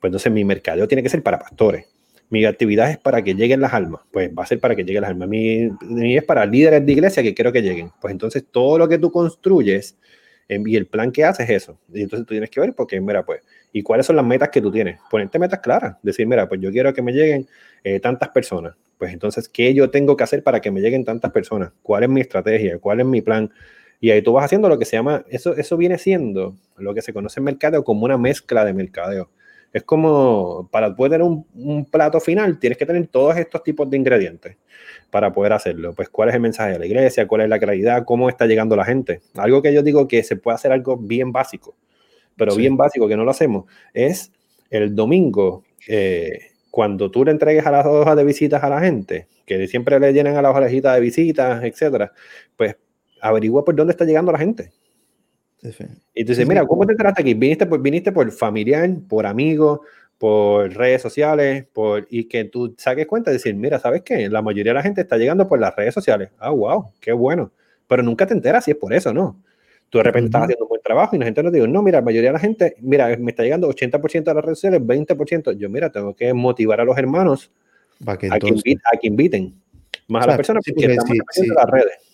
Pues 0.01 0.09
entonces 0.09 0.33
mi 0.33 0.45
mercadeo 0.45 0.89
tiene 0.89 1.03
que 1.03 1.09
ser 1.09 1.23
para 1.23 1.39
pastores. 1.39 1.87
Mi 2.29 2.45
actividad 2.45 2.91
es 2.91 2.99
para 2.99 3.23
que 3.23 3.35
lleguen 3.35 3.61
las 3.61 3.75
almas. 3.75 4.03
Pues 4.11 4.31
va 4.31 4.45
a 4.45 4.47
ser 4.47 4.61
para 4.61 4.77
que 4.77 4.85
lleguen 4.85 5.03
las 5.03 5.11
almas. 5.11 5.29
Mi, 5.29 5.71
mi 5.83 6.17
es 6.17 6.25
para 6.25 6.47
líderes 6.47 6.87
de 6.87 6.93
iglesia 6.93 7.23
que 7.23 7.35
quiero 7.35 7.53
que 7.53 7.63
lleguen. 7.63 7.91
Pues 8.01 8.13
entonces 8.13 8.45
todo 8.51 8.79
lo 8.79 8.89
que 8.89 8.99
tú 8.99 9.11
construyes 9.11 9.97
y 10.51 10.77
el 10.77 10.87
plan 10.87 11.13
que 11.13 11.25
haces 11.25 11.49
es 11.49 11.63
eso. 11.63 11.79
Y 11.93 12.03
entonces 12.03 12.27
tú 12.27 12.35
tienes 12.35 12.51
que 12.51 12.61
ver, 12.61 12.75
porque, 12.75 13.01
mira, 13.01 13.25
pues, 13.25 13.41
¿y 13.73 13.83
cuáles 13.83 14.07
son 14.07 14.17
las 14.17 14.25
metas 14.25 14.49
que 14.49 14.61
tú 14.61 14.71
tienes? 14.71 14.99
Ponerte 15.09 15.39
metas 15.39 15.61
claras. 15.61 15.97
Decir, 16.03 16.27
mira, 16.27 16.49
pues 16.49 16.61
yo 16.61 16.73
quiero 16.73 16.93
que 16.93 17.03
me 17.03 17.13
lleguen 17.13 17.47
eh, 17.85 18.01
tantas 18.01 18.31
personas. 18.31 18.75
Pues 18.99 19.13
entonces, 19.13 19.49
¿qué 19.49 19.73
yo 19.73 19.91
tengo 19.91 20.17
que 20.17 20.25
hacer 20.25 20.43
para 20.43 20.61
que 20.61 20.71
me 20.71 20.81
lleguen 20.81 21.05
tantas 21.05 21.31
personas? 21.31 21.71
¿Cuál 21.83 22.03
es 22.03 22.09
mi 22.09 22.21
estrategia? 22.21 22.79
¿Cuál 22.79 23.01
es 23.01 23.07
mi 23.07 23.23
plan? 23.23 23.51
Y 24.01 24.11
ahí 24.11 24.23
tú 24.23 24.33
vas 24.33 24.45
haciendo 24.45 24.69
lo 24.69 24.79
que 24.79 24.85
se 24.85 24.97
llama, 24.97 25.25
eso, 25.29 25.55
eso 25.55 25.77
viene 25.77 25.99
siendo 25.99 26.57
lo 26.79 26.95
que 26.95 27.03
se 27.03 27.13
conoce 27.13 27.41
en 27.41 27.45
mercadeo 27.45 27.85
como 27.85 28.05
una 28.05 28.17
mezcla 28.17 28.65
de 28.65 28.73
mercadeo. 28.73 29.31
Es 29.73 29.85
como, 29.85 30.69
para 30.73 30.97
poder 30.97 31.13
tener 31.13 31.27
un, 31.27 31.47
un 31.55 31.85
plato 31.85 32.19
final, 32.19 32.59
tienes 32.59 32.79
que 32.79 32.87
tener 32.87 33.07
todos 33.07 33.37
estos 33.37 33.63
tipos 33.63 33.89
de 33.89 33.97
ingredientes 33.97 34.57
para 35.11 35.33
poder 35.33 35.53
hacerlo. 35.53 35.93
Pues 35.95 36.09
cuál 36.09 36.31
es 36.31 36.35
el 36.35 36.41
mensaje 36.41 36.73
de 36.73 36.79
la 36.79 36.87
iglesia, 36.87 37.29
cuál 37.29 37.43
es 37.43 37.49
la 37.49 37.59
claridad, 37.59 38.05
cómo 38.05 38.29
está 38.29 38.47
llegando 38.47 38.75
la 38.75 38.85
gente. 38.85 39.21
Algo 39.35 39.63
que 39.63 39.73
yo 39.73 39.83
digo 39.83 40.09
que 40.09 40.23
se 40.23 40.37
puede 40.37 40.55
hacer 40.55 40.73
algo 40.73 40.97
bien 40.97 41.31
básico, 41.31 41.77
pero 42.37 42.57
bien 42.57 42.77
básico 42.77 43.07
que 43.07 43.17
no 43.17 43.25
lo 43.25 43.31
hacemos, 43.31 43.67
es 43.93 44.33
el 44.71 44.95
domingo, 44.95 45.65
eh, 45.87 46.51
cuando 46.71 47.11
tú 47.11 47.25
le 47.25 47.33
entregues 47.33 47.67
a 47.67 47.71
las 47.71 47.85
hojas 47.85 48.17
de 48.17 48.25
visitas 48.25 48.63
a 48.63 48.71
la 48.71 48.81
gente, 48.81 49.27
que 49.45 49.67
siempre 49.67 49.99
le 49.99 50.13
llenan 50.13 50.37
a 50.37 50.43
las 50.43 50.57
hojitas 50.57 50.95
de 50.95 51.01
visitas, 51.01 51.63
etcétera, 51.65 52.13
pues 52.57 52.77
averigua 53.21 53.65
por 53.65 53.75
dónde 53.75 53.93
está 53.93 54.05
llegando 54.05 54.33
la 54.33 54.39
gente. 54.39 54.73
Y 56.15 56.25
tú 56.25 56.33
dices, 56.33 56.47
mira, 56.49 56.67
¿cómo 56.67 56.87
te 56.87 56.93
enteraste 56.93 57.23
aquí? 57.23 57.35
¿Viniste 57.35 57.67
por, 57.67 57.81
viniste 57.83 58.13
por 58.13 58.31
familiar, 58.33 58.89
por 59.09 59.27
amigo, 59.27 59.83
por 60.19 60.73
redes 60.73 61.03
sociales, 61.03 61.67
por, 61.73 62.07
y 62.11 62.25
que 62.25 62.45
tú 62.45 62.75
saques 62.79 63.07
cuenta 63.07 63.31
de 63.31 63.37
decir, 63.37 63.55
mira, 63.55 63.79
¿sabes 63.79 64.03
qué? 64.03 64.29
La 64.29 64.43
mayoría 64.43 64.73
de 64.73 64.75
la 64.75 64.83
gente 64.83 65.03
está 65.03 65.17
llegando 65.17 65.49
por 65.49 65.61
las 65.61 65.75
redes 65.77 65.95
sociales. 65.95 66.31
Ah, 66.39 66.51
wow, 66.51 66.93
qué 67.01 67.13
bueno. 67.13 67.53
Pero 67.87 68.03
nunca 68.03 68.27
te 68.27 68.35
enteras 68.35 68.65
si 68.65 68.71
es 68.71 68.77
por 68.77 68.93
eso, 68.93 69.13
¿no? 69.13 69.43
Tú 69.91 69.99
de 69.99 70.05
repente 70.05 70.27
estás 70.27 70.45
haciendo 70.45 70.65
un 70.65 70.69
buen 70.69 70.83
trabajo 70.83 71.17
y 71.17 71.19
la 71.19 71.25
gente 71.25 71.43
no 71.43 71.51
te 71.51 71.57
dice, 71.57 71.69
no, 71.69 71.83
mira, 71.83 71.99
la 71.99 72.05
mayoría 72.05 72.29
de 72.31 72.35
la 72.35 72.39
gente, 72.39 72.77
mira, 72.81 73.17
me 73.19 73.33
está 73.33 73.43
llegando 73.43 73.69
80% 73.69 74.25
de 74.25 74.35
las 74.35 74.45
redes 74.45 74.59
sociales, 74.59 74.81
20%. 74.83 75.53
Yo, 75.59 75.69
mira, 75.69 75.91
tengo 75.91 76.15
que 76.15 76.33
motivar 76.33 76.81
a 76.81 76.85
los 76.85 76.97
hermanos 76.97 77.51
a, 78.07 78.17
que 78.17 78.29
inviten, 79.03 79.55
más 80.07 80.25
a 80.25 80.29
las 80.29 80.37
personas 80.37 80.63
porque, 80.65 80.93
estamos 80.93 81.37
en 81.37 81.49
las 81.49 81.67
redes. 81.67 82.10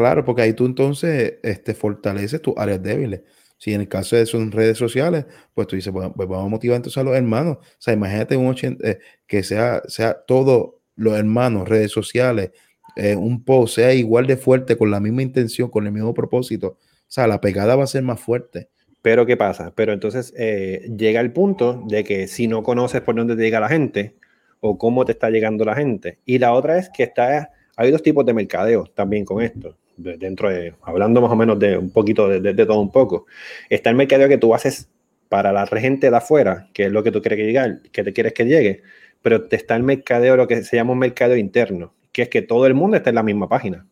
Claro, 0.00 0.24
porque 0.24 0.40
ahí 0.40 0.54
tú 0.54 0.64
entonces 0.64 1.34
este, 1.42 1.74
fortaleces 1.74 2.40
tus 2.40 2.54
áreas 2.56 2.82
débiles. 2.82 3.20
Si 3.58 3.74
en 3.74 3.82
el 3.82 3.88
caso 3.88 4.16
de 4.16 4.24
sus 4.24 4.50
redes 4.50 4.78
sociales, 4.78 5.26
pues 5.52 5.66
tú 5.66 5.76
dices, 5.76 5.92
pues, 5.92 6.10
vamos 6.16 6.46
a 6.46 6.48
motivar 6.48 6.76
entonces 6.76 6.96
a 6.96 7.04
los 7.04 7.14
hermanos. 7.14 7.58
O 7.60 7.76
sea, 7.76 7.92
imagínate 7.92 8.34
un 8.34 8.46
80, 8.46 8.88
eh, 8.88 8.98
que 9.26 9.42
sea, 9.42 9.82
sea 9.88 10.14
todos 10.14 10.70
los 10.96 11.18
hermanos, 11.18 11.68
redes 11.68 11.90
sociales, 11.90 12.52
eh, 12.96 13.14
un 13.14 13.44
post 13.44 13.74
sea 13.74 13.92
igual 13.92 14.26
de 14.26 14.38
fuerte, 14.38 14.78
con 14.78 14.90
la 14.90 15.00
misma 15.00 15.20
intención, 15.20 15.68
con 15.68 15.84
el 15.84 15.92
mismo 15.92 16.14
propósito. 16.14 16.78
O 16.78 16.78
sea, 17.06 17.26
la 17.26 17.42
pegada 17.42 17.76
va 17.76 17.84
a 17.84 17.86
ser 17.86 18.02
más 18.02 18.20
fuerte. 18.20 18.70
Pero 19.02 19.26
¿qué 19.26 19.36
pasa? 19.36 19.74
Pero 19.76 19.92
entonces 19.92 20.32
eh, 20.38 20.90
llega 20.96 21.20
el 21.20 21.34
punto 21.34 21.84
de 21.86 22.04
que 22.04 22.26
si 22.26 22.48
no 22.48 22.62
conoces 22.62 23.02
por 23.02 23.16
dónde 23.16 23.36
te 23.36 23.42
llega 23.42 23.60
la 23.60 23.68
gente 23.68 24.16
o 24.60 24.78
cómo 24.78 25.04
te 25.04 25.12
está 25.12 25.28
llegando 25.28 25.66
la 25.66 25.74
gente. 25.74 26.20
Y 26.24 26.38
la 26.38 26.54
otra 26.54 26.78
es 26.78 26.88
que 26.88 27.02
está, 27.02 27.50
hay 27.76 27.90
dos 27.90 28.02
tipos 28.02 28.24
de 28.24 28.32
mercadeo 28.32 28.86
también 28.94 29.26
con 29.26 29.42
esto 29.42 29.76
dentro 30.02 30.50
de, 30.50 30.74
hablando 30.82 31.20
más 31.20 31.30
o 31.30 31.36
menos 31.36 31.58
de 31.58 31.76
un 31.76 31.90
poquito 31.90 32.28
de, 32.28 32.54
todo 32.66 32.80
un 32.80 32.90
poco, 32.90 33.26
está 33.68 33.90
el 33.90 33.96
mercadeo 33.96 34.28
que 34.28 34.38
tú 34.38 34.54
haces 34.54 34.88
para 35.28 35.52
la 35.52 35.66
gente 35.66 36.10
de 36.10 36.16
afuera, 36.16 36.68
que 36.72 36.86
es 36.86 36.92
lo 36.92 37.02
que 37.02 37.12
tú 37.12 37.20
quieres 37.20 37.38
que 37.38 37.46
llegue, 37.46 37.78
que 37.92 38.02
te 38.02 38.12
quieres 38.12 38.32
que 38.32 38.44
llegue, 38.44 38.82
pero 39.22 39.46
está 39.50 39.76
el 39.76 39.82
mercadeo, 39.82 40.36
lo 40.36 40.48
que 40.48 40.62
se 40.62 40.76
llama 40.76 40.92
un 40.92 40.98
mercadeo 40.98 41.36
interno, 41.36 41.94
que 42.12 42.22
es 42.22 42.28
que 42.28 42.42
todo 42.42 42.66
el 42.66 42.74
mundo 42.74 42.96
esté 42.96 43.10
en 43.10 43.16
la 43.16 43.22
misma 43.22 43.48
página 43.48 43.86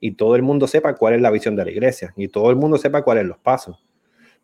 y 0.00 0.12
todo 0.12 0.34
el 0.34 0.42
mundo 0.42 0.66
sepa 0.66 0.94
cuál 0.96 1.14
es 1.14 1.20
la 1.20 1.30
visión 1.30 1.54
de 1.54 1.64
la 1.64 1.70
iglesia 1.70 2.12
y 2.16 2.28
todo 2.28 2.50
el 2.50 2.56
mundo 2.56 2.76
sepa 2.78 3.02
cuáles 3.02 3.22
son 3.22 3.28
los 3.28 3.38
pasos. 3.38 3.84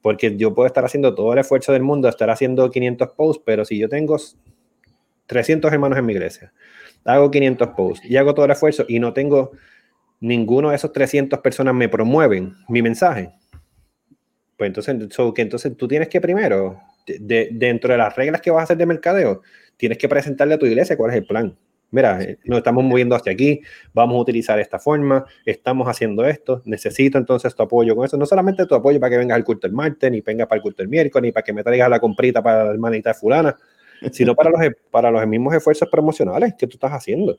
Porque 0.01 0.37
yo 0.37 0.55
puedo 0.55 0.69
estar 0.69 0.85
haciendo 0.85 1.13
todo 1.17 1.33
el 1.33 1.41
esfuerzo 1.41 1.73
del 1.73 1.83
mundo, 1.83 2.09
estar 2.09 2.31
haciendo 2.31 2.71
500 2.71 3.09
posts, 3.17 3.43
pero 3.45 3.65
si 3.65 3.77
yo 3.77 3.89
tengo 3.89 4.17
300 5.27 5.73
hermanos 5.73 5.99
en 5.99 6.07
mi 6.07 6.13
iglesia, 6.13 6.53
hago 7.05 7.31
500 7.33 7.69
posts 7.71 8.09
y 8.09 8.17
hago 8.17 8.35
todo 8.35 8.45
el 8.45 8.53
esfuerzo 8.53 8.85
y 8.87 9.01
no 9.01 9.13
tengo 9.13 9.51
ninguno 10.21 10.71
de 10.71 10.77
esos 10.77 10.93
300 10.93 11.39
personas 11.41 11.75
me 11.75 11.89
promueven 11.89 12.55
mi 12.69 12.83
mensaje, 12.83 13.33
pues 14.57 14.69
entonces, 14.69 14.97
que 15.35 15.43
entonces 15.43 15.77
tú 15.77 15.87
tienes 15.87 16.09
que 16.09 16.21
primero, 16.21 16.81
dentro 17.07 17.93
de 17.93 17.99
las 17.99 18.17
reglas 18.17 18.41
que 18.41 18.51
vas 18.51 18.63
a 18.63 18.65
hacer 18.65 18.77
de 18.77 18.87
mercadeo, 18.87 19.43
tienes 19.77 19.99
que 19.99 20.09
presentarle 20.09 20.55
a 20.55 20.59
tu 20.59 20.67
iglesia 20.67 20.97
cuál 20.97 21.13
es 21.13 21.17
el 21.17 21.27
plan. 21.27 21.57
Mira, 21.91 22.21
eh, 22.21 22.39
nos 22.45 22.59
estamos 22.59 22.85
moviendo 22.85 23.15
hacia 23.15 23.33
aquí, 23.33 23.63
vamos 23.95 24.17
a 24.17 24.21
utilizar 24.21 24.59
esta 24.59 24.79
forma, 24.79 25.25
estamos 25.47 25.89
haciendo 25.89 26.27
esto, 26.27 26.61
necesito 26.67 27.17
entonces 27.17 27.55
tu 27.55 27.63
apoyo 27.63 27.95
con 27.95 28.05
eso. 28.05 28.19
No 28.19 28.27
solamente 28.27 28.67
tu 28.67 28.75
apoyo 28.75 28.99
para 28.99 29.11
que 29.11 29.19
vengas 29.19 29.37
al 29.37 29.45
culto 29.45 29.69
el 29.69 29.73
martes, 29.73 30.11
ni 30.11 30.21
vengas 30.21 30.49
para 30.49 30.57
el 30.57 30.63
culto 30.63 30.83
el 30.83 30.89
miércoles, 30.89 31.29
ni 31.29 31.33
para 31.33 31.45
que 31.45 31.53
me 31.53 31.63
traigas 31.63 31.89
la 31.89 32.01
comprita 32.01 32.43
para 32.43 32.65
la 32.65 32.71
hermanita 32.73 33.15
fulana, 33.15 33.57
sino 34.13 34.35
para 34.35 34.51
los, 34.51 34.61
para 34.91 35.11
los 35.11 35.27
mismos 35.27 35.55
esfuerzos 35.55 35.89
promocionales 35.89 36.55
que 36.59 36.67
tú 36.67 36.75
estás 36.75 36.93
haciendo 36.93 37.39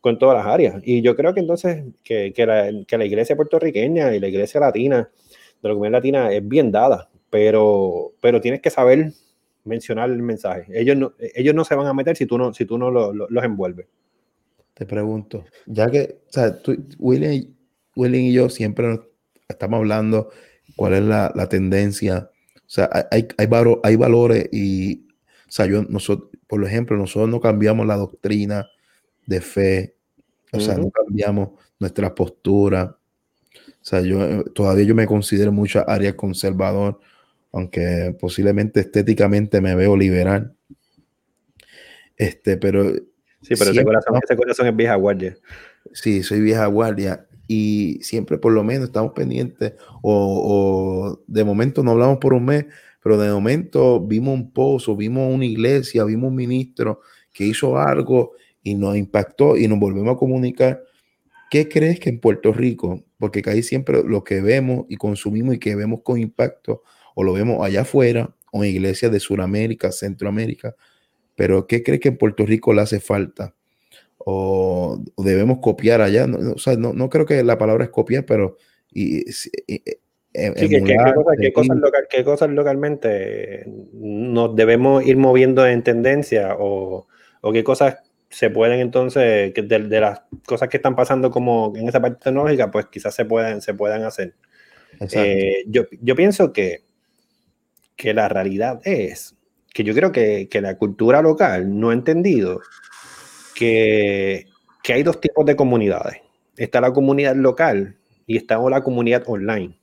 con 0.00 0.18
todas 0.18 0.36
las 0.36 0.46
áreas. 0.46 0.80
Y 0.84 1.02
yo 1.02 1.16
creo 1.16 1.34
que 1.34 1.40
entonces 1.40 1.84
que, 2.04 2.32
que, 2.32 2.46
la, 2.46 2.70
que 2.86 2.98
la 2.98 3.04
iglesia 3.04 3.36
puertorriqueña 3.36 4.14
y 4.14 4.20
la 4.20 4.28
iglesia 4.28 4.60
latina, 4.60 5.10
de 5.62 5.68
la 5.68 5.74
comunidad 5.74 5.98
latina, 5.98 6.32
es 6.32 6.46
bien 6.46 6.70
dada, 6.70 7.10
pero, 7.30 8.12
pero 8.20 8.40
tienes 8.40 8.60
que 8.60 8.70
saber 8.70 9.12
mencionar 9.64 10.10
el 10.10 10.22
mensaje. 10.22 10.66
Ellos 10.72 10.96
no, 10.96 11.12
ellos 11.18 11.54
no 11.54 11.64
se 11.64 11.74
van 11.74 11.86
a 11.86 11.94
meter 11.94 12.16
si 12.16 12.26
tú 12.26 12.38
no, 12.38 12.54
si 12.54 12.64
tú 12.64 12.78
no 12.78 12.90
los 12.90 13.44
envuelves. 13.44 13.86
Te 14.74 14.86
pregunto, 14.86 15.44
ya 15.66 15.88
que, 15.88 16.20
o 16.28 16.32
sea, 16.32 16.56
tú, 16.56 16.76
William, 16.98 17.52
William, 17.96 18.22
y 18.22 18.32
yo 18.32 18.48
siempre 18.48 19.00
estamos 19.48 19.78
hablando 19.78 20.30
cuál 20.76 20.94
es 20.94 21.02
la, 21.02 21.32
la 21.34 21.48
tendencia. 21.48 22.30
O 22.58 22.70
sea, 22.70 22.88
hay, 23.10 23.26
hay, 23.36 23.48
hay 23.82 23.96
valores 23.96 24.48
y, 24.52 25.08
o 25.48 25.50
sea, 25.50 25.66
yo, 25.66 25.82
nosotros, 25.82 26.30
por 26.46 26.64
ejemplo, 26.64 26.96
nosotros 26.96 27.28
no 27.28 27.40
cambiamos 27.40 27.86
la 27.86 27.96
doctrina 27.96 28.68
de 29.28 29.40
fe, 29.40 29.96
o 30.52 30.60
sea, 30.60 30.76
no 30.76 30.90
cambiamos 30.90 31.50
nuestra 31.78 32.14
postura. 32.14 32.96
O 33.54 33.84
sea, 33.84 34.00
yo 34.00 34.44
todavía 34.44 34.84
yo 34.84 34.94
me 34.94 35.06
considero 35.06 35.52
mucha 35.52 35.82
área 35.82 36.16
conservador 36.16 36.98
aunque 37.52 38.14
posiblemente 38.20 38.80
estéticamente 38.80 39.60
me 39.60 39.74
veo 39.74 39.96
liberal. 39.96 40.54
Este, 42.16 42.56
pero. 42.56 42.92
Sí, 43.40 43.54
pero 43.56 43.70
ese 43.70 43.84
corazón, 43.84 44.20
ese 44.22 44.36
corazón 44.36 44.66
es 44.66 44.76
vieja 44.76 44.94
guardia. 44.96 45.36
Sí, 45.92 46.22
soy 46.22 46.40
vieja 46.40 46.66
guardia. 46.66 47.26
Y 47.46 47.98
siempre, 48.02 48.36
por 48.36 48.52
lo 48.52 48.62
menos, 48.64 48.88
estamos 48.88 49.12
pendientes. 49.12 49.74
O, 50.02 51.20
de 51.26 51.44
momento 51.44 51.82
no 51.82 51.92
hablamos 51.92 52.18
por 52.18 52.34
un 52.34 52.44
mes, 52.44 52.66
pero 53.02 53.16
de 53.16 53.30
momento 53.30 54.04
vimos 54.04 54.34
un 54.34 54.52
pozo, 54.52 54.96
vimos 54.96 55.32
una 55.32 55.46
iglesia, 55.46 56.04
vimos 56.04 56.28
un 56.28 56.36
ministro 56.36 57.00
que 57.32 57.44
hizo 57.44 57.78
algo 57.78 58.32
y 58.68 58.74
nos 58.74 58.96
impactó 58.96 59.56
y 59.56 59.66
nos 59.68 59.78
volvemos 59.78 60.14
a 60.14 60.18
comunicar. 60.18 60.82
¿Qué 61.50 61.68
crees 61.68 61.98
que 61.98 62.10
en 62.10 62.20
Puerto 62.20 62.52
Rico? 62.52 63.02
Porque 63.18 63.42
ahí 63.46 63.62
siempre 63.62 64.02
lo 64.04 64.22
que 64.24 64.40
vemos 64.42 64.84
y 64.88 64.96
consumimos 64.96 65.54
y 65.54 65.58
que 65.58 65.74
vemos 65.74 66.00
con 66.02 66.18
impacto 66.18 66.82
o 67.14 67.24
lo 67.24 67.32
vemos 67.32 67.64
allá 67.64 67.82
afuera 67.82 68.34
o 68.52 68.64
en 68.64 68.70
iglesias 68.70 69.10
de 69.10 69.20
Sudamérica, 69.20 69.90
Centroamérica, 69.90 70.74
pero 71.34 71.66
¿qué 71.66 71.82
cree 71.82 72.00
que 72.00 72.08
en 72.08 72.18
Puerto 72.18 72.44
Rico 72.44 72.72
le 72.74 72.82
hace 72.82 73.00
falta? 73.00 73.54
O, 74.18 75.02
debemos 75.16 75.58
copiar 75.60 76.00
allá, 76.00 76.26
no, 76.26 76.52
o 76.52 76.58
sea, 76.58 76.76
no, 76.76 77.08
creo 77.08 77.24
que 77.24 77.42
la 77.42 77.56
palabra 77.56 77.84
es 77.84 77.90
copiar, 77.90 78.26
pero 78.26 78.56
y, 78.92 79.24
¿qué, 80.32 81.52
cosas, 82.24 82.50
localmente 82.50 83.64
nos 83.94 84.54
debemos 84.54 85.06
ir 85.06 85.16
moviendo 85.16 85.66
en 85.66 85.82
tendencia 85.82 86.56
o, 86.58 87.06
qué 87.52 87.64
cosas 87.64 87.98
se 88.30 88.50
pueden 88.50 88.80
entonces, 88.80 89.52
de, 89.54 90.00
las 90.00 90.22
cosas 90.46 90.68
que 90.68 90.76
están 90.76 90.96
pasando 90.96 91.30
como 91.30 91.72
en 91.76 91.88
esa 91.88 92.00
parte 92.00 92.24
tecnológica, 92.24 92.70
pues 92.70 92.86
quizás 92.86 93.14
se 93.14 93.24
puedan, 93.24 93.62
se 93.62 93.74
puedan 93.74 94.04
hacer. 94.04 94.34
Eh, 95.12 95.64
yo, 95.66 95.84
yo, 96.00 96.16
pienso 96.16 96.52
que 96.52 96.82
que 97.98 98.14
la 98.14 98.28
realidad 98.28 98.80
es 98.84 99.36
que 99.74 99.84
yo 99.84 99.92
creo 99.92 100.12
que, 100.12 100.48
que 100.48 100.62
la 100.62 100.78
cultura 100.78 101.20
local 101.20 101.78
no 101.78 101.90
ha 101.90 101.92
entendido 101.92 102.60
que, 103.54 104.46
que, 104.82 104.92
hay 104.92 105.02
dos 105.02 105.20
tipos 105.20 105.44
de 105.44 105.56
comunidades. 105.56 106.22
Está 106.56 106.80
la 106.80 106.92
comunidad 106.92 107.34
local 107.34 107.96
y 108.26 108.36
está 108.36 108.56
la 108.70 108.82
comunidad 108.82 109.24
online. 109.26 109.78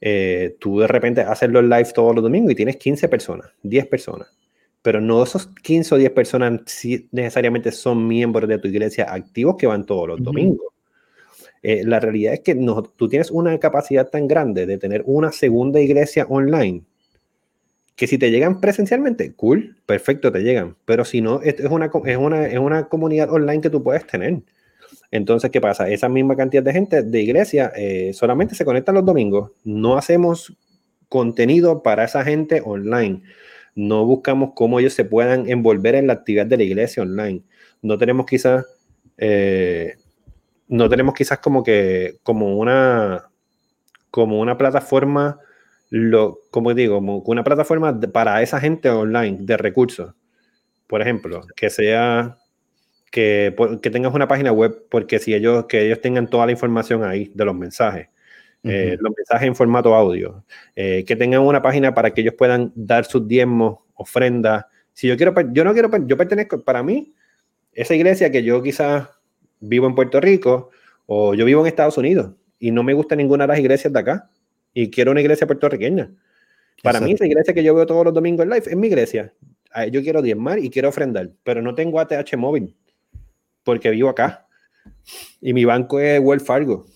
Eh, 0.00 0.56
tú 0.60 0.80
de 0.80 0.86
repente 0.86 1.20
haces 1.20 1.50
los 1.50 1.64
live 1.64 1.92
todos 1.92 2.14
los 2.14 2.22
domingos 2.22 2.52
y 2.52 2.54
tienes 2.54 2.76
15 2.76 3.08
personas, 3.08 3.50
10 3.62 3.86
personas. 3.88 4.28
Pero 4.82 5.00
no 5.00 5.22
esos 5.22 5.46
15 5.46 5.94
o 5.94 5.98
10 5.98 6.10
personas 6.12 6.60
necesariamente 7.12 7.70
son 7.72 8.06
miembros 8.06 8.48
de 8.48 8.58
tu 8.58 8.68
iglesia 8.68 9.12
activos 9.12 9.56
que 9.58 9.66
van 9.66 9.84
todos 9.84 10.08
los 10.08 10.22
domingos. 10.22 10.68
Eh, 11.62 11.82
la 11.84 12.00
realidad 12.00 12.32
es 12.32 12.40
que 12.40 12.54
no, 12.54 12.82
tú 12.82 13.08
tienes 13.08 13.30
una 13.30 13.58
capacidad 13.58 14.08
tan 14.08 14.26
grande 14.26 14.64
de 14.64 14.78
tener 14.78 15.02
una 15.04 15.30
segunda 15.32 15.80
iglesia 15.80 16.26
online 16.28 16.82
que 18.00 18.06
si 18.06 18.16
te 18.16 18.30
llegan 18.30 18.62
presencialmente, 18.62 19.34
cool, 19.34 19.76
perfecto, 19.84 20.32
te 20.32 20.40
llegan. 20.40 20.74
Pero 20.86 21.04
si 21.04 21.20
no, 21.20 21.42
es 21.42 21.60
una, 21.60 21.90
es 22.06 22.16
una, 22.16 22.46
es 22.46 22.58
una 22.58 22.88
comunidad 22.88 23.30
online 23.30 23.60
que 23.60 23.68
tú 23.68 23.82
puedes 23.82 24.06
tener. 24.06 24.40
Entonces, 25.10 25.50
¿qué 25.50 25.60
pasa? 25.60 25.86
Esa 25.90 26.08
misma 26.08 26.34
cantidad 26.34 26.62
de 26.62 26.72
gente 26.72 27.02
de 27.02 27.20
iglesia 27.20 27.70
eh, 27.76 28.12
solamente 28.14 28.54
se 28.54 28.64
conectan 28.64 28.94
los 28.94 29.04
domingos. 29.04 29.50
No 29.64 29.98
hacemos 29.98 30.56
contenido 31.10 31.82
para 31.82 32.04
esa 32.04 32.24
gente 32.24 32.62
online. 32.64 33.22
No 33.88 34.04
buscamos 34.04 34.52
cómo 34.54 34.80
ellos 34.80 34.94
se 34.94 35.04
puedan 35.04 35.48
envolver 35.48 35.94
en 35.94 36.06
la 36.06 36.14
actividad 36.14 36.46
de 36.46 36.56
la 36.56 36.62
iglesia 36.64 37.02
online. 37.02 37.42
No 37.82 37.98
tenemos 37.98 38.26
quizás 38.26 38.66
eh, 39.22 39.96
no 40.68 40.88
tenemos 40.88 41.14
quizás 41.14 41.38
como 41.40 41.62
que, 41.62 42.18
como 42.22 42.56
una, 42.58 43.30
como 44.10 44.40
una 44.40 44.56
plataforma, 44.56 45.40
lo, 45.90 46.38
como 46.50 46.72
digo, 46.74 46.96
como 46.96 47.18
una 47.26 47.44
plataforma 47.44 47.98
para 48.12 48.40
esa 48.40 48.60
gente 48.60 48.88
online 48.88 49.38
de 49.40 49.56
recursos. 49.56 50.14
Por 50.86 51.02
ejemplo, 51.02 51.42
que 51.56 51.70
sea, 51.70 52.38
que, 53.10 53.54
que 53.82 53.90
tengas 53.90 54.14
una 54.14 54.28
página 54.28 54.52
web, 54.52 54.86
porque 54.90 55.18
si 55.18 55.34
ellos, 55.34 55.66
que 55.66 55.84
ellos 55.86 56.00
tengan 56.00 56.28
toda 56.28 56.46
la 56.46 56.52
información 56.52 57.04
ahí 57.04 57.30
de 57.34 57.44
los 57.44 57.54
mensajes. 57.54 58.08
Eh, 58.62 58.98
los 59.00 59.12
mensajes 59.16 59.48
en 59.48 59.54
formato 59.54 59.94
audio, 59.94 60.44
eh, 60.76 61.04
que 61.06 61.16
tengan 61.16 61.40
una 61.40 61.62
página 61.62 61.94
para 61.94 62.12
que 62.12 62.20
ellos 62.20 62.34
puedan 62.36 62.72
dar 62.74 63.06
sus 63.06 63.26
diezmos, 63.26 63.78
ofrendas. 63.94 64.66
Si 64.92 65.08
yo 65.08 65.16
quiero, 65.16 65.34
yo 65.52 65.64
no 65.64 65.72
quiero, 65.72 65.90
yo 66.06 66.16
pertenezco, 66.16 66.60
para 66.62 66.82
mí, 66.82 67.14
esa 67.72 67.94
iglesia 67.94 68.30
que 68.30 68.42
yo 68.42 68.62
quizás 68.62 69.08
vivo 69.60 69.86
en 69.86 69.94
Puerto 69.94 70.20
Rico 70.20 70.70
o 71.06 71.34
yo 71.34 71.44
vivo 71.46 71.62
en 71.62 71.68
Estados 71.68 71.96
Unidos 71.96 72.32
y 72.58 72.70
no 72.70 72.82
me 72.82 72.92
gusta 72.92 73.16
ninguna 73.16 73.44
de 73.44 73.48
las 73.48 73.58
iglesias 73.58 73.92
de 73.92 73.98
acá 73.98 74.30
y 74.74 74.90
quiero 74.90 75.12
una 75.12 75.22
iglesia 75.22 75.46
puertorriqueña. 75.46 76.10
Para 76.82 77.00
mí, 77.00 77.12
esa 77.12 77.26
iglesia 77.26 77.54
que 77.54 77.62
yo 77.62 77.74
veo 77.74 77.86
todos 77.86 78.04
los 78.04 78.14
domingos 78.14 78.44
en 78.44 78.50
live 78.50 78.64
es 78.66 78.76
mi 78.76 78.88
iglesia. 78.88 79.32
Yo 79.90 80.02
quiero 80.02 80.20
diezmar 80.20 80.58
y 80.58 80.68
quiero 80.70 80.88
ofrendar, 80.88 81.30
pero 81.44 81.62
no 81.62 81.74
tengo 81.74 82.00
ATH 82.00 82.36
móvil 82.36 82.74
porque 83.62 83.90
vivo 83.90 84.08
acá 84.08 84.46
y 85.40 85.52
mi 85.52 85.64
banco 85.64 86.00
es 86.00 86.20
Wells 86.20 86.44
Fargo. 86.44 86.86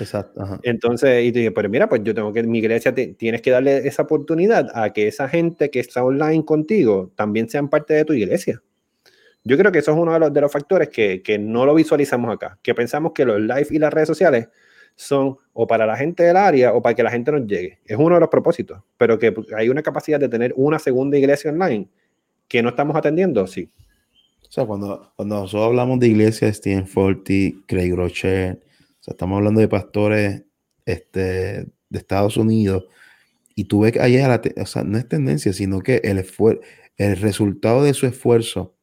Exacto. 0.00 0.60
Entonces, 0.62 1.24
y 1.24 1.30
dije, 1.30 1.50
pero 1.50 1.68
mira, 1.68 1.88
pues 1.88 2.02
yo 2.04 2.14
tengo 2.14 2.32
que, 2.32 2.42
mi 2.42 2.58
iglesia, 2.58 2.94
tienes 2.94 3.42
que 3.42 3.50
darle 3.50 3.86
esa 3.86 4.02
oportunidad 4.02 4.68
a 4.74 4.92
que 4.92 5.08
esa 5.08 5.28
gente 5.28 5.70
que 5.70 5.80
está 5.80 6.04
online 6.04 6.44
contigo 6.44 7.12
también 7.14 7.48
sean 7.48 7.68
parte 7.68 7.94
de 7.94 8.04
tu 8.04 8.12
iglesia. 8.12 8.62
Yo 9.44 9.56
creo 9.56 9.72
que 9.72 9.78
eso 9.78 9.92
es 9.92 9.98
uno 9.98 10.12
de 10.12 10.18
los, 10.18 10.32
de 10.32 10.40
los 10.40 10.52
factores 10.52 10.88
que, 10.88 11.22
que, 11.22 11.38
no 11.38 11.64
lo 11.64 11.74
visualizamos 11.74 12.34
acá, 12.34 12.58
que 12.62 12.74
pensamos 12.74 13.12
que 13.14 13.24
los 13.24 13.40
live 13.40 13.68
y 13.70 13.78
las 13.78 13.92
redes 13.92 14.08
sociales 14.08 14.48
son 14.94 15.36
o 15.52 15.66
para 15.66 15.86
la 15.86 15.96
gente 15.96 16.24
del 16.24 16.36
área 16.36 16.72
o 16.72 16.82
para 16.82 16.94
que 16.94 17.02
la 17.02 17.10
gente 17.10 17.30
nos 17.30 17.46
llegue. 17.46 17.78
Es 17.86 17.96
uno 17.96 18.16
de 18.16 18.20
los 18.20 18.28
propósitos, 18.28 18.82
pero 18.96 19.18
que 19.18 19.34
hay 19.56 19.68
una 19.68 19.82
capacidad 19.82 20.18
de 20.18 20.28
tener 20.28 20.52
una 20.56 20.78
segunda 20.78 21.16
iglesia 21.16 21.50
online 21.50 21.88
que 22.48 22.62
no 22.62 22.70
estamos 22.70 22.96
atendiendo, 22.96 23.46
sí. 23.46 23.70
O 24.48 24.50
sea, 24.50 24.64
cuando, 24.64 25.12
cuando 25.14 25.36
nosotros 25.36 25.66
hablamos 25.66 26.00
de 26.00 26.08
iglesias, 26.08 26.56
Stephen 26.56 26.86
Forty, 26.86 27.62
Craig 27.66 27.94
Rocher, 27.94 28.60
estamos 29.10 29.38
hablando 29.38 29.60
de 29.60 29.68
pastores 29.68 30.44
este, 30.84 31.20
de 31.20 31.98
Estados 31.98 32.36
Unidos, 32.36 32.86
y 33.54 33.64
tú 33.64 33.80
ves 33.80 33.92
que 33.92 34.00
ahí 34.00 34.16
o 34.16 34.66
sea, 34.66 34.84
no 34.84 34.98
es 34.98 35.08
tendencia, 35.08 35.52
sino 35.52 35.80
que 35.80 36.00
el, 36.04 36.24
el 36.96 37.16
resultado 37.16 37.82
de 37.82 37.92
su 37.94 38.06
esfuerzo 38.06 38.76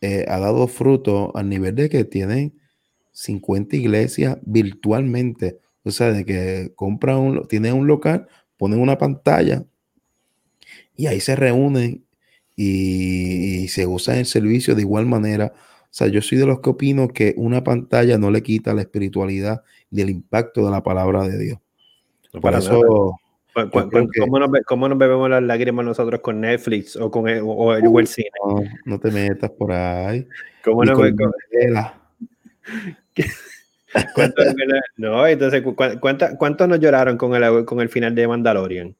eh, 0.00 0.24
ha 0.28 0.38
dado 0.38 0.66
fruto 0.68 1.34
al 1.36 1.48
nivel 1.48 1.74
de 1.74 1.88
que 1.88 2.04
tienen 2.04 2.58
50 3.12 3.76
iglesias 3.76 4.38
virtualmente. 4.42 5.58
O 5.82 5.90
sea, 5.90 6.12
de 6.12 6.24
que 6.24 6.72
compran 6.74 7.18
un, 7.18 7.48
tienen 7.48 7.74
un 7.74 7.86
local, 7.86 8.26
ponen 8.56 8.80
una 8.80 8.98
pantalla 8.98 9.64
y 10.96 11.06
ahí 11.06 11.20
se 11.20 11.36
reúnen 11.36 12.04
y, 12.56 13.68
se 13.68 13.86
usa 13.86 14.14
en 14.14 14.20
el 14.20 14.26
servicio 14.26 14.74
de 14.74 14.82
igual 14.82 15.06
manera. 15.06 15.54
O 15.94 15.96
sea, 15.96 16.08
yo 16.08 16.20
soy 16.20 16.38
de 16.38 16.46
los 16.46 16.58
que 16.58 16.70
opino 16.70 17.06
que 17.06 17.34
una 17.36 17.62
pantalla 17.62 18.18
no 18.18 18.32
le 18.32 18.42
quita 18.42 18.74
la 18.74 18.80
espiritualidad 18.80 19.62
ni 19.92 20.02
el 20.02 20.10
impacto 20.10 20.64
de 20.64 20.72
la 20.72 20.82
palabra 20.82 21.22
de 21.22 21.38
Dios. 21.38 21.60
Por 22.32 22.52
eso... 22.52 23.16
¿Cómo, 24.66 24.88
nos, 24.88 24.98
bebemos 24.98 25.30
las 25.30 25.44
lágrimas 25.44 25.86
nosotros 25.86 26.20
con 26.20 26.40
Netflix 26.40 26.96
o 26.96 27.12
con 27.12 27.28
el, 27.28 27.42
o, 27.44 27.76
el 27.76 28.06
cine? 28.08 28.28
No, 28.84 28.98
te 28.98 29.12
metas 29.12 29.52
por 29.52 29.70
ahí. 29.70 30.26
¿Cómo 30.64 30.84
nos 30.84 30.98
no, 34.96 35.26
entonces, 35.28 35.62
¿cuánto, 36.36 36.66
nos 36.66 36.80
lloraron 36.80 37.16
con 37.16 37.36
el, 37.36 37.64
con 37.64 37.80
el 37.80 37.88
final 37.88 38.16
de 38.16 38.26
Mandalorian? 38.26 38.96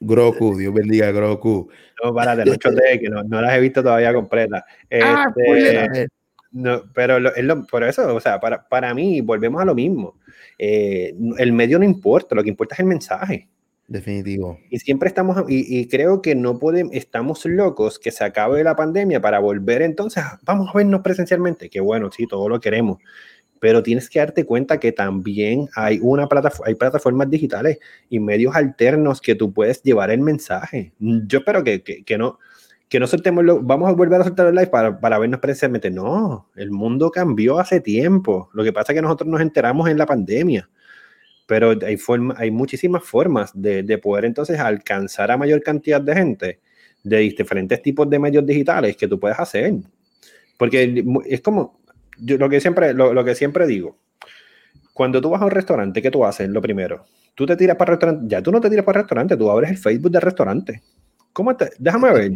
Groku, 0.00 0.56
Dios 0.56 0.72
bendiga 0.72 1.08
a 1.08 1.12
Groku. 1.12 1.68
No, 2.02 2.14
párate, 2.14 2.44
no 2.44 2.56
que 2.58 3.08
no, 3.08 3.22
no, 3.24 3.40
las 3.40 3.54
he 3.56 3.60
visto 3.60 3.82
todavía 3.82 4.12
completas. 4.12 4.62
Ah, 5.02 5.26
este, 5.36 6.08
no, 6.52 6.82
pero 6.94 7.18
es 7.34 7.44
lo, 7.44 7.66
por 7.66 7.84
eso, 7.84 8.14
o 8.14 8.20
sea, 8.20 8.40
para, 8.40 8.68
para 8.68 8.92
mí, 8.94 9.20
volvemos 9.20 9.60
a 9.62 9.64
lo 9.64 9.74
mismo. 9.74 10.18
Eh, 10.58 11.14
el 11.38 11.52
medio 11.52 11.78
no 11.78 11.84
importa, 11.84 12.34
lo 12.34 12.42
que 12.42 12.48
importa 12.48 12.74
es 12.74 12.80
el 12.80 12.86
mensaje. 12.86 13.48
Definitivo. 13.86 14.58
Y 14.70 14.78
siempre 14.78 15.08
estamos, 15.08 15.44
y, 15.48 15.88
creo 15.88 16.22
que 16.22 16.36
no 16.36 16.60
podemos, 16.60 16.94
estamos 16.94 17.44
locos 17.44 17.98
que 17.98 18.12
se 18.12 18.22
acabe 18.22 18.62
la 18.62 18.76
pandemia 18.76 19.20
para 19.20 19.40
volver 19.40 19.82
entonces, 19.82 20.22
vamos 20.44 20.68
a 20.68 20.78
vernos 20.78 21.00
presencialmente, 21.00 21.68
que 21.68 21.80
bueno, 21.80 22.08
sí, 22.12 22.26
todo 22.28 22.48
lo 22.48 22.60
queremos, 22.60 22.98
pero 23.60 23.82
tienes 23.82 24.08
que 24.08 24.18
darte 24.18 24.44
cuenta 24.44 24.80
que 24.80 24.90
también 24.90 25.68
hay, 25.76 26.00
una 26.02 26.26
plataforma, 26.26 26.68
hay 26.68 26.74
plataformas 26.74 27.30
digitales 27.30 27.78
y 28.08 28.18
medios 28.18 28.56
alternos 28.56 29.20
que 29.20 29.34
tú 29.34 29.52
puedes 29.52 29.82
llevar 29.82 30.10
el 30.10 30.20
mensaje. 30.20 30.92
Yo 30.98 31.40
espero 31.40 31.62
que, 31.62 31.82
que, 31.82 32.18
no, 32.18 32.38
que 32.88 32.98
no 32.98 33.06
soltemos, 33.06 33.44
lo, 33.44 33.60
vamos 33.60 33.90
a 33.90 33.92
volver 33.92 34.20
a 34.20 34.24
soltar 34.24 34.46
el 34.46 34.54
live 34.54 34.68
para, 34.68 34.98
para 34.98 35.18
vernos 35.18 35.40
presencialmente. 35.40 35.90
No, 35.90 36.48
el 36.56 36.70
mundo 36.70 37.10
cambió 37.10 37.60
hace 37.60 37.80
tiempo. 37.80 38.48
Lo 38.54 38.64
que 38.64 38.72
pasa 38.72 38.92
es 38.92 38.96
que 38.96 39.02
nosotros 39.02 39.28
nos 39.28 39.42
enteramos 39.42 39.88
en 39.88 39.98
la 39.98 40.06
pandemia 40.06 40.68
pero 41.46 41.76
hay, 41.84 41.96
forma, 41.96 42.32
hay 42.38 42.52
muchísimas 42.52 43.02
formas 43.02 43.50
de, 43.52 43.82
de, 43.82 43.98
poder 43.98 44.24
entonces 44.24 44.60
alcanzar 44.60 45.32
a 45.32 45.36
mayor 45.36 45.60
cantidad 45.64 46.00
de 46.00 46.14
gente 46.14 46.60
de 47.02 47.18
diferentes 47.18 47.82
tipos 47.82 48.08
de 48.08 48.20
medios 48.20 48.46
digitales 48.46 48.96
que 48.96 49.08
tú 49.08 49.18
puedes 49.18 49.36
hacer. 49.36 49.74
Porque 50.56 51.04
es 51.26 51.40
como, 51.40 51.80
yo, 52.22 52.38
lo, 52.38 52.48
que 52.48 52.60
siempre, 52.60 52.94
lo, 52.94 53.12
lo, 53.12 53.24
que 53.24 53.34
siempre 53.34 53.66
digo, 53.66 53.96
cuando 54.92 55.20
tú 55.20 55.30
vas 55.30 55.42
a 55.42 55.44
un 55.44 55.50
restaurante, 55.50 56.02
¿qué 56.02 56.10
tú 56.10 56.24
haces? 56.24 56.48
Lo 56.48 56.60
primero, 56.60 57.04
tú 57.34 57.46
te 57.46 57.56
tiras 57.56 57.76
para 57.76 57.92
el 57.92 57.98
restaurante, 57.98 58.26
ya 58.28 58.42
tú 58.42 58.52
no 58.52 58.60
te 58.60 58.70
tiras 58.70 58.84
para 58.84 59.00
el 59.00 59.04
restaurante, 59.04 59.36
tú 59.36 59.50
abres 59.50 59.70
el 59.70 59.78
Facebook 59.78 60.10
del 60.10 60.22
restaurante. 60.22 60.82
¿Cómo 61.32 61.56
te, 61.56 61.70
déjame 61.78 62.12
ver. 62.12 62.32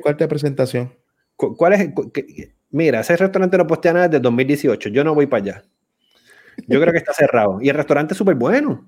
¿Cuál 0.00 0.14
es 0.14 0.20
la 0.20 0.28
presentación? 0.28 0.92
¿Cuál 1.36 1.72
es? 1.74 1.90
mira, 2.70 3.00
ese 3.00 3.16
restaurante 3.16 3.56
no 3.56 3.66
postea 3.66 3.92
nada 3.92 4.08
desde 4.08 4.20
2018, 4.20 4.88
yo 4.88 5.04
no 5.04 5.14
voy 5.14 5.26
para 5.26 5.42
allá. 5.42 5.64
Yo 6.66 6.80
creo 6.80 6.92
que 6.92 6.98
está 6.98 7.12
cerrado. 7.12 7.60
Y 7.62 7.68
el 7.68 7.76
restaurante 7.76 8.14
es 8.14 8.18
súper 8.18 8.34
bueno. 8.34 8.84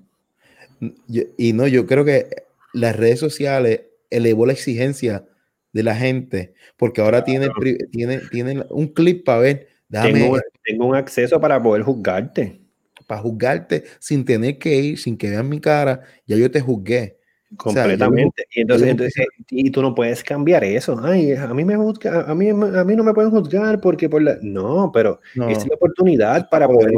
y 1.37 1.53
no, 1.53 1.67
yo 1.67 1.85
creo 1.85 2.03
que 2.03 2.27
las 2.73 2.95
redes 2.95 3.19
sociales 3.19 3.81
elevó 4.09 4.45
la 4.45 4.53
exigencia 4.53 5.25
de 5.73 5.83
la 5.83 5.95
gente, 5.95 6.53
porque 6.77 7.01
ahora 7.01 7.23
tienen, 7.23 7.49
tiene, 7.91 8.65
un 8.69 8.87
clip 8.89 9.25
para 9.25 9.39
ver. 9.39 9.67
Tengo, 9.91 10.39
tengo, 10.63 10.85
un 10.85 10.95
acceso 10.95 11.39
para 11.39 11.61
poder 11.61 11.83
juzgarte. 11.83 12.61
Para 13.07 13.21
juzgarte 13.21 13.83
sin 13.99 14.23
tener 14.23 14.57
que 14.57 14.75
ir, 14.75 14.99
sin 14.99 15.17
que 15.17 15.29
vean 15.29 15.49
mi 15.49 15.59
cara, 15.59 16.01
ya 16.25 16.37
yo 16.37 16.49
te 16.49 16.61
juzgué. 16.61 17.21
Completamente. 17.57 18.45
y 18.55 18.61
entonces, 18.61 18.87
entonces, 18.87 19.25
y 19.49 19.69
tú 19.71 19.81
no 19.81 19.93
puedes 19.93 20.23
cambiar 20.23 20.63
eso. 20.63 20.99
Ay, 21.03 21.33
a 21.33 21.53
mí 21.53 21.65
me 21.65 21.75
juzga, 21.75 22.21
a 22.21 22.33
mí, 22.33 22.49
a 22.49 22.83
mí 22.83 22.95
no 22.95 23.03
me 23.03 23.13
pueden 23.13 23.31
juzgar 23.31 23.81
porque 23.81 24.07
por 24.07 24.21
la. 24.21 24.37
No, 24.41 24.89
pero 24.93 25.19
es 25.49 25.67
la 25.67 25.75
oportunidad 25.75 26.47
para 26.49 26.67
poder. 26.67 26.93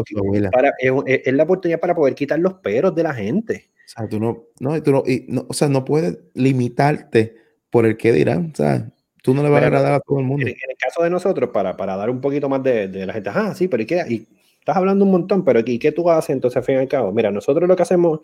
Para, 0.52 0.72
es, 0.80 1.34
la 1.34 1.44
oportunidad 1.44 1.80
para 1.80 1.96
poder 1.96 2.14
quitar 2.14 2.39
los 2.39 2.56
peros 2.56 2.94
de 2.94 3.04
la 3.04 3.14
gente. 3.14 3.72
O 3.86 3.89
sea, 3.89 4.08
tú 4.08 4.20
no, 4.20 4.46
no, 4.60 4.82
tú 4.84 4.91
no, 4.91 5.04
y 5.06 5.26
no, 5.28 5.46
o 5.48 5.54
sea, 5.54 5.70
no 5.70 5.84
puedes 5.84 6.20
limitarte 6.36 7.36
por 7.70 7.86
el 7.86 7.98
que 7.98 8.14
dirán. 8.14 8.52
O 8.54 8.56
sea, 8.56 8.91
tú 9.24 9.34
no 9.34 9.41
le 9.41 9.49
vas 9.49 9.63
a 9.63 9.65
agradar 9.65 9.93
a 9.93 9.99
todo 9.99 10.19
el 10.19 10.26
mundo. 10.26 10.45
En, 10.45 10.49
el 10.49 10.78
caso 10.78 11.01
de 11.01 11.09
nosotros, 11.09 11.49
para, 11.49 11.76
para 11.76 11.95
dar 11.95 12.11
un 12.11 12.21
poquito 12.21 12.47
más 12.47 12.61
de, 12.61 12.88
de 12.88 13.07
la 13.07 13.13
gente, 13.13 13.32
ah, 13.34 13.55
sí, 13.55 13.67
pero 13.67 13.82
¿y 13.82 13.88
qué? 13.88 14.03
Y, 14.07 14.28
estás 14.59 14.78
hablando 14.78 15.03
un 15.03 15.11
montón, 15.11 15.43
pero 15.43 15.61
¿y 15.65 15.80
qué 15.80 15.91
tú 15.91 16.09
haces 16.09 16.30
entonces 16.30 16.57
al 16.57 16.63
fin 16.63 16.76
y 16.76 16.78
al 16.78 16.88
cabo? 16.88 17.11
Mira, 17.11 17.32
nosotros 17.32 17.67
lo 17.67 17.76
que 17.76 17.82
hacemos, 17.82 18.19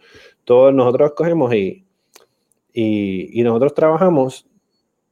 todos 0.45 0.71
nosotros 0.73 1.13
cogemos 1.15 1.51
y 1.55 1.83
y, 2.73 3.43
nosotros 3.43 3.73
trabajamos 3.73 4.47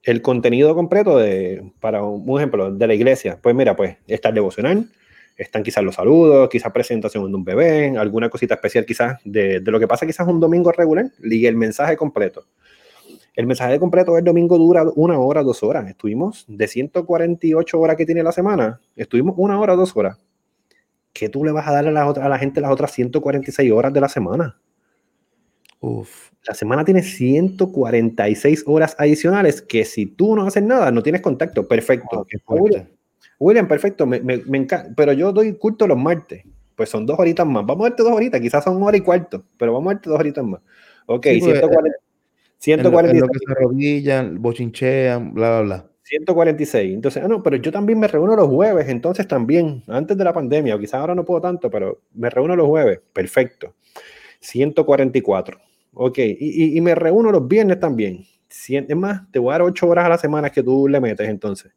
el 0.03 0.21
contenido 0.21 0.73
completo 0.75 1.17
de, 1.17 1.71
para 1.79 2.03
un, 2.03 2.37
ejemplo, 2.37 2.71
de 2.71 2.87
la 2.87 2.93
iglesia. 2.93 3.39
Pues 3.41 3.55
mira, 3.55 3.75
pues 3.75 3.97
está 4.07 4.29
el 4.29 4.35
devocional, 4.35 4.89
están 5.37 5.63
quizás 5.63 5.83
los 5.83 5.95
saludos, 5.95 6.49
quizás 6.49 6.71
presentación 6.71 7.29
de 7.29 7.35
un 7.35 7.43
bebé, 7.43 7.97
alguna 7.97 8.29
cosita 8.29 8.55
especial 8.55 8.85
quizás 8.85 9.19
de, 9.25 9.59
de, 9.59 9.71
lo 9.71 9.79
que 9.79 9.87
pasa 9.87 10.05
quizás 10.05 10.27
un 10.27 10.39
domingo 10.39 10.71
regular 10.71 11.11
y 11.23 11.45
el 11.45 11.55
mensaje 11.55 11.97
completo. 11.97 12.45
El 13.37 13.45
mensaje 13.45 13.79
completo 13.79 14.15
del 14.15 14.23
domingo 14.23 14.57
dura 14.57 14.83
una 14.95 15.19
hora, 15.19 15.43
dos 15.43 15.61
horas. 15.61 15.87
Estuvimos 15.87 16.43
de 16.47 16.67
148 16.67 17.79
horas 17.79 17.95
que 17.95 18.03
tiene 18.03 18.23
la 18.23 18.31
semana, 18.31 18.81
estuvimos 18.95 19.35
una 19.37 19.59
hora, 19.59 19.75
dos 19.75 19.95
horas. 19.95 20.17
¿Qué 21.13 21.29
tú 21.29 21.45
le 21.45 21.51
vas 21.51 21.67
a 21.67 21.71
dar 21.71 21.87
a 21.87 21.91
la, 21.91 22.01
a 22.01 22.29
la 22.29 22.39
gente 22.39 22.61
las 22.61 22.71
otras 22.71 22.91
146 22.93 23.71
horas 23.71 23.93
de 23.93 24.01
la 24.01 24.09
semana? 24.09 24.59
Uf. 25.79 26.31
La 26.47 26.55
semana 26.55 26.83
tiene 26.83 27.03
146 27.03 28.63
horas 28.65 28.95
adicionales 28.97 29.61
que 29.61 29.85
si 29.85 30.07
tú 30.07 30.35
no 30.35 30.47
haces 30.47 30.63
nada, 30.63 30.89
no 30.89 31.03
tienes 31.03 31.21
contacto. 31.21 31.67
Perfecto. 31.67 32.25
Ah, 32.47 32.55
William, 33.37 33.67
perfecto. 33.67 34.07
Me, 34.07 34.17
encanta. 34.17 34.89
Pero 34.97 35.13
yo 35.13 35.31
doy 35.31 35.53
culto 35.53 35.85
los 35.85 35.97
martes. 35.97 36.43
Pues 36.75 36.89
son 36.89 37.05
dos 37.05 37.19
horitas 37.19 37.45
más. 37.45 37.63
Vamos 37.67 37.85
a 37.85 37.89
verte 37.89 38.01
dos 38.01 38.13
horitas. 38.13 38.41
Quizás 38.41 38.63
son 38.63 38.81
hora 38.81 38.97
y 38.97 39.01
cuarto. 39.01 39.43
Pero 39.57 39.73
vamos 39.73 39.91
a 39.91 39.93
verte 39.93 40.09
dos 40.09 40.19
horitas 40.19 40.43
más. 40.43 40.61
Ok, 41.05 41.27
140, 41.27 41.97
146. 42.59 43.21
Lo, 43.21 43.27
que 43.27 43.39
se 43.39 43.51
arrodillan, 43.51 44.41
bochinchean, 44.41 45.33
bla, 45.33 45.49
bla, 45.49 45.61
bla. 45.61 45.91
146. 46.03 46.93
Entonces, 46.93 47.23
ah, 47.23 47.27
no, 47.27 47.43
pero 47.43 47.57
yo 47.57 47.71
también 47.71 47.99
me 47.99 48.07
reúno 48.07 48.35
los 48.35 48.47
jueves, 48.47 48.87
entonces 48.87 49.27
también, 49.27 49.83
antes 49.87 50.17
de 50.17 50.23
la 50.23 50.33
pandemia, 50.33 50.75
o 50.75 50.79
quizás 50.79 50.95
ahora 50.95 51.15
no 51.15 51.25
puedo 51.25 51.41
tanto, 51.41 51.69
pero 51.69 52.01
me 52.13 52.29
reúno 52.29 52.55
los 52.55 52.67
jueves. 52.67 52.99
Perfecto. 53.13 53.75
144. 54.39 55.59
Ok, 55.93 56.19
y, 56.19 56.77
y, 56.77 56.81
me 56.81 56.93
reúno 56.95 57.31
los 57.31 57.47
viernes 57.47 57.79
también. 57.79 58.23
Es 58.49 58.95
más, 58.95 59.29
te 59.31 59.39
voy 59.39 59.49
a 59.49 59.53
dar 59.53 59.63
8 59.63 59.87
horas 59.87 60.05
a 60.05 60.09
la 60.09 60.17
semana 60.17 60.49
que 60.51 60.63
tú 60.63 60.87
le 60.87 60.99
metes 60.99 61.27
entonces. 61.27 61.73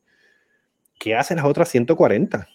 ¿Qué 0.98 1.14
hacen 1.16 1.38
las 1.38 1.46
otras 1.46 1.68
140 1.70 2.46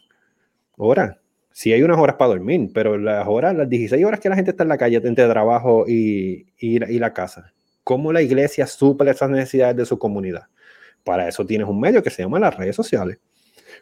horas? 0.77 1.17
Sí 1.51 1.73
hay 1.73 1.81
unas 1.81 1.97
horas 1.97 2.17
para 2.17 2.29
dormir, 2.29 2.69
pero 2.73 2.97
las 2.97 3.27
horas, 3.27 3.55
las 3.55 3.67
16 3.67 4.05
horas 4.05 4.19
que 4.19 4.29
la 4.29 4.35
gente 4.35 4.51
está 4.51 4.63
en 4.63 4.69
la 4.69 4.77
calle 4.77 5.01
entre 5.03 5.27
trabajo 5.27 5.85
y, 5.87 6.45
y, 6.59 6.83
y 6.83 6.99
la 6.99 7.13
casa. 7.13 7.53
¿Cómo 7.85 8.11
la 8.11 8.23
iglesia 8.23 8.65
suple 8.65 9.11
esas 9.11 9.29
necesidades 9.29 9.77
de 9.77 9.85
su 9.85 9.99
comunidad? 9.99 10.47
Para 11.03 11.29
eso 11.29 11.45
tienes 11.45 11.67
un 11.67 11.79
medio 11.79 12.01
que 12.01 12.09
se 12.09 12.23
llama 12.23 12.39
las 12.39 12.57
redes 12.57 12.75
sociales. 12.75 13.19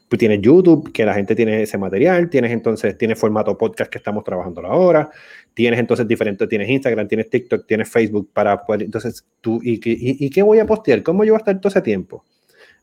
Pues 0.10 0.20
tienes 0.20 0.42
YouTube, 0.42 0.92
que 0.92 1.06
la 1.06 1.14
gente 1.14 1.34
tiene 1.36 1.62
ese 1.62 1.78
material, 1.78 2.30
tienes 2.30 2.52
entonces, 2.52 2.98
tienes 2.98 3.18
formato 3.18 3.58
podcast 3.58 3.90
que 3.90 3.98
estamos 3.98 4.26
trabajando 4.26 4.60
ahora, 4.66 5.10
tienes 5.54 5.80
entonces 5.80 6.06
diferentes, 6.06 6.50
tienes 6.50 6.70
Instagram, 6.70 7.08
tienes 7.08 7.30
TikTok, 7.30 7.66
tienes 7.66 7.90
Facebook 7.90 8.30
para 8.34 8.66
poder, 8.66 8.84
entonces 8.84 9.26
tú, 9.40 9.62
¿y, 9.64 9.76
y, 9.76 10.26
y 10.26 10.30
qué 10.30 10.42
voy 10.42 10.60
a 10.60 10.66
postear? 10.66 11.02
¿Cómo 11.02 11.24
yo 11.24 11.32
voy 11.32 11.38
a 11.38 11.40
estar 11.40 11.62
todo 11.62 11.70
ese 11.70 11.82
tiempo? 11.82 12.26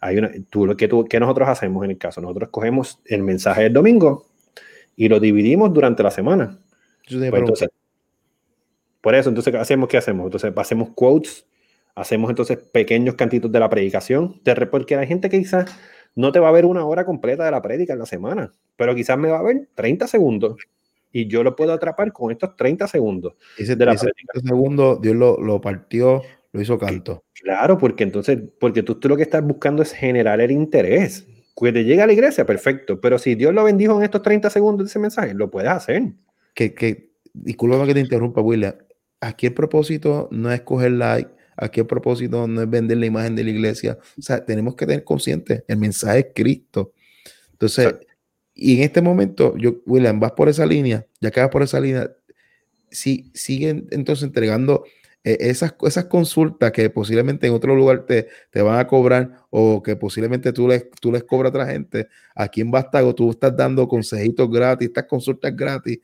Hay 0.00 0.16
una, 0.16 0.30
tú, 0.48 0.64
lo 0.64 0.74
que, 0.74 0.88
tú, 0.88 1.04
que 1.04 1.20
nosotros 1.20 1.50
hacemos 1.50 1.84
en 1.84 1.90
el 1.90 1.98
caso, 1.98 2.22
nosotros 2.22 2.48
cogemos 2.50 2.98
el 3.04 3.22
mensaje 3.22 3.64
del 3.64 3.74
domingo 3.74 4.26
y 4.96 5.10
lo 5.10 5.20
dividimos 5.20 5.70
durante 5.74 6.02
la 6.02 6.10
semana. 6.10 6.58
Pues 7.06 7.22
entonces, 7.22 7.68
por 9.00 9.14
eso, 9.14 9.28
entonces, 9.28 9.54
hacemos? 9.54 9.88
¿Qué 9.88 9.96
hacemos? 9.96 10.26
Entonces, 10.26 10.52
hacemos 10.56 10.90
quotes, 10.94 11.46
hacemos 11.94 12.30
entonces 12.30 12.58
pequeños 12.58 13.14
cantitos 13.14 13.50
de 13.50 13.60
la 13.60 13.70
predicación, 13.70 14.40
porque 14.70 14.96
hay 14.96 15.06
gente 15.06 15.28
que 15.30 15.38
quizás 15.38 15.74
no 16.14 16.32
te 16.32 16.40
va 16.40 16.48
a 16.48 16.52
ver 16.52 16.66
una 16.66 16.84
hora 16.84 17.04
completa 17.04 17.44
de 17.44 17.50
la 17.50 17.62
prédica 17.62 17.92
en 17.92 17.98
la 17.98 18.06
semana, 18.06 18.52
pero 18.76 18.94
quizás 18.94 19.18
me 19.18 19.28
va 19.28 19.38
a 19.38 19.42
ver 19.42 19.68
30 19.74 20.06
segundos 20.06 20.56
y 21.12 21.26
yo 21.26 21.42
lo 21.42 21.56
puedo 21.56 21.72
atrapar 21.72 22.12
con 22.12 22.30
estos 22.30 22.56
30 22.56 22.86
segunos. 22.88 23.34
Ese, 23.58 23.76
de 23.76 23.84
la 23.84 23.92
ese 23.94 24.10
30 24.32 24.48
segundos 24.48 25.00
Dios 25.00 25.16
lo, 25.16 25.40
lo, 25.40 25.60
partió, 25.60 26.22
lo 26.52 26.60
hizo 26.60 26.78
canto. 26.78 27.24
Claro, 27.34 27.78
porque 27.78 28.04
entonces, 28.04 28.38
porque 28.58 28.82
tú, 28.82 28.96
tú, 28.96 29.08
lo 29.08 29.16
que 29.16 29.22
estás 29.22 29.42
buscando 29.42 29.82
es 29.82 29.92
generar 29.92 30.40
el 30.40 30.50
interés. 30.50 31.26
Que 31.56 31.72
te 31.72 31.84
llegue 31.84 32.00
a 32.00 32.06
la 32.06 32.14
iglesia, 32.14 32.46
perfecto, 32.46 33.02
pero 33.02 33.18
si 33.18 33.34
Dios 33.34 33.52
lo 33.52 33.64
bendijo 33.64 33.94
en 33.98 34.02
estos 34.02 34.22
30 34.22 34.48
segundos 34.48 34.86
de 34.86 34.88
ese 34.88 34.98
mensaje, 34.98 35.34
lo 35.34 35.50
puedes 35.50 35.70
hacer. 35.70 36.04
Que, 36.54 36.72
que 36.72 37.10
disculpa 37.34 37.84
que 37.84 37.92
te 37.92 38.00
interrumpa, 38.00 38.40
William. 38.40 38.74
Aquí 39.20 39.46
el 39.46 39.54
propósito 39.54 40.28
no 40.30 40.50
es 40.50 40.62
coger 40.62 40.92
like, 40.92 41.30
Aquí 41.60 41.80
el 41.80 41.86
propósito 41.86 42.48
no 42.48 42.62
es 42.62 42.70
vender 42.70 42.96
la 42.96 43.04
imagen 43.04 43.36
de 43.36 43.44
la 43.44 43.50
iglesia. 43.50 43.98
O 44.18 44.22
sea, 44.22 44.42
tenemos 44.42 44.74
que 44.74 44.86
tener 44.86 45.04
consciente, 45.04 45.62
el 45.68 45.76
mensaje 45.76 46.20
es 46.20 46.26
Cristo. 46.34 46.94
Entonces, 47.52 47.96
y 48.54 48.78
en 48.78 48.82
este 48.82 49.02
momento, 49.02 49.54
yo, 49.58 49.82
William, 49.84 50.18
vas 50.18 50.32
por 50.32 50.48
esa 50.48 50.64
línea, 50.64 51.06
ya 51.20 51.30
que 51.30 51.40
vas 51.40 51.50
por 51.50 51.62
esa 51.62 51.78
línea, 51.78 52.10
si 52.90 53.30
siguen 53.34 53.86
entonces 53.90 54.24
entregando 54.24 54.84
e, 55.22 55.36
esas, 55.38 55.74
esas 55.82 56.06
consultas 56.06 56.72
que 56.72 56.88
posiblemente 56.88 57.46
en 57.46 57.52
otro 57.52 57.76
lugar 57.76 58.06
te, 58.06 58.28
te 58.50 58.62
van 58.62 58.78
a 58.78 58.86
cobrar 58.86 59.44
o 59.50 59.82
que 59.82 59.96
posiblemente 59.96 60.54
tú 60.54 60.66
les, 60.66 60.90
tú 60.98 61.12
les 61.12 61.24
cobras 61.24 61.52
a 61.52 61.58
otra 61.58 61.66
gente, 61.66 62.08
aquí 62.34 62.62
en 62.62 62.70
Bastago 62.70 63.14
tú 63.14 63.30
estás 63.30 63.54
dando 63.54 63.86
consejitos 63.86 64.50
gratis, 64.50 64.88
estas 64.88 65.04
consultas 65.04 65.54
gratis, 65.54 65.98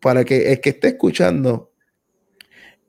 para 0.00 0.24
que 0.24 0.52
el 0.52 0.60
que 0.60 0.70
esté 0.70 0.88
escuchando, 0.88 1.73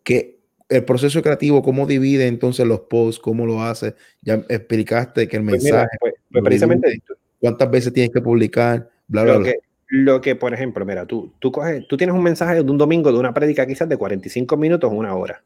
que 0.05 0.39
el 0.69 0.85
proceso 0.85 1.21
creativo, 1.21 1.61
cómo 1.61 1.85
divide 1.85 2.27
entonces 2.27 2.65
los 2.65 2.81
posts, 2.81 3.19
cómo 3.19 3.45
lo 3.45 3.61
hace, 3.61 3.95
ya 4.21 4.45
explicaste 4.47 5.27
que 5.27 5.37
el 5.37 5.43
pues 5.43 5.63
mensaje, 5.63 5.97
pues, 5.99 6.13
pues 6.31 6.43
precisamente, 6.43 7.01
cuántas 7.39 7.69
veces 7.69 7.91
tienes 7.91 8.13
que 8.13 8.21
publicar, 8.21 8.89
bla, 9.07 9.23
bla, 9.23 9.37
bla. 9.37 9.53
Lo 9.87 10.19
que, 10.21 10.35
por 10.35 10.53
ejemplo, 10.53 10.83
mira, 10.85 11.05
tú, 11.05 11.33
tú, 11.39 11.51
coges, 11.51 11.87
tú 11.87 11.95
tienes 11.97 12.15
un 12.15 12.23
mensaje 12.23 12.55
de 12.55 12.61
un 12.61 12.77
domingo 12.77 13.11
de 13.11 13.19
una 13.19 13.33
prédica 13.33 13.67
quizás 13.67 13.87
de 13.87 13.97
45 13.97 14.57
minutos, 14.57 14.91
una 14.91 15.15
hora. 15.15 15.43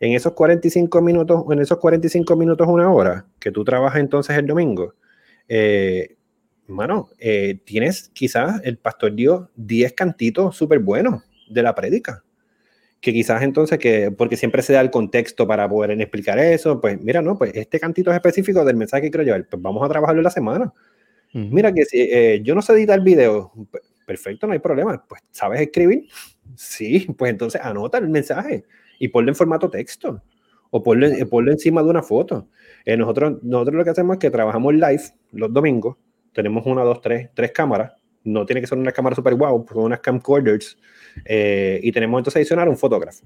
En 0.00 0.12
esos 0.12 0.32
45 0.32 1.02
minutos, 1.02 1.44
en 1.50 1.60
esos 1.60 1.78
45 1.78 2.36
minutos, 2.36 2.66
una 2.66 2.90
hora, 2.90 3.26
que 3.38 3.50
tú 3.50 3.62
trabajas 3.62 4.00
entonces 4.00 4.36
el 4.38 4.46
domingo, 4.46 4.94
eh, 5.48 6.16
bueno, 6.66 7.10
eh, 7.18 7.58
tienes 7.64 8.10
quizás, 8.14 8.62
el 8.64 8.78
pastor 8.78 9.14
dio 9.14 9.50
10 9.56 9.92
cantitos 9.92 10.56
súper 10.56 10.78
buenos 10.78 11.22
de 11.48 11.62
la 11.62 11.74
prédica. 11.74 12.23
Que 13.04 13.12
quizás 13.12 13.42
entonces, 13.42 13.78
que, 13.78 14.10
porque 14.10 14.34
siempre 14.34 14.62
se 14.62 14.72
da 14.72 14.80
el 14.80 14.90
contexto 14.90 15.46
para 15.46 15.68
poder 15.68 15.90
explicar 16.00 16.38
eso, 16.38 16.80
pues 16.80 16.98
mira, 17.02 17.20
no, 17.20 17.36
pues 17.36 17.52
este 17.54 17.78
cantito 17.78 18.10
es 18.10 18.16
específico 18.16 18.64
del 18.64 18.76
mensaje 18.76 19.02
que 19.02 19.10
quiero 19.10 19.24
llevar, 19.24 19.46
pues 19.46 19.60
vamos 19.60 19.84
a 19.84 19.88
trabajarlo 19.90 20.20
en 20.20 20.24
la 20.24 20.30
semana 20.30 20.72
Mira 21.34 21.72
que 21.72 21.84
si 21.84 22.00
eh, 22.00 22.40
yo 22.44 22.54
no 22.54 22.62
sé 22.62 22.74
editar 22.74 23.00
video, 23.00 23.52
perfecto, 24.06 24.46
no 24.46 24.52
hay 24.52 24.60
problema. 24.60 25.04
Pues, 25.08 25.20
¿sabes 25.32 25.60
escribir? 25.60 26.06
Sí, 26.54 27.08
pues 27.18 27.32
entonces 27.32 27.60
anota 27.60 27.98
el 27.98 28.08
mensaje 28.08 28.64
y 29.00 29.08
ponlo 29.08 29.32
en 29.32 29.34
formato 29.34 29.68
texto 29.68 30.22
o 30.70 30.82
ponlo, 30.82 31.06
eh, 31.08 31.52
encima 31.52 31.82
de 31.82 31.90
una 31.90 32.04
foto. 32.04 32.48
Eh, 32.84 32.96
nosotros, 32.96 33.42
nosotros 33.42 33.74
lo 33.74 33.84
que 33.84 33.90
hacemos 33.90 34.14
es 34.14 34.20
que 34.20 34.30
trabajamos 34.30 34.74
live 34.74 35.02
los 35.32 35.52
domingos, 35.52 35.96
tenemos 36.32 36.64
una, 36.66 36.84
dos, 36.84 37.00
tres, 37.00 37.30
tres 37.34 37.50
cámaras, 37.50 37.94
no 38.22 38.46
tiene 38.46 38.60
que 38.60 38.68
ser 38.68 38.78
una 38.78 38.92
cámara 38.92 39.16
super 39.16 39.34
wow, 39.34 39.66
son 39.68 39.82
unas 39.82 40.00
camcorders, 40.00 40.78
y 41.26 41.92
tenemos 41.92 42.18
entonces 42.18 42.36
adicionar 42.36 42.68
un 42.68 42.76
fotógrafo. 42.76 43.24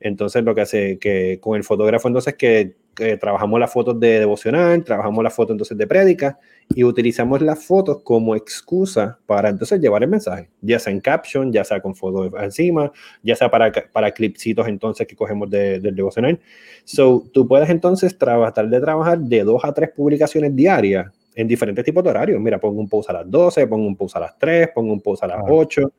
Entonces 0.00 0.44
lo 0.44 0.54
que 0.54 0.60
hace 0.60 0.98
que 0.98 1.38
con 1.40 1.56
el 1.56 1.64
fotógrafo 1.64 2.08
entonces 2.08 2.34
que, 2.34 2.76
trabajamos 3.20 3.58
las 3.58 3.72
fotos 3.72 3.98
de 3.98 4.20
devocional, 4.20 4.84
trabajamos 4.84 5.24
las 5.24 5.34
fotos 5.34 5.54
entonces 5.54 5.76
de 5.76 5.84
prédica 5.84 6.38
y 6.76 6.84
utilizamos 6.84 7.42
las 7.42 7.64
fotos 7.64 8.02
como 8.04 8.36
excusa 8.36 9.18
para 9.26 9.48
entonces 9.48 9.80
llevar 9.80 10.04
el 10.04 10.08
mensaje, 10.10 10.48
ya 10.60 10.78
sea 10.78 10.92
en 10.92 11.00
caption, 11.00 11.52
ya 11.52 11.64
sea 11.64 11.80
con 11.80 11.96
fotos 11.96 12.32
encima, 12.40 12.92
ya 13.20 13.34
sea 13.34 13.50
para, 13.50 13.72
para 13.90 14.12
clipsitos 14.12 14.68
entonces 14.68 15.08
que 15.08 15.16
cogemos 15.16 15.50
del 15.50 15.96
devocional. 15.96 16.38
So, 16.84 17.24
tú 17.32 17.48
puedes 17.48 17.68
entonces 17.68 18.16
tratar 18.16 18.68
de 18.68 18.80
trabajar 18.80 19.18
de 19.18 19.42
dos 19.42 19.64
a 19.64 19.72
tres 19.72 19.90
publicaciones 19.90 20.54
diarias 20.54 21.06
en 21.34 21.48
diferentes 21.48 21.84
tipos 21.84 22.04
de 22.04 22.10
horarios. 22.10 22.40
Mira, 22.40 22.60
pongo 22.60 22.80
un 22.80 22.88
post 22.88 23.10
a 23.10 23.14
las 23.14 23.28
12, 23.28 23.66
pongo 23.66 23.86
un 23.88 23.96
post 23.96 24.16
a 24.16 24.20
las 24.20 24.38
3, 24.38 24.68
pongo 24.72 24.92
un 24.92 25.00
post 25.00 25.24
a 25.24 25.26
las 25.26 25.38
8. 25.48 25.92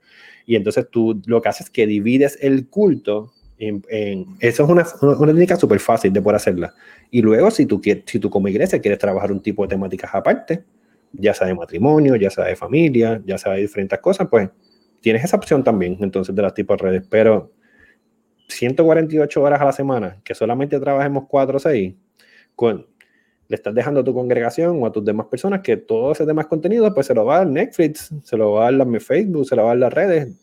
Y 0.46 0.56
entonces 0.56 0.88
tú 0.90 1.22
lo 1.26 1.42
que 1.42 1.50
haces 1.50 1.68
es 1.68 1.72
que 1.72 1.88
divides 1.88 2.38
el 2.42 2.68
culto 2.68 3.34
eso 3.58 4.64
es 4.64 4.70
una, 4.70 4.86
una 5.02 5.32
técnica 5.32 5.56
súper 5.56 5.80
fácil 5.80 6.12
de 6.12 6.22
poder 6.22 6.36
hacerla. 6.36 6.74
Y 7.10 7.22
luego, 7.22 7.50
si 7.52 7.66
tú, 7.66 7.82
si 8.06 8.20
tú 8.20 8.30
como 8.30 8.48
iglesia 8.48 8.82
quieres 8.82 9.00
trabajar 9.00 9.32
un 9.32 9.42
tipo 9.42 9.64
de 9.64 9.70
temáticas 9.70 10.14
aparte, 10.14 10.64
ya 11.14 11.34
sea 11.34 11.48
de 11.48 11.54
matrimonio, 11.54 12.16
ya 12.16 12.30
sea 12.30 12.46
de 12.46 12.56
familia, 12.56 13.22
ya 13.26 13.38
sea 13.38 13.54
de 13.54 13.62
diferentes 13.62 14.00
cosas, 14.00 14.28
pues 14.30 14.50
tienes 15.00 15.24
esa 15.24 15.38
opción 15.38 15.64
también, 15.64 15.98
entonces, 16.02 16.36
de 16.36 16.42
las 16.42 16.54
tipos 16.54 16.78
de 16.78 16.84
redes. 16.84 17.08
Pero 17.10 17.54
148 18.50 19.42
horas 19.42 19.62
a 19.62 19.66
la 19.66 19.72
semana, 19.72 20.22
que 20.24 20.36
solamente 20.36 20.80
trabajemos 20.80 21.26
4 21.30 21.58
o 21.58 21.60
6, 21.60 21.94
con, 22.56 22.88
le 23.48 23.56
estás 23.56 23.74
dejando 23.74 24.00
a 24.00 24.04
tu 24.04 24.14
congregación 24.14 24.82
o 24.82 24.86
a 24.86 24.92
tus 24.92 25.06
demás 25.06 25.28
personas 25.28 25.62
que 25.62 25.78
todo 25.78 26.12
ese 26.12 26.26
demás 26.26 26.48
contenido, 26.48 26.94
pues 26.94 27.08
se 27.08 27.14
lo 27.14 27.26
va 27.26 27.42
a 27.42 27.46
Netflix, 27.46 28.12
se 28.24 28.38
lo 28.38 28.54
va 28.54 28.68
a 28.68 28.72
dar 28.72 28.88
mi 28.88 29.00
Facebook, 29.00 29.48
se 29.48 29.56
lo 29.56 29.64
va 29.64 29.70
a 29.70 29.72
dar 29.72 29.80
las 29.80 29.94
redes, 29.94 30.36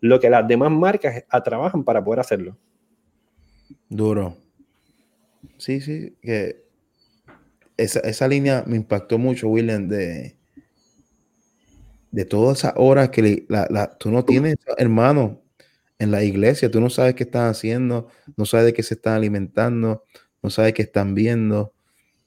lo 0.00 0.20
que 0.20 0.30
las 0.30 0.46
demás 0.46 0.70
marcas 0.70 1.24
trabajan 1.44 1.84
para 1.84 2.04
poder 2.04 2.20
hacerlo. 2.20 2.56
Duro. 3.88 4.36
Sí, 5.56 5.80
sí, 5.80 6.16
que 6.20 6.64
esa, 7.76 8.28
línea 8.28 8.62
me 8.66 8.76
impactó 8.76 9.18
mucho, 9.18 9.48
William, 9.48 9.88
de, 9.88 10.36
de 12.10 12.24
todas 12.24 12.58
esas 12.58 12.74
horas 12.76 13.08
que 13.10 13.46
tú 13.98 14.10
no 14.10 14.24
tienes, 14.24 14.56
hermano, 14.76 15.40
en 15.98 16.10
la 16.10 16.22
iglesia, 16.22 16.70
tú 16.70 16.80
no 16.80 16.90
sabes 16.90 17.14
qué 17.14 17.24
están 17.24 17.48
haciendo, 17.48 18.08
no 18.36 18.44
sabes 18.46 18.66
de 18.66 18.72
qué 18.72 18.82
se 18.82 18.94
están 18.94 19.14
alimentando, 19.14 20.04
no 20.42 20.50
sabes 20.50 20.72
qué 20.72 20.82
están 20.82 21.14
viendo. 21.14 21.74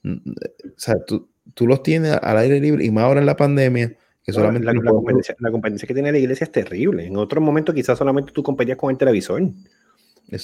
O 0.05 0.77
sea, 0.77 0.95
tú, 1.05 1.29
tú 1.53 1.67
los 1.67 1.83
tienes 1.83 2.17
al 2.21 2.37
aire 2.37 2.59
libre 2.59 2.85
y 2.85 2.91
más 2.91 3.05
ahora 3.05 3.19
en 3.19 3.25
la 3.25 3.35
pandemia, 3.35 3.95
solamente 4.31 4.65
la, 4.65 5.51
competencia, 5.51 5.87
que 5.87 5.93
tiene 5.93 6.11
la 6.11 6.17
iglesia 6.17 6.45
es 6.45 6.51
terrible. 6.51 7.05
En 7.05 7.17
otro 7.17 7.41
momento 7.41 7.73
quizás 7.73 7.97
solamente 7.97 8.31
tú 8.31 8.43
competías 8.43 8.77
con 8.77 8.91
el 8.91 8.97
televisor. 8.97 9.43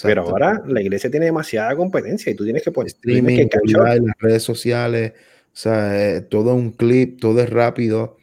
Pero 0.04 0.22
ahora 0.24 0.62
la 0.68 0.82
iglesia 0.82 1.10
tiene 1.10 1.28
demasiada 1.28 1.76
competencia 1.76 2.32
y 2.32 2.36
tú 2.36 2.44
tienes 2.44 2.64
que 2.64 2.72
poner 2.72 2.88
streaming, 2.88 3.48
las 3.64 4.00
redes 4.20 4.44
sociales, 4.44 5.14
o 5.54 5.58
sea, 5.58 6.16
eh, 6.16 6.22
todo 6.22 6.54
un 6.54 6.72
clip, 6.72 7.20
todo 7.20 7.42
es 7.42 7.50
rápido. 7.50 8.18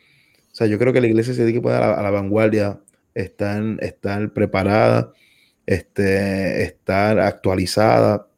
O 0.53 0.55
sea, 0.55 0.66
yo 0.66 0.78
creo 0.78 0.93
que 0.93 1.01
la 1.01 1.07
iglesia 1.07 1.32
se 1.32 1.39
tiene 1.39 1.55
que 1.55 1.61
poner 1.61 1.82
a 1.82 2.03
la, 2.03 2.11
vanguardia, 2.11 2.80
estar, 3.14 3.62
estar 3.80 4.32
preparada, 4.32 5.12
este, 5.64 6.62
estar 6.62 7.18
actualizada. 7.18 8.28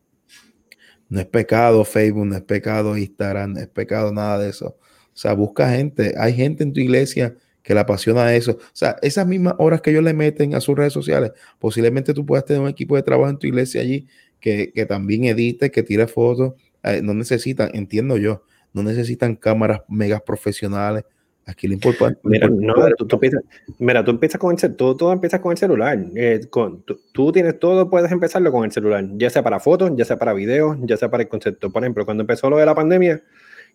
No 1.09 1.20
es 1.20 1.26
pecado 1.26 1.84
Facebook, 1.84 2.26
no 2.26 2.36
es 2.36 2.42
pecado 2.42 2.96
Instagram, 2.96 3.54
no 3.54 3.61
es 3.61 3.68
pecado 3.68 4.12
nada 4.12 4.38
de 4.38 4.50
eso. 4.50 4.76
O 5.18 5.20
sea, 5.20 5.32
busca 5.32 5.70
gente. 5.70 6.14
Hay 6.18 6.34
gente 6.34 6.62
en 6.62 6.72
tu 6.72 6.80
iglesia 6.80 7.34
que 7.62 7.74
le 7.74 7.80
apasiona 7.80 8.34
eso. 8.34 8.52
O 8.52 8.70
sea, 8.72 8.96
esas 9.02 9.26
mismas 9.26 9.54
horas 9.59 9.80
que 9.80 9.90
ellos 9.90 10.04
le 10.04 10.14
meten 10.14 10.54
a 10.54 10.61
sus 10.61 10.76
redes 10.76 10.92
sociales, 10.92 11.32
posiblemente 11.59 12.14
tú 12.14 12.24
puedas 12.24 12.44
tener 12.44 12.62
un 12.62 12.68
equipo 12.68 12.96
de 12.96 13.02
trabajo 13.02 13.28
en 13.30 13.38
tu 13.38 13.46
iglesia 13.46 13.80
allí 13.80 14.06
que, 14.40 14.86
también 14.88 15.24
edite, 15.24 15.70
que 15.70 15.82
tire 15.82 16.06
fotos. 16.06 16.54
Eh, 16.82 17.00
no 17.02 17.14
necesitan, 17.14 17.70
entiendo 17.74 18.16
yo, 18.16 18.44
no 18.72 18.82
necesitan 18.82 19.36
cámaras 19.36 19.82
megas 19.88 20.22
profesionales. 20.22 21.04
Aquí 21.49 21.66
lo 21.66 21.72
importante. 21.72 22.20
Mira, 22.24 22.46
no, 22.46 22.74
tú, 22.99 23.07
empiezas, 23.11 23.42
mira, 23.78 24.05
tú 24.05 24.11
empiezas 24.11 24.38
con 24.38 24.55
el 24.55 24.76
todo, 24.76 24.94
todo 24.94 25.12
empieza 25.14 25.40
con 25.40 25.53
el 25.53 25.57
celular. 25.57 25.99
Eh, 26.14 26.40
con, 26.51 26.84
tú, 26.84 27.32
tienes 27.32 27.59
todo, 27.59 27.88
puedes 27.88 28.12
empezarlo 28.12 28.53
con 28.53 28.66
el 28.66 28.70
celular, 28.70 29.03
ya 29.14 29.30
sea 29.30 29.42
para 29.42 29.59
fotos, 29.59 29.92
ya 29.96 30.05
sea 30.05 30.18
para 30.18 30.34
videos, 30.34 30.76
ya 30.82 30.99
sea 30.99 31.11
para 31.11 31.22
el 31.22 31.28
concepto. 31.30 31.72
Por 31.72 31.82
ejemplo, 31.82 32.05
cuando 32.05 32.20
empezó 32.22 32.51
lo 32.51 32.59
de 32.59 32.66
la 32.66 32.74
pandemia, 32.74 33.22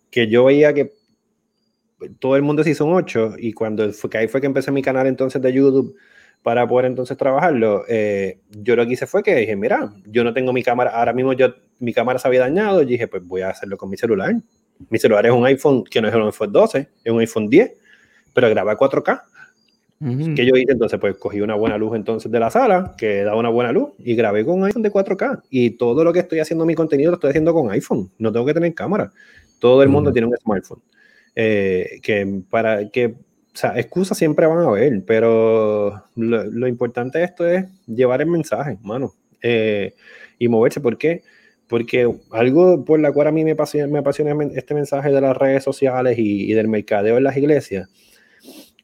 que 0.08 0.28
yo 0.28 0.44
veía 0.44 0.72
que 0.72 0.92
todo 2.20 2.36
el 2.36 2.42
mundo 2.42 2.62
sí 2.62 2.74
son 2.76 2.92
ocho 2.92 3.32
y 3.36 3.52
cuando 3.52 3.92
fue, 3.92 4.08
que 4.08 4.18
ahí 4.18 4.28
fue 4.28 4.40
que 4.40 4.46
empecé 4.46 4.70
mi 4.70 4.82
canal 4.82 5.08
entonces 5.08 5.42
de 5.42 5.52
YouTube 5.52 5.96
para 6.44 6.68
poder 6.68 6.86
entonces 6.86 7.16
trabajarlo, 7.16 7.84
eh, 7.88 8.38
yo 8.50 8.76
lo 8.76 8.86
que 8.86 8.92
hice 8.92 9.06
fue 9.06 9.22
que 9.24 9.34
dije, 9.34 9.56
mira, 9.56 9.92
yo 10.04 10.22
no 10.22 10.32
tengo 10.32 10.52
mi 10.52 10.62
cámara, 10.62 10.90
ahora 10.90 11.12
mismo 11.12 11.32
yo, 11.32 11.54
mi 11.80 11.92
cámara 11.92 12.18
se 12.20 12.28
había 12.28 12.40
dañado, 12.40 12.82
y 12.82 12.86
dije, 12.86 13.08
pues 13.08 13.24
voy 13.24 13.40
a 13.40 13.48
hacerlo 13.48 13.78
con 13.78 13.88
mi 13.88 13.96
celular. 13.96 14.34
Mi 14.90 14.98
celular 14.98 15.24
es 15.26 15.32
un 15.32 15.44
iPhone 15.46 15.84
que 15.84 16.00
no 16.00 16.08
es 16.08 16.14
un 16.14 16.22
iPhone 16.22 16.52
12, 16.52 16.88
es 17.04 17.12
un 17.12 17.20
iPhone 17.20 17.48
10, 17.48 17.72
pero 18.32 18.48
graba 18.50 18.76
4K. 18.76 19.22
que 20.34 20.44
yo 20.44 20.56
hice? 20.56 20.72
Entonces, 20.72 20.98
pues 21.00 21.16
cogí 21.16 21.40
una 21.40 21.54
buena 21.54 21.78
luz 21.78 21.96
entonces 21.96 22.30
de 22.30 22.40
la 22.40 22.50
sala, 22.50 22.94
que 22.98 23.22
da 23.22 23.34
una 23.36 23.48
buena 23.48 23.72
luz, 23.72 23.90
y 23.98 24.14
grabé 24.14 24.44
con 24.44 24.58
un 24.58 24.64
iPhone 24.64 24.82
de 24.82 24.92
4K. 24.92 25.42
Y 25.50 25.70
todo 25.70 26.04
lo 26.04 26.12
que 26.12 26.20
estoy 26.20 26.40
haciendo 26.40 26.66
mi 26.66 26.74
contenido 26.74 27.10
lo 27.10 27.16
estoy 27.16 27.30
haciendo 27.30 27.54
con 27.54 27.70
iPhone. 27.70 28.10
No 28.18 28.32
tengo 28.32 28.44
que 28.44 28.54
tener 28.54 28.74
cámara. 28.74 29.12
Todo 29.58 29.82
el 29.82 29.88
mundo 29.88 30.12
tiene 30.12 30.28
un 30.28 30.36
smartphone. 30.36 30.82
Eh, 31.36 32.00
que 32.02 32.42
para 32.48 32.88
que, 32.90 33.06
o 33.06 33.16
sea, 33.54 33.78
excusas 33.78 34.16
siempre 34.16 34.46
van 34.46 34.58
a 34.58 34.68
haber, 34.68 35.04
pero 35.04 36.04
lo, 36.14 36.68
importante 36.68 37.18
de 37.18 37.24
esto 37.24 37.48
es 37.48 37.66
llevar 37.86 38.20
el 38.20 38.28
mensaje, 38.28 38.78
mano, 38.82 39.14
eh, 39.42 39.94
y 40.38 40.48
moverse. 40.48 40.80
¿Por 40.80 40.96
qué? 40.96 41.22
Porque 41.68 42.10
algo 42.30 42.84
por 42.84 43.00
la 43.00 43.12
cual 43.12 43.28
a 43.28 43.32
mí 43.32 43.44
me 43.44 43.52
apasiona, 43.52 43.90
me 43.90 44.00
apasiona 44.00 44.36
este 44.54 44.74
mensaje 44.74 45.10
de 45.10 45.20
las 45.20 45.36
redes 45.36 45.64
sociales 45.64 46.18
y, 46.18 46.52
del 46.52 46.68
mercadeo 46.68 47.16
en 47.16 47.24
las 47.24 47.36
iglesias, 47.36 47.88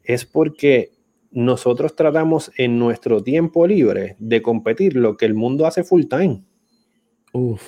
es 0.03 0.25
porque 0.25 0.93
nosotros 1.31 1.95
tratamos 1.95 2.51
en 2.57 2.79
nuestro 2.79 3.23
tiempo 3.23 3.67
libre 3.67 4.17
de 4.19 4.43
competir 4.43 4.97
lo 4.97 5.17
que 5.17 5.27
el 5.27 5.35
mundo 5.35 5.67
hace 5.67 5.85
full 5.85 6.05
time. 6.07 6.43
Uf. 7.33 7.63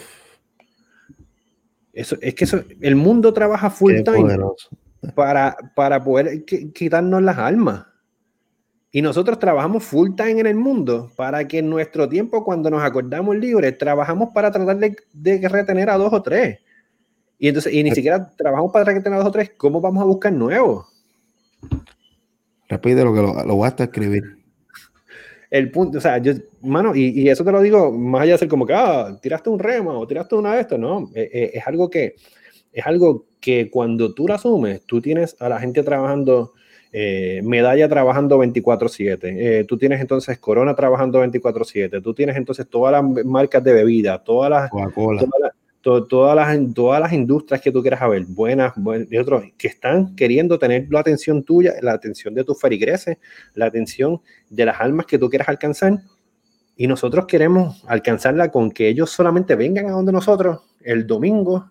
Eso, 1.92 2.16
es 2.22 2.34
que 2.34 2.44
eso, 2.44 2.64
el 2.80 2.96
mundo 2.96 3.34
trabaja 3.34 3.68
full 3.68 4.02
time 4.02 4.38
para, 5.14 5.56
para 5.76 6.02
poder 6.02 6.44
quitarnos 6.44 7.22
las 7.22 7.36
almas. 7.36 7.91
Y 8.94 9.00
nosotros 9.00 9.38
trabajamos 9.38 9.82
full 9.84 10.10
time 10.14 10.40
en 10.40 10.46
el 10.46 10.54
mundo 10.54 11.10
para 11.16 11.48
que 11.48 11.58
en 11.58 11.70
nuestro 11.70 12.08
tiempo, 12.08 12.44
cuando 12.44 12.68
nos 12.68 12.82
acordamos 12.82 13.34
libres, 13.36 13.78
trabajamos 13.78 14.28
para 14.34 14.52
tratar 14.52 14.76
de, 14.76 14.94
de 15.14 15.48
retener 15.48 15.88
a 15.88 15.96
dos 15.96 16.12
o 16.12 16.22
tres. 16.22 16.58
Y 17.38 17.48
entonces, 17.48 17.72
y 17.72 17.82
ni 17.82 17.90
siquiera 17.90 18.30
trabajamos 18.36 18.70
para 18.70 18.84
retener 18.84 19.14
a 19.14 19.22
dos 19.22 19.28
o 19.28 19.32
tres, 19.32 19.50
¿cómo 19.56 19.80
vamos 19.80 20.02
a 20.02 20.06
buscar 20.06 20.32
nuevos? 20.32 20.86
Repite 22.68 23.02
lo 23.02 23.12
que 23.12 23.20
lo, 23.20 23.44
lo 23.44 23.64
a 23.64 23.68
escribir. 23.68 24.38
el 25.50 25.70
punto, 25.70 25.98
o 25.98 26.00
sea, 26.00 26.18
yo, 26.18 26.34
mano, 26.60 26.94
y, 26.94 27.20
y, 27.20 27.28
eso 27.28 27.44
te 27.44 27.50
lo 27.52 27.60
digo 27.60 27.90
más 27.90 28.22
allá 28.22 28.32
de 28.32 28.38
ser 28.38 28.48
como 28.48 28.66
que, 28.66 28.74
ah, 28.74 29.18
tiraste 29.20 29.50
un 29.50 29.58
remo 29.58 29.98
o 29.98 30.06
tiraste 30.06 30.36
una 30.36 30.54
de 30.54 30.60
estas, 30.60 30.78
no, 30.78 31.10
es, 31.14 31.28
e, 31.32 31.50
es, 31.54 31.66
algo 31.66 31.90
que, 31.90 32.14
es 32.72 32.86
algo 32.86 33.26
que 33.40 33.70
cuando 33.70 34.14
tú 34.14 34.28
lo 34.28 34.34
asumes, 34.34 34.86
tú 34.86 35.00
tienes 35.00 35.36
a 35.40 35.48
la 35.48 35.58
gente 35.58 35.82
trabajando, 35.82 36.52
eh, 36.92 37.40
medalla 37.42 37.88
trabajando 37.88 38.38
24/7, 38.38 39.18
eh, 39.22 39.64
tú 39.64 39.78
tienes 39.78 40.00
entonces 40.00 40.38
Corona 40.38 40.74
trabajando 40.74 41.20
24/7, 41.20 42.02
tú 42.02 42.12
tienes 42.14 42.36
entonces 42.36 42.68
todas 42.68 42.92
las 42.92 43.24
marcas 43.24 43.64
de 43.64 43.72
bebida, 43.72 44.22
todas 44.22 44.50
las, 44.50 44.70
todas 44.70 45.22
las 45.40 45.52
todas, 45.82 46.36
las, 46.36 46.74
todas 46.74 47.00
las 47.00 47.12
industrias 47.12 47.60
que 47.60 47.72
tú 47.72 47.82
quieras 47.82 48.08
ver, 48.08 48.24
buenas, 48.26 48.72
y 49.10 49.16
otros, 49.18 49.44
que 49.58 49.68
están 49.68 50.14
queriendo 50.14 50.58
tener 50.58 50.86
la 50.90 51.00
atención 51.00 51.42
tuya, 51.42 51.74
la 51.82 51.92
atención 51.92 52.34
de 52.34 52.44
tus 52.44 52.60
ferigreses, 52.60 53.18
la 53.54 53.66
atención 53.66 54.20
de 54.48 54.64
las 54.64 54.80
almas 54.80 55.06
que 55.06 55.18
tú 55.18 55.28
quieras 55.28 55.48
alcanzar, 55.48 55.98
y 56.76 56.86
nosotros 56.86 57.26
queremos 57.26 57.84
alcanzarla 57.86 58.50
con 58.50 58.70
que 58.70 58.88
ellos 58.88 59.10
solamente 59.10 59.56
vengan 59.56 59.86
a 59.86 59.90
donde 59.90 60.12
nosotros 60.12 60.60
el 60.82 61.06
domingo 61.06 61.70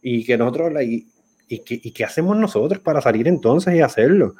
y 0.00 0.24
que 0.24 0.38
nosotros, 0.38 0.72
y, 0.82 1.06
y, 1.48 1.58
que, 1.58 1.78
y 1.82 1.90
qué 1.90 2.04
hacemos 2.04 2.36
nosotros 2.36 2.80
para 2.80 3.00
salir 3.00 3.28
entonces 3.28 3.74
y 3.74 3.80
hacerlo. 3.80 4.34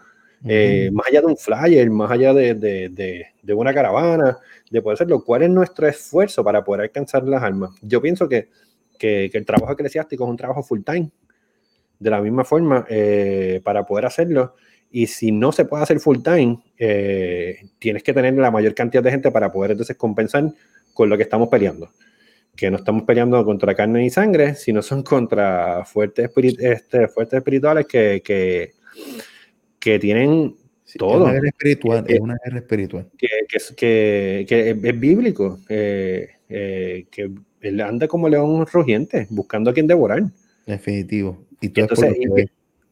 Eh, 0.46 0.90
más 0.92 1.06
allá 1.08 1.20
de 1.20 1.26
un 1.26 1.36
flyer, 1.36 1.90
más 1.90 2.10
allá 2.10 2.32
de, 2.32 2.54
de, 2.54 2.88
de, 2.88 3.26
de, 3.42 3.54
una 3.54 3.74
caravana, 3.74 4.38
de 4.70 4.80
poder 4.80 4.94
hacerlo, 4.94 5.22
¿cuál 5.22 5.42
es 5.42 5.50
nuestro 5.50 5.86
esfuerzo 5.86 6.42
para 6.42 6.64
poder 6.64 6.82
alcanzar 6.82 7.24
las 7.24 7.42
almas? 7.42 7.72
Yo 7.82 8.00
pienso 8.00 8.28
que 8.28 8.48
que, 9.00 9.30
el 9.32 9.46
trabajo 9.46 9.72
eclesiástico 9.72 10.24
es 10.24 10.30
un 10.30 10.36
trabajo 10.36 10.62
full 10.62 10.82
time. 10.84 11.10
De 11.98 12.10
la 12.10 12.20
misma 12.20 12.44
forma, 12.44 12.86
eh, 12.88 13.60
para 13.64 13.84
poder 13.84 14.06
hacerlo, 14.06 14.54
y 14.90 15.06
si 15.06 15.32
no 15.32 15.52
se 15.52 15.64
puede 15.64 15.82
hacer 15.82 15.98
full 16.00 16.18
time, 16.22 16.60
eh, 16.78 17.58
tienes 17.78 18.02
que 18.02 18.12
tener 18.12 18.34
la 18.34 18.50
mayor 18.50 18.74
cantidad 18.74 19.02
de 19.02 19.10
gente 19.10 19.30
para 19.30 19.50
poder 19.50 19.72
entonces 19.72 19.96
compensar 19.96 20.44
con 20.94 21.08
lo 21.08 21.16
que 21.16 21.24
estamos 21.24 21.48
peleando. 21.48 21.90
Que 22.56 22.70
no 22.70 22.76
estamos 22.76 23.04
peleando 23.04 23.44
contra 23.44 23.74
carne 23.74 24.04
y 24.04 24.10
sangre, 24.10 24.54
sino 24.54 24.82
son 24.82 25.02
contra 25.02 25.84
fuertes, 25.84 26.30
este, 26.58 27.08
fuertes 27.08 27.38
espirituales 27.38 27.86
que, 27.86 28.22
que, 28.24 28.74
que 29.80 29.98
tienen 29.98 30.54
todo. 30.96 31.14
Es 31.14 31.20
una 31.22 31.32
guerra 31.32 31.48
espiritual. 31.48 32.04
es 32.06 32.20
una 32.20 32.36
guerra 32.44 32.58
espiritual. 32.58 33.10
Que, 33.18 33.28
que, 33.76 34.46
que 34.48 34.70
es, 34.70 35.00
bíblico. 35.00 35.58
Eh, 35.68 36.28
que 36.48 37.30
él 37.60 37.80
anda 37.80 38.08
como 38.08 38.28
león 38.28 38.66
rugiente, 38.66 39.26
buscando 39.30 39.70
a 39.70 39.74
quien 39.74 39.86
devorar. 39.86 40.22
Definitivo. 40.66 41.38
Y, 41.60 41.72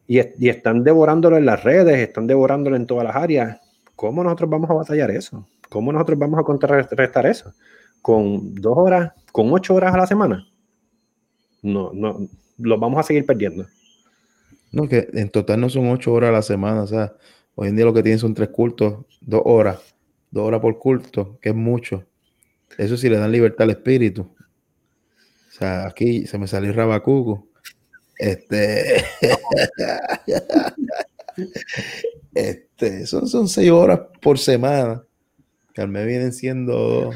y, 0.07 0.49
están 0.49 0.83
devorándolo 0.83 1.37
en 1.37 1.45
las 1.45 1.63
redes, 1.63 1.97
están 1.99 2.27
devorándolo 2.27 2.75
en 2.75 2.85
todas 2.85 3.05
las 3.05 3.15
áreas. 3.15 3.59
¿Cómo 3.95 4.23
nosotros 4.23 4.49
vamos 4.49 4.69
a 4.69 4.73
batallar 4.73 5.11
eso? 5.11 5.47
¿Cómo 5.69 5.91
nosotros 5.91 6.17
vamos 6.17 6.39
a 6.39 6.43
contrarrestar 6.43 7.25
eso? 7.25 7.53
¿Con 8.01 8.55
dos 8.55 8.73
horas, 8.77 9.11
con 9.31 9.51
ocho 9.51 9.75
horas 9.75 9.93
a 9.93 9.97
la 9.97 10.07
semana? 10.07 10.47
No, 11.61 11.91
no, 11.93 12.27
lo 12.57 12.79
vamos 12.79 12.99
a 12.99 13.03
seguir 13.03 13.25
perdiendo. 13.25 13.65
No, 14.71 14.87
que 14.87 15.09
en 15.13 15.29
total 15.29 15.61
no 15.61 15.69
son 15.69 15.89
ocho 15.89 16.13
horas 16.13 16.29
a 16.29 16.33
la 16.33 16.41
semana, 16.41 16.83
o 16.83 16.87
sea, 16.87 17.13
hoy 17.55 17.69
en 17.69 17.75
día 17.75 17.85
lo 17.85 17.93
que 17.93 18.03
tienen 18.03 18.19
son 18.19 18.33
tres 18.33 18.49
cultos, 18.49 19.05
dos 19.21 19.41
horas, 19.45 19.79
dos 20.31 20.45
horas 20.45 20.61
por 20.61 20.77
culto, 20.79 21.37
que 21.41 21.49
es 21.49 21.55
mucho. 21.55 22.05
Eso 22.77 22.97
sí 22.97 23.09
le 23.09 23.17
dan 23.17 23.31
libertad 23.31 23.63
al 23.63 23.71
espíritu 23.71 24.29
sea, 25.59 25.87
aquí 25.87 26.25
se 26.25 26.37
me 26.37 26.47
salió 26.47 26.73
Rabacuco. 26.73 27.47
Este, 28.17 29.03
este 32.33 33.05
son, 33.05 33.27
son 33.27 33.47
seis 33.47 33.71
horas 33.71 34.01
por 34.21 34.39
semana, 34.39 35.03
que 35.73 35.81
al 35.81 35.89
mes 35.89 36.05
vienen 36.05 36.33
siendo 36.33 37.11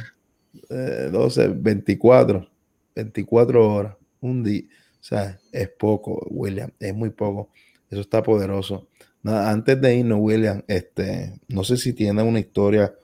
12, 0.70 1.48
24, 1.50 2.48
24 2.96 3.74
horas, 3.74 3.96
un 4.22 4.44
día. 4.44 4.64
O 5.04 5.06
sea, 5.06 5.38
es 5.52 5.68
poco, 5.68 6.26
William, 6.30 6.72
es 6.80 6.96
muy 6.96 7.10
poco. 7.10 7.50
Eso 7.90 8.00
está 8.00 8.24
poderoso. 8.24 8.88
Nada, 9.22 9.52
antes 9.52 9.82
de 9.82 9.98
irnos, 9.98 10.20
William, 10.22 10.64
este, 10.66 11.34
no 11.50 11.66
sé 11.66 11.76
si 11.76 11.92
tiene 11.92 12.24
una 12.24 12.40
historia 12.40 12.96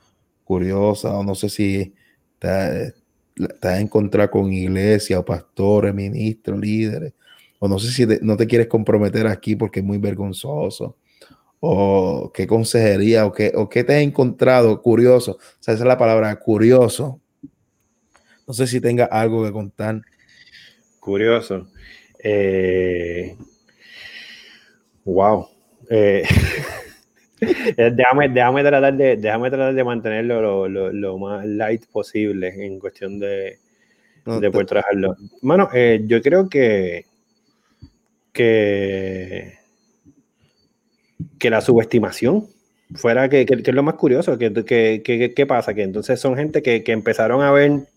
curiosa 0.45 1.13
o 1.17 1.25
no 1.25 1.35
sé 1.35 1.49
si 1.49 1.93
te, 2.39 2.47
has 2.47 3.79
encontrado 3.81 4.31
con 4.31 4.53
iglesia 4.53 5.19
o 5.19 5.25
pastores, 5.25 5.93
ministros, 5.93 6.57
líderes, 6.57 7.13
o 7.59 7.67
no 7.67 7.77
sé 7.79 7.91
si 7.91 8.07
no 8.21 8.37
te 8.37 8.47
quieres 8.47 8.67
comprometer 8.67 9.27
aquí 9.27 9.57
porque 9.57 9.81
es 9.81 9.85
muy 9.85 9.97
vergonzoso, 9.97 10.95
o 11.59 12.31
qué 12.33 12.47
consejería, 12.47 13.25
o 13.25 13.33
qué, 13.33 13.51
o 13.55 13.67
qué 13.67 13.83
te 13.83 13.97
has 13.97 14.03
encontrado 14.03 14.81
curioso, 14.81 15.33
o 15.33 15.39
sea, 15.59 15.73
esa 15.73 15.83
es 15.83 15.87
la 15.87 15.97
palabra, 15.97 16.33
curioso. 16.39 17.19
No 18.47 18.53
sé 18.53 18.67
si 18.67 18.79
tenga 18.79 19.03
algo 19.05 19.43
que 19.43 19.51
contar. 19.51 20.01
Curioso. 20.99 21.67
Eh, 22.23 23.35
wow. 25.05 25.47
Eh, 25.89 26.23
Eh, 27.41 27.91
déjame, 27.93 28.29
déjame, 28.29 28.63
tratar 28.63 28.93
de, 28.93 29.17
déjame 29.17 29.49
tratar 29.49 29.73
de 29.73 29.83
mantenerlo 29.83 30.41
lo, 30.41 30.67
lo, 30.67 30.91
lo 30.91 31.17
más 31.17 31.45
light 31.45 31.85
posible 31.85 32.65
en 32.65 32.79
cuestión 32.79 33.19
de, 33.19 33.59
de 34.25 34.51
poder 34.51 34.67
trabajarlo. 34.67 35.15
Bueno, 35.41 35.69
eh, 35.73 36.01
yo 36.05 36.21
creo 36.21 36.49
que, 36.49 37.05
que, 38.33 39.53
que 41.37 41.49
la 41.49 41.61
subestimación 41.61 42.47
fuera 42.95 43.29
que, 43.29 43.45
que, 43.45 43.53
es 43.53 43.73
lo 43.73 43.83
más 43.83 43.95
curioso, 43.95 44.37
que, 44.37 44.51
que, 44.65 45.33
que, 45.35 45.45
pasa, 45.45 45.73
que 45.73 45.83
entonces 45.83 46.19
son 46.19 46.35
gente 46.35 46.61
que, 46.61 46.83
empezaron 46.87 47.41
a 47.41 47.51
ver, 47.51 47.87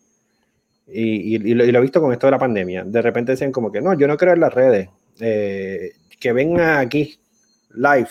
y, 0.87 1.37
y, 1.37 1.55
lo, 1.55 1.65
y, 1.65 1.73
lo, 1.73 1.79
he 1.79 1.83
visto 1.83 2.01
con 2.01 2.13
esto 2.13 2.27
de 2.27 2.33
la 2.33 2.39
pandemia, 2.39 2.85
de 2.85 3.03
repente 3.03 3.33
decían 3.33 3.53
como 3.53 3.71
que 3.71 3.81
no, 3.81 3.95
yo 3.95 4.07
no 4.07 4.17
creo 4.17 4.35
en 4.35 4.41
las 4.41 4.53
redes, 4.53 4.89
eh, 5.21 5.93
que 6.19 6.33
venga 6.33 6.79
aquí 6.79 7.19
live 7.75 8.09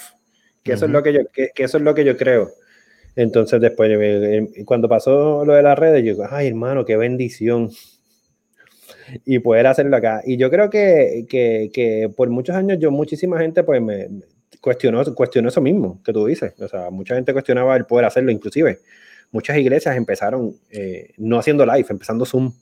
que 0.64 0.74
eso, 0.74 0.86
es 0.86 0.92
lo 0.92 1.02
que, 1.02 1.14
yo, 1.14 1.22
que, 1.34 1.52
eso 1.56 1.78
es 1.78 1.84
lo 1.84 1.96
que 1.96 2.04
yo 2.04 2.16
creo. 2.18 2.52
Entonces 3.16 3.60
después, 3.60 3.92
cuando 4.66 4.88
pasó 4.88 5.44
lo 5.44 5.54
de 5.54 5.64
las 5.64 5.78
redes, 5.78 6.04
yo 6.04 6.14
digo, 6.14 6.28
ay 6.30 6.48
hermano, 6.48 6.86
qué 6.86 6.98
bendición. 6.98 7.70
Y 9.26 9.40
poder 9.40 9.68
hacerlo 9.68 9.98
acá. 9.98 10.22
Y 10.24 10.38
yo 10.38 10.50
creo 10.50 10.70
que, 10.70 11.26
que, 11.28 11.70
que 11.74 12.10
por 12.16 12.30
muchos 12.30 12.56
años 12.56 12.78
yo, 12.80 12.92
muchísima 12.92 13.40
gente 13.40 13.64
pues 13.64 13.82
me 13.82 14.08
cuestionó, 14.62 15.04
cuestionó 15.16 15.50
eso 15.50 15.62
mismo 15.62 16.02
que 16.04 16.14
tú 16.14 16.26
dices. 16.26 16.54
O 16.60 16.68
sea, 16.68 16.90
mucha 16.92 17.16
gente 17.16 17.34
cuestionaba 17.34 17.76
el 17.76 17.86
poder 17.86 18.06
hacerlo. 18.06 18.32
Inclusive, 18.32 18.80
muchas 19.32 19.58
iglesias 19.58 19.96
empezaron 19.96 20.56
eh, 20.70 21.14
no 21.18 21.40
haciendo 21.40 21.66
live, 21.66 21.86
empezando 21.90 22.26
Zoom. 22.26 22.54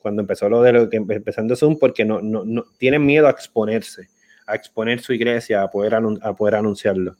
Cuando 0.00 0.22
empezó 0.22 0.48
lo 0.48 0.62
de 0.62 0.72
lo 0.72 0.88
que 0.88 0.96
empezando 0.96 1.56
Zoom, 1.56 1.78
porque 1.78 2.04
no, 2.04 2.20
no, 2.22 2.44
no 2.44 2.64
tienen 2.78 3.04
miedo 3.04 3.26
a 3.26 3.30
exponerse 3.30 4.08
a 4.48 4.54
exponer 4.54 5.00
su 5.00 5.12
iglesia, 5.12 5.62
a 5.62 5.70
poder, 5.70 5.94
a 5.94 6.34
poder 6.34 6.54
anunciarlo. 6.56 7.16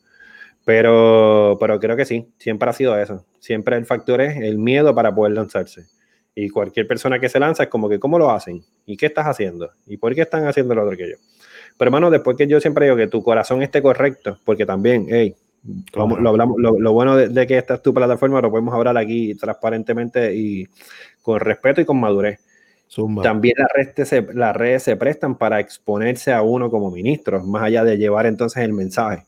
Pero, 0.65 1.57
pero 1.61 1.79
creo 1.79 1.97
que 1.97 2.05
sí, 2.05 2.33
siempre 2.39 2.69
ha 2.69 2.73
sido 2.73 2.99
eso. 2.99 3.25
Siempre 3.39 3.77
el 3.77 3.87
factor 3.87 4.21
es 4.21 4.37
el 4.39 4.59
miedo 4.59 4.95
para 4.95 5.15
poder 5.15 5.35
lanzarse. 5.35 5.87
Y 6.35 6.49
cualquier 6.49 6.87
persona 6.87 7.19
que 7.19 7.29
se 7.29 7.39
lanza 7.39 7.65
es 7.65 7.69
como 7.69 7.89
que, 7.89 7.99
¿cómo 7.99 8.19
lo 8.19 8.31
hacen? 8.31 8.65
¿Y 8.87 8.97
qué 8.97 9.07
estás 9.07 9.27
haciendo? 9.27 9.71
¿Y 9.87 9.99
por 9.99 10.15
qué 10.15 10.23
están 10.23 10.47
haciendo 10.47 10.75
lo 10.75 10.85
otro 10.85 10.97
que 10.97 11.11
yo? 11.11 11.17
Pero 11.77 11.89
hermano, 11.89 12.11
después 12.11 12.37
que 12.37 12.47
yo 12.47 12.61
siempre 12.61 12.87
digo 12.87 12.97
que 12.97 13.09
tu 13.09 13.23
corazón 13.23 13.63
esté 13.63 13.83
correcto, 13.83 14.39
porque 14.45 14.65
también, 14.65 15.07
hey, 15.11 15.37
lo, 15.95 16.29
hablamos, 16.29 16.57
lo, 16.59 16.93
bueno 16.93 17.17
de, 17.17 17.47
que 17.47 17.59
esta 17.59 17.75
es 17.75 17.83
tu 17.83 17.93
plataforma, 17.93 18.41
lo 18.41 18.51
podemos 18.51 18.75
hablar 18.75 18.97
aquí 18.97 19.35
transparentemente 19.35 20.35
y 20.35 20.67
con 21.23 21.41
respeto 21.41 21.81
y 21.81 21.85
con 21.85 22.01
madurez. 22.01 22.41
También 23.23 23.55
las 23.59 23.69
redes, 23.75 24.09
se, 24.09 24.23
las 24.33 24.57
redes 24.57 24.83
se 24.83 24.97
prestan 24.97 25.37
para 25.37 25.61
exponerse 25.61 26.33
a 26.33 26.43
uno 26.43 26.71
como 26.71 26.91
ministro, 26.91 27.45
más 27.45 27.63
allá 27.63 27.85
de 27.85 27.99
llevar 27.99 28.25
entonces 28.27 28.63
el 28.63 28.73
mensaje. 28.73 29.27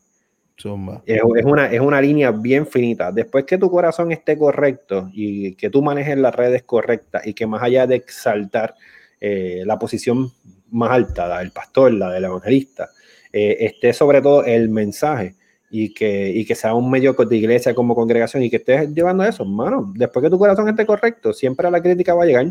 Es, 1.06 1.22
una, 1.44 1.66
es 1.66 1.80
una 1.80 2.00
línea 2.00 2.30
bien 2.32 2.66
finita. 2.66 3.12
Después 3.12 3.44
que 3.44 3.56
tu 3.56 3.70
corazón 3.70 4.12
esté 4.12 4.36
correcto 4.36 5.10
y 5.12 5.54
que 5.54 5.70
tú 5.70 5.82
manejes 5.82 6.18
las 6.18 6.34
redes 6.34 6.62
correctas 6.64 7.26
y 7.26 7.32
que 7.32 7.46
más 7.46 7.62
allá 7.62 7.86
de 7.86 7.96
exaltar 7.96 8.74
eh, 9.20 9.62
la 9.64 9.78
posición 9.78 10.30
más 10.70 10.90
alta, 10.90 11.28
la 11.28 11.38
del 11.38 11.50
pastor, 11.50 11.92
la 11.94 12.10
del 12.10 12.24
evangelista, 12.24 12.90
eh, 13.32 13.56
esté 13.60 13.92
sobre 13.92 14.20
todo 14.20 14.44
el 14.44 14.68
mensaje 14.68 15.34
y 15.70 15.94
que, 15.94 16.30
y 16.30 16.44
que 16.44 16.54
sea 16.54 16.74
un 16.74 16.90
medio 16.90 17.12
de 17.12 17.36
iglesia 17.36 17.74
como 17.74 17.94
congregación 17.94 18.42
y 18.42 18.50
que 18.50 18.56
estés 18.56 18.92
llevando 18.92 19.24
eso, 19.24 19.44
hermano. 19.44 19.92
Después 19.96 20.22
que 20.24 20.30
tu 20.30 20.38
corazón 20.38 20.68
esté 20.68 20.84
correcto, 20.84 21.32
siempre 21.32 21.70
la 21.70 21.80
crítica 21.80 22.14
va 22.14 22.24
a 22.24 22.26
llegar 22.26 22.46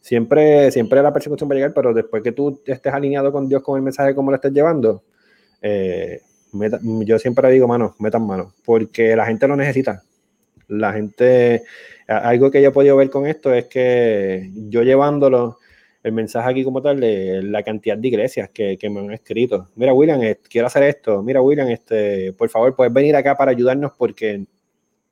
siempre, 0.00 0.70
siempre 0.70 1.02
la 1.02 1.12
persecución 1.12 1.50
va 1.50 1.54
a 1.54 1.56
llegar, 1.56 1.72
pero 1.74 1.92
después 1.92 2.22
que 2.22 2.32
tú 2.32 2.60
estés 2.66 2.92
alineado 2.92 3.32
con 3.32 3.48
Dios 3.48 3.62
con 3.62 3.76
el 3.76 3.82
mensaje 3.82 4.14
como 4.14 4.30
lo 4.30 4.36
estés 4.36 4.52
llevando, 4.52 5.02
eh, 5.62 6.22
yo 6.82 7.18
siempre 7.18 7.50
digo, 7.50 7.68
mano, 7.68 7.94
metan 7.98 8.26
mano, 8.26 8.54
porque 8.64 9.14
la 9.14 9.26
gente 9.26 9.46
lo 9.46 9.56
necesita. 9.56 10.02
La 10.68 10.92
gente, 10.92 11.62
algo 12.06 12.50
que 12.50 12.62
yo 12.62 12.68
he 12.68 12.72
podido 12.72 12.96
ver 12.96 13.10
con 13.10 13.26
esto 13.26 13.52
es 13.52 13.66
que 13.66 14.50
yo 14.68 14.82
llevándolo, 14.82 15.58
el 16.02 16.12
mensaje 16.12 16.50
aquí 16.50 16.64
como 16.64 16.80
tal, 16.80 17.00
de 17.00 17.42
la 17.42 17.62
cantidad 17.62 17.98
de 17.98 18.08
iglesias 18.08 18.50
que, 18.50 18.76
que 18.78 18.88
me 18.90 19.00
han 19.00 19.12
escrito. 19.12 19.68
Mira, 19.74 19.92
William, 19.92 20.20
quiero 20.48 20.66
hacer 20.66 20.84
esto. 20.84 21.22
Mira, 21.22 21.42
William, 21.42 21.68
este, 21.68 22.32
por 22.32 22.48
favor, 22.48 22.74
puedes 22.76 22.92
venir 22.92 23.16
acá 23.16 23.36
para 23.36 23.50
ayudarnos 23.50 23.92
porque 23.96 24.46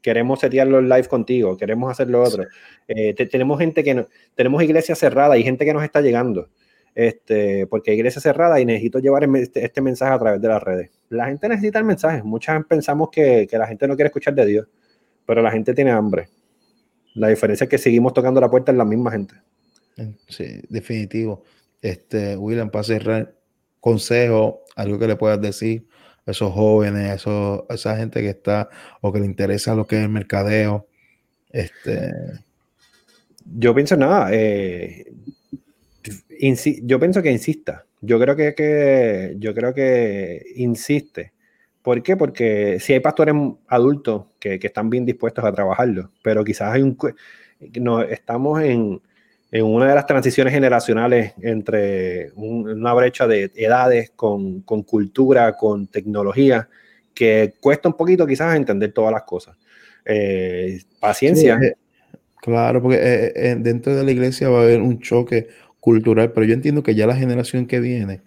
queremos 0.07 0.39
setear 0.39 0.69
los 0.69 0.85
live 0.85 1.09
contigo, 1.09 1.57
queremos 1.57 1.91
hacer 1.91 2.09
lo 2.09 2.23
otro. 2.23 2.45
Eh, 2.87 3.13
tenemos 3.13 3.59
gente 3.59 3.83
que 3.83 3.93
no, 3.93 4.07
tenemos 4.37 4.63
iglesia 4.63 4.95
cerrada 4.95 5.37
y 5.37 5.43
gente 5.43 5.65
que 5.65 5.75
nos 5.75 5.83
está 5.83 6.01
llegando, 6.01 6.49
este, 6.95 7.67
porque 7.67 7.91
hay 7.91 7.97
iglesia 7.97 8.21
cerrada 8.21 8.61
y 8.61 8.65
necesito 8.65 9.01
llevar 9.01 9.25
este, 9.25 9.65
este, 9.65 9.81
mensaje 9.81 10.15
a 10.15 10.19
través 10.21 10.41
de 10.41 10.47
las 10.47 10.63
redes. 10.63 10.91
La 11.09 11.27
gente 11.27 11.49
necesita 11.49 11.81
el 11.81 11.87
mensaje. 11.87 12.23
Muchas 12.23 12.65
pensamos 12.67 13.09
que, 13.11 13.49
que 13.51 13.59
la 13.59 13.67
gente 13.67 13.89
no 13.89 13.97
quiere 13.97 14.07
escuchar 14.07 14.33
de 14.37 14.47
Dios, 14.47 14.69
pero 15.27 15.43
la 15.43 15.51
gente 15.51 15.75
tiene 15.75 15.91
hambre. 15.91 16.29
La 17.15 17.27
diferencia 17.27 17.65
es 17.65 17.71
que 17.71 17.79
seguimos 17.79 18.15
tocando 18.15 18.41
la 18.41 18.49
puerta 18.49 18.71
en 18.71 18.79
la 18.79 18.85
misma 18.85 19.11
gente. 19.11 19.35
Sí, 20.29 20.61
definitivo. 20.69 21.45
Este, 21.81 22.37
William, 22.37 22.71
para 22.71 22.85
cerrar, 22.85 23.35
consejo, 23.81 24.65
algo 24.75 24.99
que 24.99 25.07
le 25.07 25.17
puedas 25.17 25.41
decir 25.41 25.87
a 26.27 26.33
esos 26.33 26.53
jóvenes, 26.53 27.11
a, 27.11 27.15
esos, 27.15 27.63
esa 27.71 27.97
gente 27.97 28.21
que 28.21 28.31
está 28.31 28.69
o 29.01 29.13
que 29.13 29.21
le 29.21 29.27
interesa 29.27 29.75
lo 29.75 29.87
que 29.87 29.97
es 29.97 30.03
el 30.03 30.09
mercadeo. 30.09 30.87
Este... 31.51 32.11
Yo 33.45 33.75
pienso 33.75 33.97
nada, 33.97 34.31
eh, 34.33 35.07
yo 36.83 36.99
pienso 36.99 37.23
que 37.23 37.31
insista. 37.31 37.87
Yo 38.01 38.19
creo 38.19 38.35
que, 38.35 38.55
que, 38.55 39.37
yo 39.39 39.55
creo 39.55 39.73
que 39.73 40.43
insiste. 40.57 41.33
¿Por 41.81 42.03
qué? 42.03 42.17
Porque 42.17 42.79
si 42.81 42.93
hay 42.93 43.01
pastores 43.01 43.35
adultos 43.69 44.27
que, 44.41 44.59
que 44.59 44.67
están 44.67 44.91
bien 44.91 45.07
dispuestos 45.07 45.45
a 45.45 45.53
trabajarlo, 45.53 46.11
pero 46.23 46.45
quizás 46.45 46.75
hay 46.75 46.83
un 46.83 46.99
no, 47.81 48.03
estamos 48.03 48.61
en, 48.63 49.01
en 49.51 49.65
una 49.65 49.89
de 49.89 49.95
las 49.95 50.07
transiciones 50.07 50.53
generacionales 50.53 51.35
entre 51.41 52.33
una 52.35 52.93
brecha 52.95 53.27
de 53.27 53.53
edades 53.55 54.11
con, 54.17 54.63
con, 54.63 54.83
cultura, 54.83 55.57
con 55.57 55.87
tecnología, 55.87 56.69
que 57.15 57.55
cuesta 57.61 57.89
un 57.89 57.97
poquito 57.97 58.27
quizás 58.27 58.57
entender 58.57 58.93
todas 58.93 59.13
las 59.13 59.23
cosas. 59.23 59.57
Eh, 60.05 60.81
paciencia. 61.01 61.59
Eh, 61.63 61.75
claro, 62.37 62.83
porque 62.83 63.33
eh, 63.35 63.57
dentro 63.59 63.95
de 63.95 64.05
la 64.05 64.11
iglesia 64.11 64.49
va 64.49 64.61
a 64.61 64.63
haber 64.63 64.81
un 64.81 65.01
choque 65.01 65.49
cultural, 65.81 66.33
pero 66.33 66.47
yo 66.47 66.55
entiendo 66.55 66.83
que 66.83 66.95
ya 66.95 67.07
la 67.07 67.17
generación 67.17 67.67
que 67.67 67.81
viene, 67.81 68.23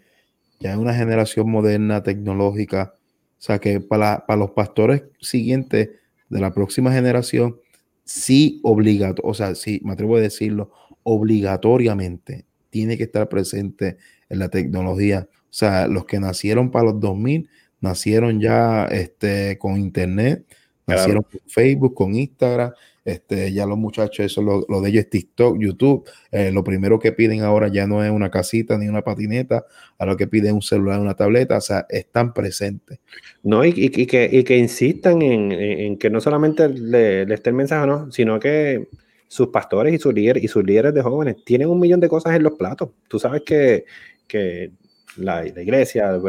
ya 0.60 0.72
es 0.72 0.78
una 0.78 0.94
generación 0.94 1.50
moderna, 1.50 2.04
tecnológica, 2.04 2.94
o 2.96 3.42
sea 3.42 3.60
que 3.60 3.80
para, 3.80 4.26
para 4.26 4.40
los 4.40 4.52
pastores 4.52 5.04
siguientes 5.20 5.90
de 6.30 6.40
la 6.40 6.54
próxima 6.54 6.92
generación, 6.92 7.58
sí 8.04 8.60
obligado, 8.64 9.22
o 9.24 9.34
sea, 9.34 9.56
sí, 9.56 9.82
me 9.84 9.94
atrevo 9.94 10.18
a 10.18 10.22
decirlo, 10.22 10.72
obligatoriamente 11.10 12.46
tiene 12.70 12.96
que 12.96 13.04
estar 13.06 13.28
presente 13.30 13.98
en 14.30 14.38
la 14.38 14.50
tecnología. 14.50 15.28
O 15.32 15.48
sea, 15.50 15.88
los 15.88 16.06
que 16.06 16.20
nacieron 16.20 16.70
para 16.70 16.86
los 16.86 17.00
2000 17.00 17.50
nacieron 17.82 18.40
ya 18.40 18.86
este, 18.86 19.58
con 19.58 19.80
internet, 19.80 20.46
nacieron 20.86 21.24
con 21.24 21.42
Facebook, 21.48 21.96
con 21.96 22.14
Instagram. 22.14 22.74
Este, 23.06 23.52
ya 23.52 23.66
los 23.66 23.80
muchachos, 23.80 24.24
eso 24.24 24.44
lo, 24.44 24.82
de 24.82 24.90
ellos 24.90 25.06
es 25.06 25.10
TikTok, 25.10 25.58
YouTube. 25.60 26.08
Eh, 26.32 26.52
lo 26.52 26.64
primero 26.64 27.00
que 27.00 27.12
piden 27.12 27.42
ahora 27.42 27.68
ya 27.70 27.88
no 27.88 28.04
es 28.04 28.12
una 28.12 28.30
casita 28.30 28.78
ni 28.78 28.88
una 28.88 29.02
patineta, 29.02 29.66
a 29.98 30.06
lo 30.06 30.16
que 30.16 30.28
piden 30.28 30.54
un 30.54 30.62
celular, 30.62 31.00
una 31.00 31.16
tableta, 31.16 31.58
o 31.58 31.62
sea, 31.62 31.88
están 31.90 32.36
presentes. 32.36 33.00
No, 33.42 33.66
y, 33.66 33.90
que, 33.90 34.30
y 34.32 34.44
que, 34.44 34.58
insistan 34.58 35.24
en, 35.24 35.98
que 35.98 36.12
no 36.12 36.22
solamente 36.22 36.70
le, 36.70 37.26
le 37.26 37.34
esté 37.34 37.50
el 37.50 37.56
mensaje, 37.56 37.88
¿no? 37.88 38.12
sino 38.12 38.40
que 38.40 38.90
sus 39.30 39.50
pastores 39.50 39.94
y 39.94 40.00
sus 40.00 40.14
líderes 40.14 40.44
y 40.44 40.48
sus 40.48 40.66
líderes 40.66 40.94
de 40.94 41.04
jóvenes 41.04 41.38
tienen 41.46 41.70
un 41.70 41.80
millón 41.80 42.00
de 42.00 42.10
cosas 42.10 42.36
en 42.36 42.44
los 42.44 42.54
platos. 42.54 42.90
Tú 43.08 43.20
sabes 43.20 43.44
que, 43.46 43.86
que 44.28 44.72
la, 45.18 45.44
la, 45.44 45.62
iglesia, 45.62 46.20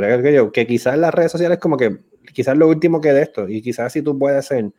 que 0.53 0.67
quizás 0.67 0.99
las 0.99 1.13
redes 1.13 1.33
sociales 1.33 1.59
como 1.59 1.79
que 1.79 1.97
quizás 2.35 2.57
lo 2.59 2.69
último 2.69 3.01
que 3.01 3.13
de 3.13 3.23
esto 3.23 3.49
y 3.49 3.63
quizás 3.63 3.95
si 3.95 4.03
tú 4.03 4.19
puedes 4.19 4.45
ser 4.45 4.71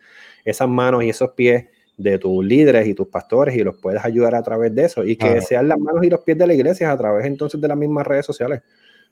esas 0.46 0.70
manos 0.70 1.04
y 1.04 1.10
esos 1.10 1.32
pies 1.32 1.66
de 1.98 2.20
tus 2.20 2.46
líderes 2.46 2.88
y 2.88 2.94
tus 2.94 3.08
pastores 3.08 3.56
y 3.56 3.64
los 3.64 3.78
puedes 3.82 4.06
ayudar 4.06 4.36
a 4.36 4.44
través 4.44 4.74
de 4.76 4.86
eso 4.86 5.04
y 5.04 5.16
que 5.16 5.42
sean 5.42 5.68
las 5.68 5.80
manos 5.80 6.04
y 6.04 6.10
los 6.10 6.22
pies 6.22 6.38
de 6.38 6.46
la 6.46 6.54
iglesia 6.54 6.92
a 6.92 6.98
través 6.98 7.26
entonces 7.26 7.60
de 7.60 7.68
las 7.68 7.78
mismas 7.78 8.06
redes 8.06 8.26
sociales. 8.26 8.62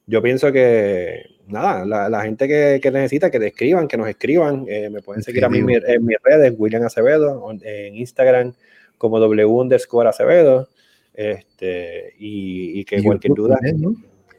Yo 0.05 0.23
pienso 0.23 0.51
que, 0.51 1.23
nada, 1.47 1.85
la, 1.85 2.21
gente 2.23 2.47
que, 2.47 2.79
que, 2.81 2.89
necesita 2.89 3.29
que 3.29 3.39
te 3.39 3.47
escriban, 3.47 3.87
que 3.87 3.95
nos 3.97 4.07
escriban, 4.07 4.65
eh, 4.67 4.89
me 4.89 5.01
pueden 5.01 5.21
seguir 5.21 5.45
a 5.45 5.49
mí 5.49 5.59
en, 5.59 5.65
mis 6.05 6.17
redes, 6.23 6.53
William 6.57 6.83
Acevedo, 6.83 7.51
en 7.61 7.95
Instagram, 7.95 8.53
como 8.99 9.19
W 9.19 9.45
underscore 9.47 10.09
Acevedo. 10.09 10.69
Este, 11.15 12.13
y, 12.19 12.85
que 12.85 13.01
cualquier 13.01 13.33
duda. 13.33 13.57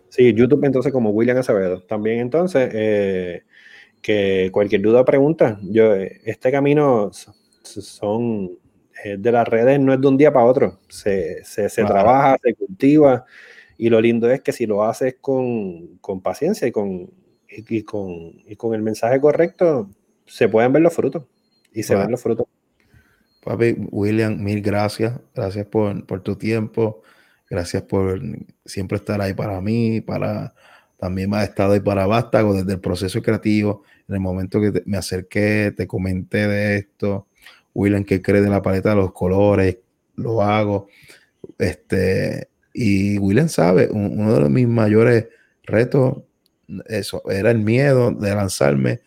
Sí, 0.08 0.32
YouTube 0.32 0.64
entonces 0.64 0.92
como 0.92 1.10
William 1.10 1.36
Acevedo. 1.36 1.82
También 1.82 2.20
entonces, 2.20 2.70
eh, 2.72 3.42
que 4.00 4.50
cualquier 4.52 4.82
duda 4.82 5.00
o 5.00 5.04
pregunta, 5.04 5.58
yo, 5.62 5.94
este 5.94 6.50
camino 6.50 7.10
son 7.62 8.52
eh, 9.04 9.16
de 9.18 9.32
las 9.32 9.46
redes, 9.46 9.78
no 9.78 9.92
es 9.92 10.00
de 10.00 10.08
un 10.08 10.16
día 10.16 10.32
para 10.32 10.46
otro. 10.46 10.78
Se, 10.88 11.44
se, 11.44 11.68
trabaja, 11.84 12.38
se 12.42 12.54
cultiva. 12.54 13.24
Y 13.76 13.88
lo 13.88 14.00
lindo 14.00 14.30
es 14.30 14.40
que 14.42 14.52
si 14.52 14.66
lo 14.66 14.84
haces 14.84 15.16
con, 15.20 15.98
con 15.98 16.20
paciencia 16.20 16.68
y 16.68 16.72
con, 16.72 17.10
y, 17.48 17.82
con, 17.82 18.42
y 18.46 18.56
con 18.56 18.74
el 18.74 18.82
mensaje 18.82 19.20
correcto, 19.20 19.88
se 20.26 20.48
pueden 20.48 20.72
ver 20.72 20.82
los 20.82 20.94
frutos. 20.94 21.24
Y 21.72 21.82
se 21.82 21.94
ven 21.94 22.10
los 22.10 22.20
frutos. 22.20 22.46
Papi, 23.40 23.76
William, 23.90 24.38
mil 24.42 24.60
gracias. 24.60 25.18
Gracias 25.34 25.66
por, 25.66 26.04
tu 26.22 26.36
tiempo. 26.36 27.02
Gracias 27.48 27.82
por 27.82 28.20
siempre 28.64 28.98
estar 28.98 29.20
ahí 29.20 29.34
para 29.34 29.60
mí, 29.60 30.00
para 30.00 30.54
también 30.98 31.30
me 31.30 31.38
ha 31.38 31.44
estado 31.44 31.72
ahí 31.72 31.80
para 31.80 32.06
Vástago 32.06 32.54
desde 32.54 32.72
el 32.72 32.80
proceso 32.80 33.22
creativo. 33.22 33.82
En 34.06 34.16
el 34.16 34.20
momento 34.20 34.60
que 34.60 34.82
me 34.84 34.98
acerqué, 34.98 35.72
te 35.74 35.86
comenté 35.86 36.46
de 36.46 36.76
esto. 36.76 37.26
William, 37.74 38.04
que 38.04 38.20
cree 38.20 38.42
de 38.42 38.50
la 38.50 38.60
paleta 38.60 38.90
de 38.90 38.96
los 38.96 39.12
colores, 39.12 39.78
lo 40.16 40.42
hago. 40.42 40.88
Este, 41.58 42.48
y 42.74 43.18
William 43.18 43.48
sabe, 43.48 43.88
uno 43.90 44.34
de 44.34 44.48
mis 44.50 44.68
mayores 44.68 45.28
retos, 45.64 46.18
eso, 46.86 47.22
era 47.30 47.50
el 47.50 47.58
miedo 47.58 48.10
de 48.10 48.34
lanzarme 48.34 49.00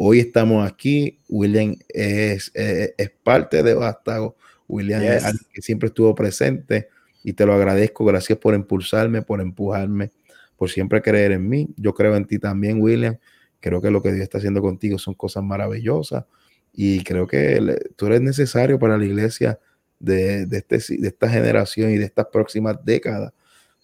Hoy 0.00 0.20
estamos 0.20 0.64
aquí. 0.64 1.18
William 1.28 1.74
es, 1.88 2.52
es, 2.54 3.10
parte 3.24 3.64
de 3.64 3.74
Bastago. 3.74 4.36
William 4.68 5.02
es 5.02 5.24
alguien 5.24 5.46
que 5.52 5.60
siempre 5.60 5.88
estuvo 5.88 6.14
presente 6.14 6.88
y 7.24 7.32
te 7.32 7.44
lo 7.44 7.52
agradezco. 7.52 8.04
Gracias 8.04 8.38
por 8.38 8.54
impulsarme, 8.54 9.22
por 9.22 9.40
empujarme, 9.40 10.12
por 10.56 10.70
siempre 10.70 11.02
creer 11.02 11.32
en 11.32 11.48
mí. 11.48 11.70
Yo 11.76 11.94
creo 11.94 12.14
en 12.14 12.26
ti 12.26 12.38
también, 12.38 12.80
William. 12.80 13.16
Creo 13.58 13.82
que 13.82 13.90
lo 13.90 14.00
que 14.00 14.12
Dios 14.12 14.22
está 14.22 14.38
haciendo 14.38 14.62
contigo 14.62 14.98
son 14.98 15.14
cosas 15.14 15.42
maravillosas 15.42 16.26
y 16.72 17.02
creo 17.02 17.26
que 17.26 17.90
tú 17.96 18.06
eres 18.06 18.20
necesario 18.20 18.78
para 18.78 18.98
la 18.98 19.04
iglesia 19.04 19.58
de, 19.98 20.46
de, 20.46 20.58
este, 20.58 20.96
de 20.96 21.08
esta 21.08 21.28
generación 21.28 21.90
y 21.90 21.98
de 21.98 22.04
estas 22.04 22.26
próximas 22.26 22.76
décadas. 22.84 23.32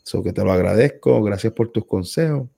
So 0.04 0.22
que 0.22 0.32
te 0.32 0.44
lo 0.44 0.52
agradezco. 0.52 1.24
Gracias 1.24 1.52
por 1.52 1.72
tus 1.72 1.84
consejos. 1.84 2.48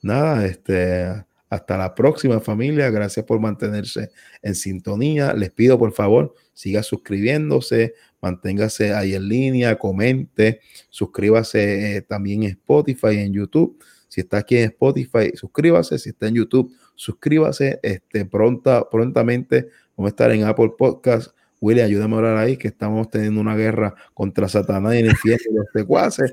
Nada, 0.00 0.46
este 0.46 1.26
hasta 1.54 1.78
la 1.78 1.94
próxima 1.94 2.40
familia. 2.40 2.90
Gracias 2.90 3.24
por 3.24 3.40
mantenerse 3.40 4.10
en 4.42 4.54
sintonía. 4.54 5.32
Les 5.34 5.50
pido 5.50 5.78
por 5.78 5.92
favor, 5.92 6.34
siga 6.52 6.82
suscribiéndose, 6.82 7.94
manténgase 8.20 8.92
ahí 8.92 9.14
en 9.14 9.28
línea, 9.28 9.78
comente, 9.78 10.60
suscríbase 10.90 11.96
eh, 11.96 12.02
también 12.02 12.42
en 12.42 12.50
Spotify, 12.50 13.18
en 13.18 13.32
YouTube. 13.32 13.82
Si 14.08 14.20
está 14.20 14.38
aquí 14.38 14.56
en 14.56 14.64
Spotify, 14.70 15.32
suscríbase. 15.34 15.98
Si 15.98 16.10
está 16.10 16.28
en 16.28 16.34
YouTube, 16.34 16.72
suscríbase. 16.94 17.80
Este, 17.82 18.24
pronta, 18.24 18.88
prontamente 18.90 19.68
vamos 19.96 20.10
a 20.10 20.12
estar 20.12 20.30
en 20.30 20.44
Apple 20.44 20.72
Podcast. 20.76 21.36
Willy, 21.60 21.80
ayúdame 21.80 22.14
a 22.16 22.18
orar 22.18 22.36
ahí, 22.36 22.56
que 22.56 22.68
estamos 22.68 23.08
teniendo 23.10 23.40
una 23.40 23.56
guerra 23.56 23.94
contra 24.12 24.48
Satanás 24.48 24.94
y 24.94 24.98
el 24.98 25.06
infierno 25.06 25.52
de 25.52 25.58
los 25.60 25.66
secuaces. 25.72 26.32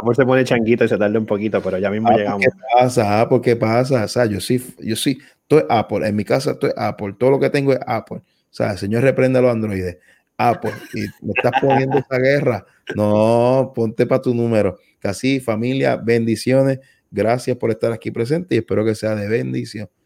Amor 0.00 0.16
se 0.16 0.24
pone 0.24 0.44
changuito 0.44 0.84
y 0.84 0.88
se 0.88 0.98
tarda 0.98 1.18
un 1.18 1.26
poquito, 1.26 1.62
pero 1.62 1.78
ya 1.78 1.90
mismo 1.90 2.08
ah, 2.08 2.16
llegamos. 2.16 2.42
¿Qué 2.42 2.50
pasa? 2.74 3.20
Ah, 3.20 3.28
¿Qué 3.42 3.56
pasa? 3.56 4.04
O 4.04 4.08
sea, 4.08 4.26
yo 4.26 4.40
sí, 4.40 4.62
yo 4.80 4.96
sí, 4.96 5.18
estoy 5.42 5.64
Apple. 5.68 6.06
En 6.06 6.16
mi 6.16 6.24
casa 6.24 6.52
estoy 6.52 6.70
Apple. 6.76 7.14
Todo 7.18 7.32
lo 7.32 7.40
que 7.40 7.50
tengo 7.50 7.72
es 7.72 7.80
Apple. 7.86 8.18
O 8.18 8.22
sea, 8.50 8.72
el 8.72 8.78
Señor 8.78 9.02
reprende 9.02 9.38
a 9.38 9.42
los 9.42 9.52
androides. 9.52 9.98
Apple. 10.36 10.72
Y 10.94 11.00
me 11.24 11.32
estás 11.36 11.60
poniendo 11.60 11.98
esa 11.98 12.18
guerra. 12.18 12.66
No, 12.94 13.72
ponte 13.74 14.06
para 14.06 14.22
tu 14.22 14.34
número. 14.34 14.78
Casi, 14.98 15.40
familia, 15.40 15.96
bendiciones. 15.96 16.80
Gracias 17.10 17.56
por 17.56 17.70
estar 17.70 17.92
aquí 17.92 18.10
presente 18.10 18.54
y 18.54 18.58
espero 18.58 18.84
que 18.84 18.94
sea 18.94 19.14
de 19.14 19.28
bendición. 19.28 19.88